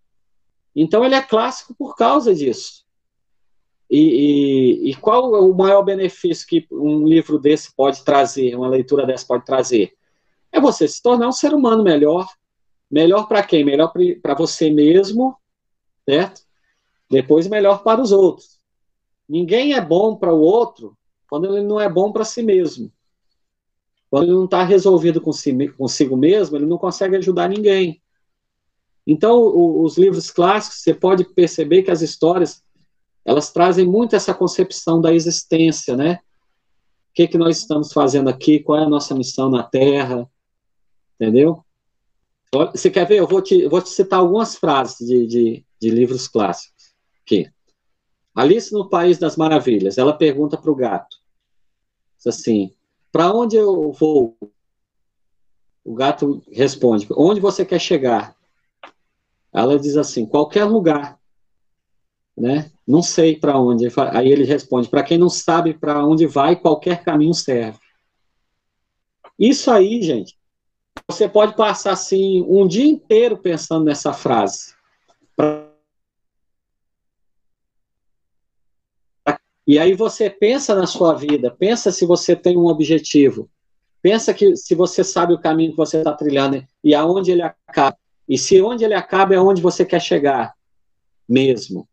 Então 0.74 1.04
ele 1.04 1.14
é 1.14 1.22
clássico 1.22 1.74
por 1.74 1.96
causa 1.96 2.34
disso. 2.34 2.84
E, 3.90 4.00
e, 4.00 4.90
e, 4.90 4.94
qual 4.96 5.34
é 5.34 5.40
o 5.40 5.54
maior 5.54 5.82
benefício 5.82 6.46
que 6.46 6.66
um 6.70 7.06
livro 7.06 7.38
desse 7.38 7.74
pode 7.74 8.04
trazer, 8.04 8.54
uma 8.54 8.68
leitura 8.68 9.06
dessa 9.06 9.26
pode 9.26 9.46
trazer? 9.46 9.94
É 10.52 10.60
você 10.60 10.86
se 10.86 11.02
tornar 11.02 11.28
um 11.28 11.32
ser 11.32 11.54
humano 11.54 11.82
melhor. 11.82 12.26
Melhor 12.90 13.26
para 13.26 13.42
quem? 13.42 13.64
Melhor 13.64 13.92
para 14.22 14.34
você 14.34 14.70
mesmo, 14.70 15.36
certo? 16.06 16.42
Depois, 17.10 17.46
melhor 17.48 17.82
para 17.82 18.00
os 18.00 18.12
outros. 18.12 18.58
Ninguém 19.28 19.74
é 19.74 19.80
bom 19.80 20.16
para 20.16 20.32
o 20.32 20.40
outro 20.40 20.96
quando 21.28 21.46
ele 21.46 21.66
não 21.66 21.80
é 21.80 21.88
bom 21.88 22.12
para 22.12 22.24
si 22.24 22.42
mesmo. 22.42 22.90
Quando 24.10 24.24
ele 24.24 24.32
não 24.32 24.46
está 24.46 24.62
resolvido 24.62 25.20
consigo 25.20 26.16
mesmo, 26.16 26.56
ele 26.56 26.66
não 26.66 26.78
consegue 26.78 27.16
ajudar 27.16 27.48
ninguém. 27.48 28.02
Então, 29.06 29.82
os 29.82 29.96
livros 29.96 30.30
clássicos, 30.30 30.80
você 30.80 30.92
pode 30.94 31.24
perceber 31.24 31.82
que 31.82 31.90
as 31.90 32.02
histórias 32.02 32.62
elas 33.28 33.52
trazem 33.52 33.86
muito 33.86 34.16
essa 34.16 34.32
concepção 34.32 35.02
da 35.02 35.12
existência, 35.12 35.94
né? 35.94 36.14
O 37.10 37.14
que, 37.14 37.28
que 37.28 37.36
nós 37.36 37.58
estamos 37.58 37.92
fazendo 37.92 38.28
aqui? 38.28 38.58
Qual 38.58 38.78
é 38.78 38.84
a 38.84 38.88
nossa 38.88 39.14
missão 39.14 39.50
na 39.50 39.62
Terra? 39.62 40.26
Entendeu? 41.14 41.62
Você 42.72 42.90
quer 42.90 43.06
ver? 43.06 43.18
Eu 43.18 43.26
vou 43.26 43.42
te, 43.42 43.66
vou 43.68 43.82
te 43.82 43.90
citar 43.90 44.20
algumas 44.20 44.56
frases 44.56 45.06
de, 45.06 45.26
de, 45.26 45.66
de 45.78 45.90
livros 45.90 46.26
clássicos. 46.26 46.94
Aqui. 47.20 47.50
Alice 48.34 48.72
no 48.72 48.88
País 48.88 49.18
das 49.18 49.36
Maravilhas, 49.36 49.98
ela 49.98 50.16
pergunta 50.16 50.56
para 50.56 50.70
o 50.70 50.76
gato, 50.76 51.18
assim, 52.26 52.72
para 53.12 53.32
onde 53.32 53.56
eu 53.56 53.92
vou? 53.92 54.38
O 55.84 55.92
gato 55.94 56.42
responde, 56.50 57.06
onde 57.10 57.40
você 57.40 57.64
quer 57.64 57.80
chegar? 57.80 58.34
Ela 59.52 59.78
diz 59.78 59.96
assim, 59.96 60.24
qualquer 60.24 60.64
lugar 60.64 61.18
né? 62.38 62.70
Não 62.88 63.02
sei 63.02 63.36
para 63.36 63.60
onde. 63.60 63.86
Aí 64.14 64.32
ele 64.32 64.44
responde: 64.44 64.88
para 64.88 65.02
quem 65.02 65.18
não 65.18 65.28
sabe 65.28 65.74
para 65.74 66.02
onde 66.06 66.26
vai, 66.26 66.56
qualquer 66.56 67.04
caminho 67.04 67.34
serve. 67.34 67.78
Isso 69.38 69.70
aí, 69.70 70.00
gente, 70.00 70.38
você 71.06 71.28
pode 71.28 71.54
passar 71.54 71.92
assim 71.92 72.42
um 72.48 72.66
dia 72.66 72.86
inteiro 72.86 73.36
pensando 73.36 73.84
nessa 73.84 74.14
frase. 74.14 74.74
E 79.66 79.78
aí 79.78 79.92
você 79.92 80.30
pensa 80.30 80.74
na 80.74 80.86
sua 80.86 81.12
vida, 81.12 81.50
pensa 81.50 81.92
se 81.92 82.06
você 82.06 82.34
tem 82.34 82.56
um 82.56 82.68
objetivo, 82.68 83.50
pensa 84.00 84.32
que 84.32 84.56
se 84.56 84.74
você 84.74 85.04
sabe 85.04 85.34
o 85.34 85.38
caminho 85.38 85.72
que 85.72 85.76
você 85.76 85.98
está 85.98 86.14
trilhando 86.14 86.66
e 86.82 86.94
aonde 86.94 87.32
ele 87.32 87.42
acaba. 87.42 87.98
E 88.26 88.38
se 88.38 88.62
onde 88.62 88.82
ele 88.82 88.94
acaba 88.94 89.34
é 89.34 89.38
onde 89.38 89.60
você 89.60 89.84
quer 89.84 90.00
chegar 90.00 90.54
mesmo. 91.28 91.86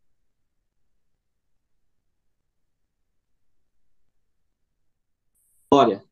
História 5.76 6.04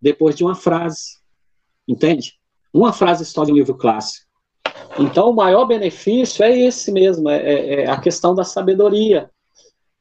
depois 0.00 0.34
de 0.34 0.44
uma 0.44 0.54
frase. 0.54 1.20
Entende? 1.86 2.34
Uma 2.72 2.92
frase 2.92 3.24
só 3.24 3.44
de 3.44 3.52
um 3.52 3.54
livro 3.54 3.76
clássico. 3.76 4.26
Então, 4.98 5.30
o 5.30 5.34
maior 5.34 5.64
benefício 5.64 6.44
é 6.44 6.58
esse 6.58 6.90
mesmo: 6.90 7.28
é, 7.28 7.36
é, 7.36 7.74
é 7.82 7.90
a 7.90 8.00
questão 8.00 8.34
da 8.34 8.44
sabedoria, 8.44 9.30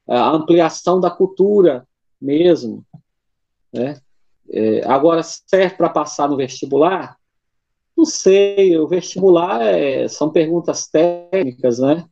a 0.07 0.29
ampliação 0.29 0.99
da 0.99 1.11
cultura 1.11 1.87
mesmo. 2.19 2.85
Né? 3.71 3.99
É, 4.49 4.85
agora, 4.85 5.21
serve 5.23 5.75
para 5.75 5.89
passar 5.89 6.27
no 6.29 6.37
vestibular? 6.37 7.17
Não 7.95 8.05
sei, 8.05 8.77
o 8.77 8.87
vestibular 8.87 9.61
é, 9.61 10.07
são 10.07 10.31
perguntas 10.31 10.87
técnicas, 10.87 11.79
né? 11.79 12.05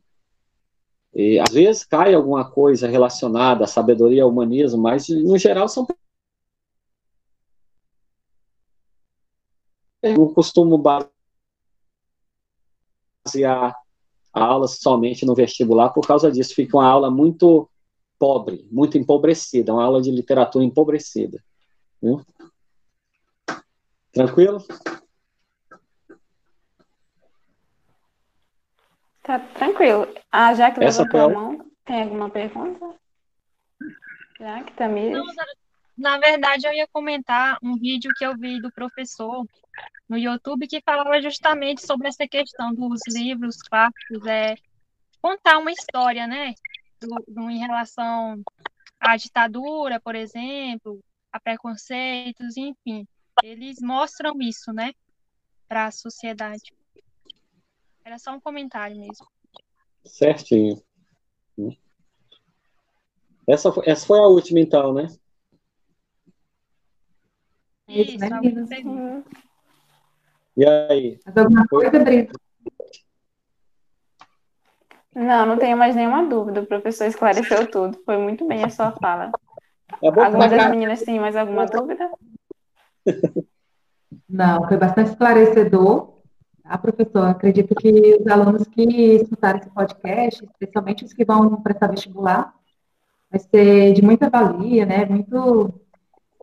E, 1.12 1.40
às 1.40 1.52
vezes 1.52 1.84
cai 1.84 2.14
alguma 2.14 2.48
coisa 2.48 2.86
relacionada 2.86 3.64
à 3.64 3.66
sabedoria, 3.66 4.22
ao 4.22 4.30
humanismo, 4.30 4.80
mas 4.80 5.08
no 5.08 5.36
geral 5.36 5.68
são 5.68 5.86
Eu 10.02 10.14
não 10.16 10.32
costumo 10.32 10.78
basear 10.78 11.10
a 14.32 14.44
aula 14.44 14.66
somente 14.66 15.26
no 15.26 15.34
vestibular 15.34 15.90
por 15.90 16.06
causa 16.06 16.30
disso. 16.30 16.54
Fica 16.54 16.76
uma 16.76 16.86
aula 16.86 17.10
muito 17.10 17.68
pobre, 18.18 18.66
muito 18.70 18.96
empobrecida, 18.96 19.72
uma 19.72 19.84
aula 19.84 20.00
de 20.00 20.10
literatura 20.10 20.64
empobrecida. 20.64 21.42
Viu? 22.02 22.24
Tranquilo? 24.12 24.64
Tá 29.22 29.38
tranquilo. 29.38 30.08
A 30.32 30.54
Jaque 30.54 30.80
levantou 30.80 31.20
a 31.20 31.28
mão. 31.28 31.70
Tem 31.84 32.02
alguma 32.02 32.30
pergunta? 32.30 32.94
Jaque, 34.38 34.72
Tamires? 34.72 35.12
Não, 35.12 35.26
na 35.96 36.18
verdade, 36.18 36.66
eu 36.66 36.72
ia 36.72 36.88
comentar 36.88 37.58
um 37.62 37.76
vídeo 37.76 38.10
que 38.16 38.24
eu 38.24 38.36
vi 38.36 38.60
do 38.60 38.72
professor 38.72 39.46
no 40.08 40.18
YouTube 40.18 40.66
que 40.66 40.82
falava 40.82 41.20
justamente 41.20 41.86
sobre 41.86 42.08
essa 42.08 42.26
questão 42.26 42.74
dos 42.74 43.00
livros 43.08 43.62
clássicos, 43.62 44.26
é 44.26 44.56
contar 45.22 45.58
uma 45.58 45.70
história, 45.70 46.26
né, 46.26 46.54
do, 47.00 47.24
do, 47.28 47.50
em 47.50 47.58
relação 47.58 48.42
à 48.98 49.16
ditadura, 49.16 50.00
por 50.00 50.14
exemplo, 50.14 51.00
a 51.32 51.38
preconceitos, 51.38 52.56
enfim. 52.56 53.06
Eles 53.42 53.80
mostram 53.80 54.34
isso, 54.40 54.72
né, 54.72 54.92
para 55.68 55.86
a 55.86 55.90
sociedade. 55.92 56.74
Era 58.04 58.18
só 58.18 58.32
um 58.32 58.40
comentário 58.40 58.96
mesmo. 58.96 59.26
Certinho. 60.04 60.82
Essa, 63.46 63.72
essa 63.84 64.06
foi 64.06 64.18
a 64.18 64.26
última, 64.26 64.60
então, 64.60 64.92
né? 64.92 65.06
Isso, 67.88 68.14
Isso 68.14 69.49
E 70.56 70.66
aí? 70.66 71.18
alguma 71.34 71.66
coisa, 71.66 71.98
Brito? 71.98 72.38
Não, 75.14 75.46
não 75.46 75.58
tenho 75.58 75.76
mais 75.76 75.96
nenhuma 75.96 76.24
dúvida. 76.26 76.60
O 76.60 76.66
professor 76.66 77.06
esclareceu 77.06 77.68
tudo. 77.70 77.98
Foi 78.04 78.16
muito 78.16 78.46
bem 78.46 78.64
a 78.64 78.70
sua 78.70 78.92
fala. 78.92 79.32
É 80.02 80.08
Alguma 80.08 80.48
das 80.48 80.70
meninas 80.70 81.02
tem 81.02 81.18
mais 81.18 81.34
alguma 81.34 81.66
dúvida? 81.66 82.10
Não, 84.28 84.66
foi 84.68 84.76
bastante 84.76 85.10
esclarecedor. 85.10 86.20
A 86.64 86.70
tá, 86.70 86.78
professor, 86.78 87.26
acredito 87.26 87.74
que 87.74 88.16
os 88.20 88.26
alunos 88.28 88.66
que 88.68 88.82
escutaram 89.16 89.58
esse 89.58 89.70
podcast, 89.70 90.44
especialmente 90.44 91.04
os 91.04 91.12
que 91.12 91.24
vão 91.24 91.60
prestar 91.60 91.88
vestibular, 91.88 92.54
vai 93.28 93.40
ser 93.40 93.92
de 93.92 94.02
muita 94.02 94.30
valia, 94.30 94.86
né? 94.86 95.04
Muito 95.04 95.74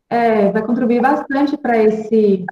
é, 0.10 0.52
vai 0.52 0.66
contribuir 0.66 1.02
bastante 1.02 1.58
para 1.58 1.78
esse. 1.78 2.46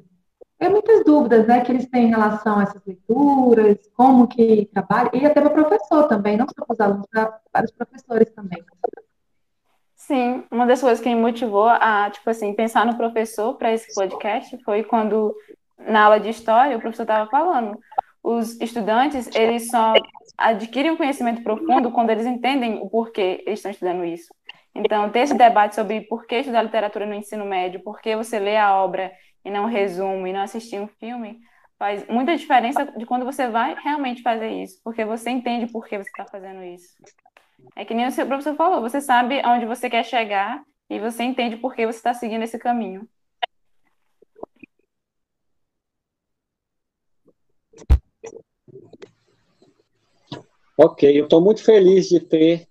É 0.60 0.70
muitas 0.70 1.04
dúvidas, 1.04 1.46
né, 1.48 1.62
que 1.62 1.72
eles 1.72 1.90
têm 1.90 2.06
em 2.06 2.10
relação 2.10 2.60
a 2.60 2.64
essas 2.64 2.82
leituras, 2.86 3.78
como 3.94 4.28
que 4.28 4.70
trabalha, 4.74 5.12
e 5.14 5.26
até 5.26 5.42
para 5.42 5.52
o 5.52 5.54
professor 5.54 6.08
também, 6.08 6.38
não 6.38 6.46
só 6.48 6.66
para 6.66 6.74
os 6.74 6.80
alunos, 6.80 7.08
para 7.52 7.66
os 7.66 7.72
professores 7.72 8.32
também. 8.32 8.64
Sim, 9.96 10.44
uma 10.52 10.66
das 10.66 10.80
coisas 10.80 11.02
que 11.02 11.10
me 11.10 11.20
motivou 11.20 11.68
a, 11.68 12.10
tipo 12.10 12.30
assim, 12.30 12.54
pensar 12.54 12.86
no 12.86 12.96
professor 12.96 13.56
para 13.56 13.74
esse 13.74 13.94
podcast 13.94 14.58
foi 14.64 14.84
quando, 14.84 15.36
na 15.78 16.04
aula 16.04 16.20
de 16.20 16.30
história, 16.30 16.78
o 16.78 16.80
professor 16.80 17.04
estava 17.04 17.30
falando, 17.30 17.78
os 18.24 18.60
estudantes, 18.62 19.30
eles 19.36 19.68
só 19.68 19.94
adquirem 20.38 20.92
um 20.92 20.98
conhecimento 20.98 21.44
profundo 21.44 21.92
quando 21.92 22.12
eles 22.12 22.26
entendem 22.26 22.80
o 22.82 22.90
porquê 22.90 23.44
eles 23.46 23.60
estão 23.60 23.72
estudando 23.72 24.06
isso. 24.06 24.34
Então, 24.74 25.10
ter 25.10 25.20
esse 25.20 25.34
debate 25.34 25.76
sobre 25.76 26.02
por 26.02 26.26
que 26.26 26.36
estudar 26.36 26.64
literatura 26.64 27.06
no 27.06 27.14
ensino 27.14 27.46
médio, 27.46 27.84
por 27.84 28.02
que 28.02 28.16
você 28.16 28.40
lê 28.40 28.58
a 28.58 28.76
obra 28.76 29.12
e 29.46 29.52
não 29.52 29.66
resumo 29.66 30.26
e 30.26 30.34
não 30.34 30.42
assistir 30.42 30.82
um 30.82 30.88
filme, 30.88 31.40
faz 31.78 32.06
muita 32.08 32.36
diferença 32.36 32.86
de 32.98 33.06
quando 33.06 33.24
você 33.24 33.48
vai 33.48 33.76
realmente 33.76 34.24
fazer 34.24 34.50
isso, 34.50 34.82
porque 34.84 35.06
você 35.06 35.30
entende 35.30 35.72
por 35.72 35.86
que 35.86 35.98
você 35.98 36.10
está 36.10 36.26
fazendo 36.26 36.64
isso. 36.64 36.96
É 37.76 37.86
que 37.86 37.94
nem 37.94 38.08
o 38.08 38.12
seu 38.12 38.26
professor 38.26 38.56
falou, 38.56 38.82
você 38.82 39.00
sabe 39.00 39.40
aonde 39.42 39.66
você 39.66 39.90
quer 39.90 40.04
chegar 40.04 40.64
e 40.90 41.00
você 41.00 41.24
entende 41.24 41.58
por 41.58 41.76
que 41.76 41.86
você 41.86 41.98
está 41.98 42.14
seguindo 42.14 42.44
esse 42.44 42.58
caminho. 42.58 43.08
Ok, 50.78 51.18
eu 51.18 51.26
estou 51.26 51.40
muito 51.40 51.64
feliz 51.64 52.10
de 52.10 52.20
ter 52.20 52.68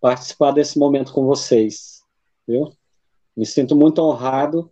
participado 0.00 0.56
desse 0.56 0.78
momento 0.78 1.12
com 1.12 1.24
vocês, 1.24 2.02
viu? 2.46 2.70
Me 3.36 3.44
sinto 3.44 3.74
muito 3.74 4.00
honrado 4.00 4.70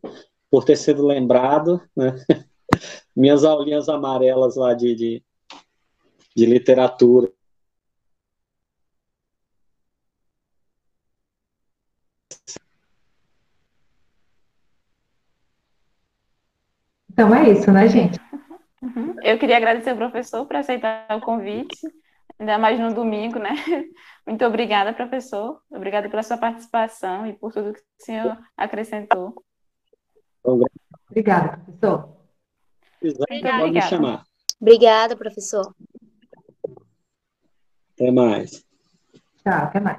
por 0.52 0.66
ter 0.66 0.76
sido 0.76 1.06
lembrado, 1.06 1.80
né? 1.96 2.14
Minhas 3.16 3.42
aulinhas 3.42 3.88
amarelas 3.88 4.54
lá 4.54 4.74
de, 4.74 4.94
de, 4.94 5.24
de 6.36 6.44
literatura. 6.44 7.32
Então 17.10 17.34
é 17.34 17.50
isso, 17.50 17.72
né, 17.72 17.88
gente? 17.88 18.20
Uhum. 18.82 19.16
Eu 19.22 19.38
queria 19.38 19.56
agradecer 19.56 19.90
ao 19.90 19.96
professor 19.96 20.44
por 20.44 20.56
aceitar 20.56 21.06
o 21.16 21.20
convite, 21.22 21.78
ainda 22.38 22.58
mais 22.58 22.78
no 22.78 22.92
domingo, 22.92 23.38
né? 23.38 23.54
Muito 24.26 24.44
obrigada, 24.44 24.92
professor. 24.92 25.62
Obrigada 25.70 26.10
pela 26.10 26.22
sua 26.22 26.36
participação 26.36 27.26
e 27.26 27.32
por 27.32 27.54
tudo 27.54 27.72
que 27.72 27.80
o 27.80 28.04
senhor 28.04 28.38
acrescentou. 28.54 29.34
Obrigada, 30.44 31.58
professor. 31.58 32.16
Obrigada, 33.02 33.58
pode 33.58 33.72
me 33.72 33.82
chamar. 33.82 34.24
Obrigada, 34.60 35.16
professor. 35.16 35.74
Até 37.94 38.10
mais. 38.10 38.64
Tchau, 39.42 39.52
até 39.52 39.80
mais. 39.80 39.98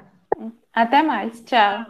Até 0.72 1.02
mais. 1.02 1.44
Tchau. 1.44 1.86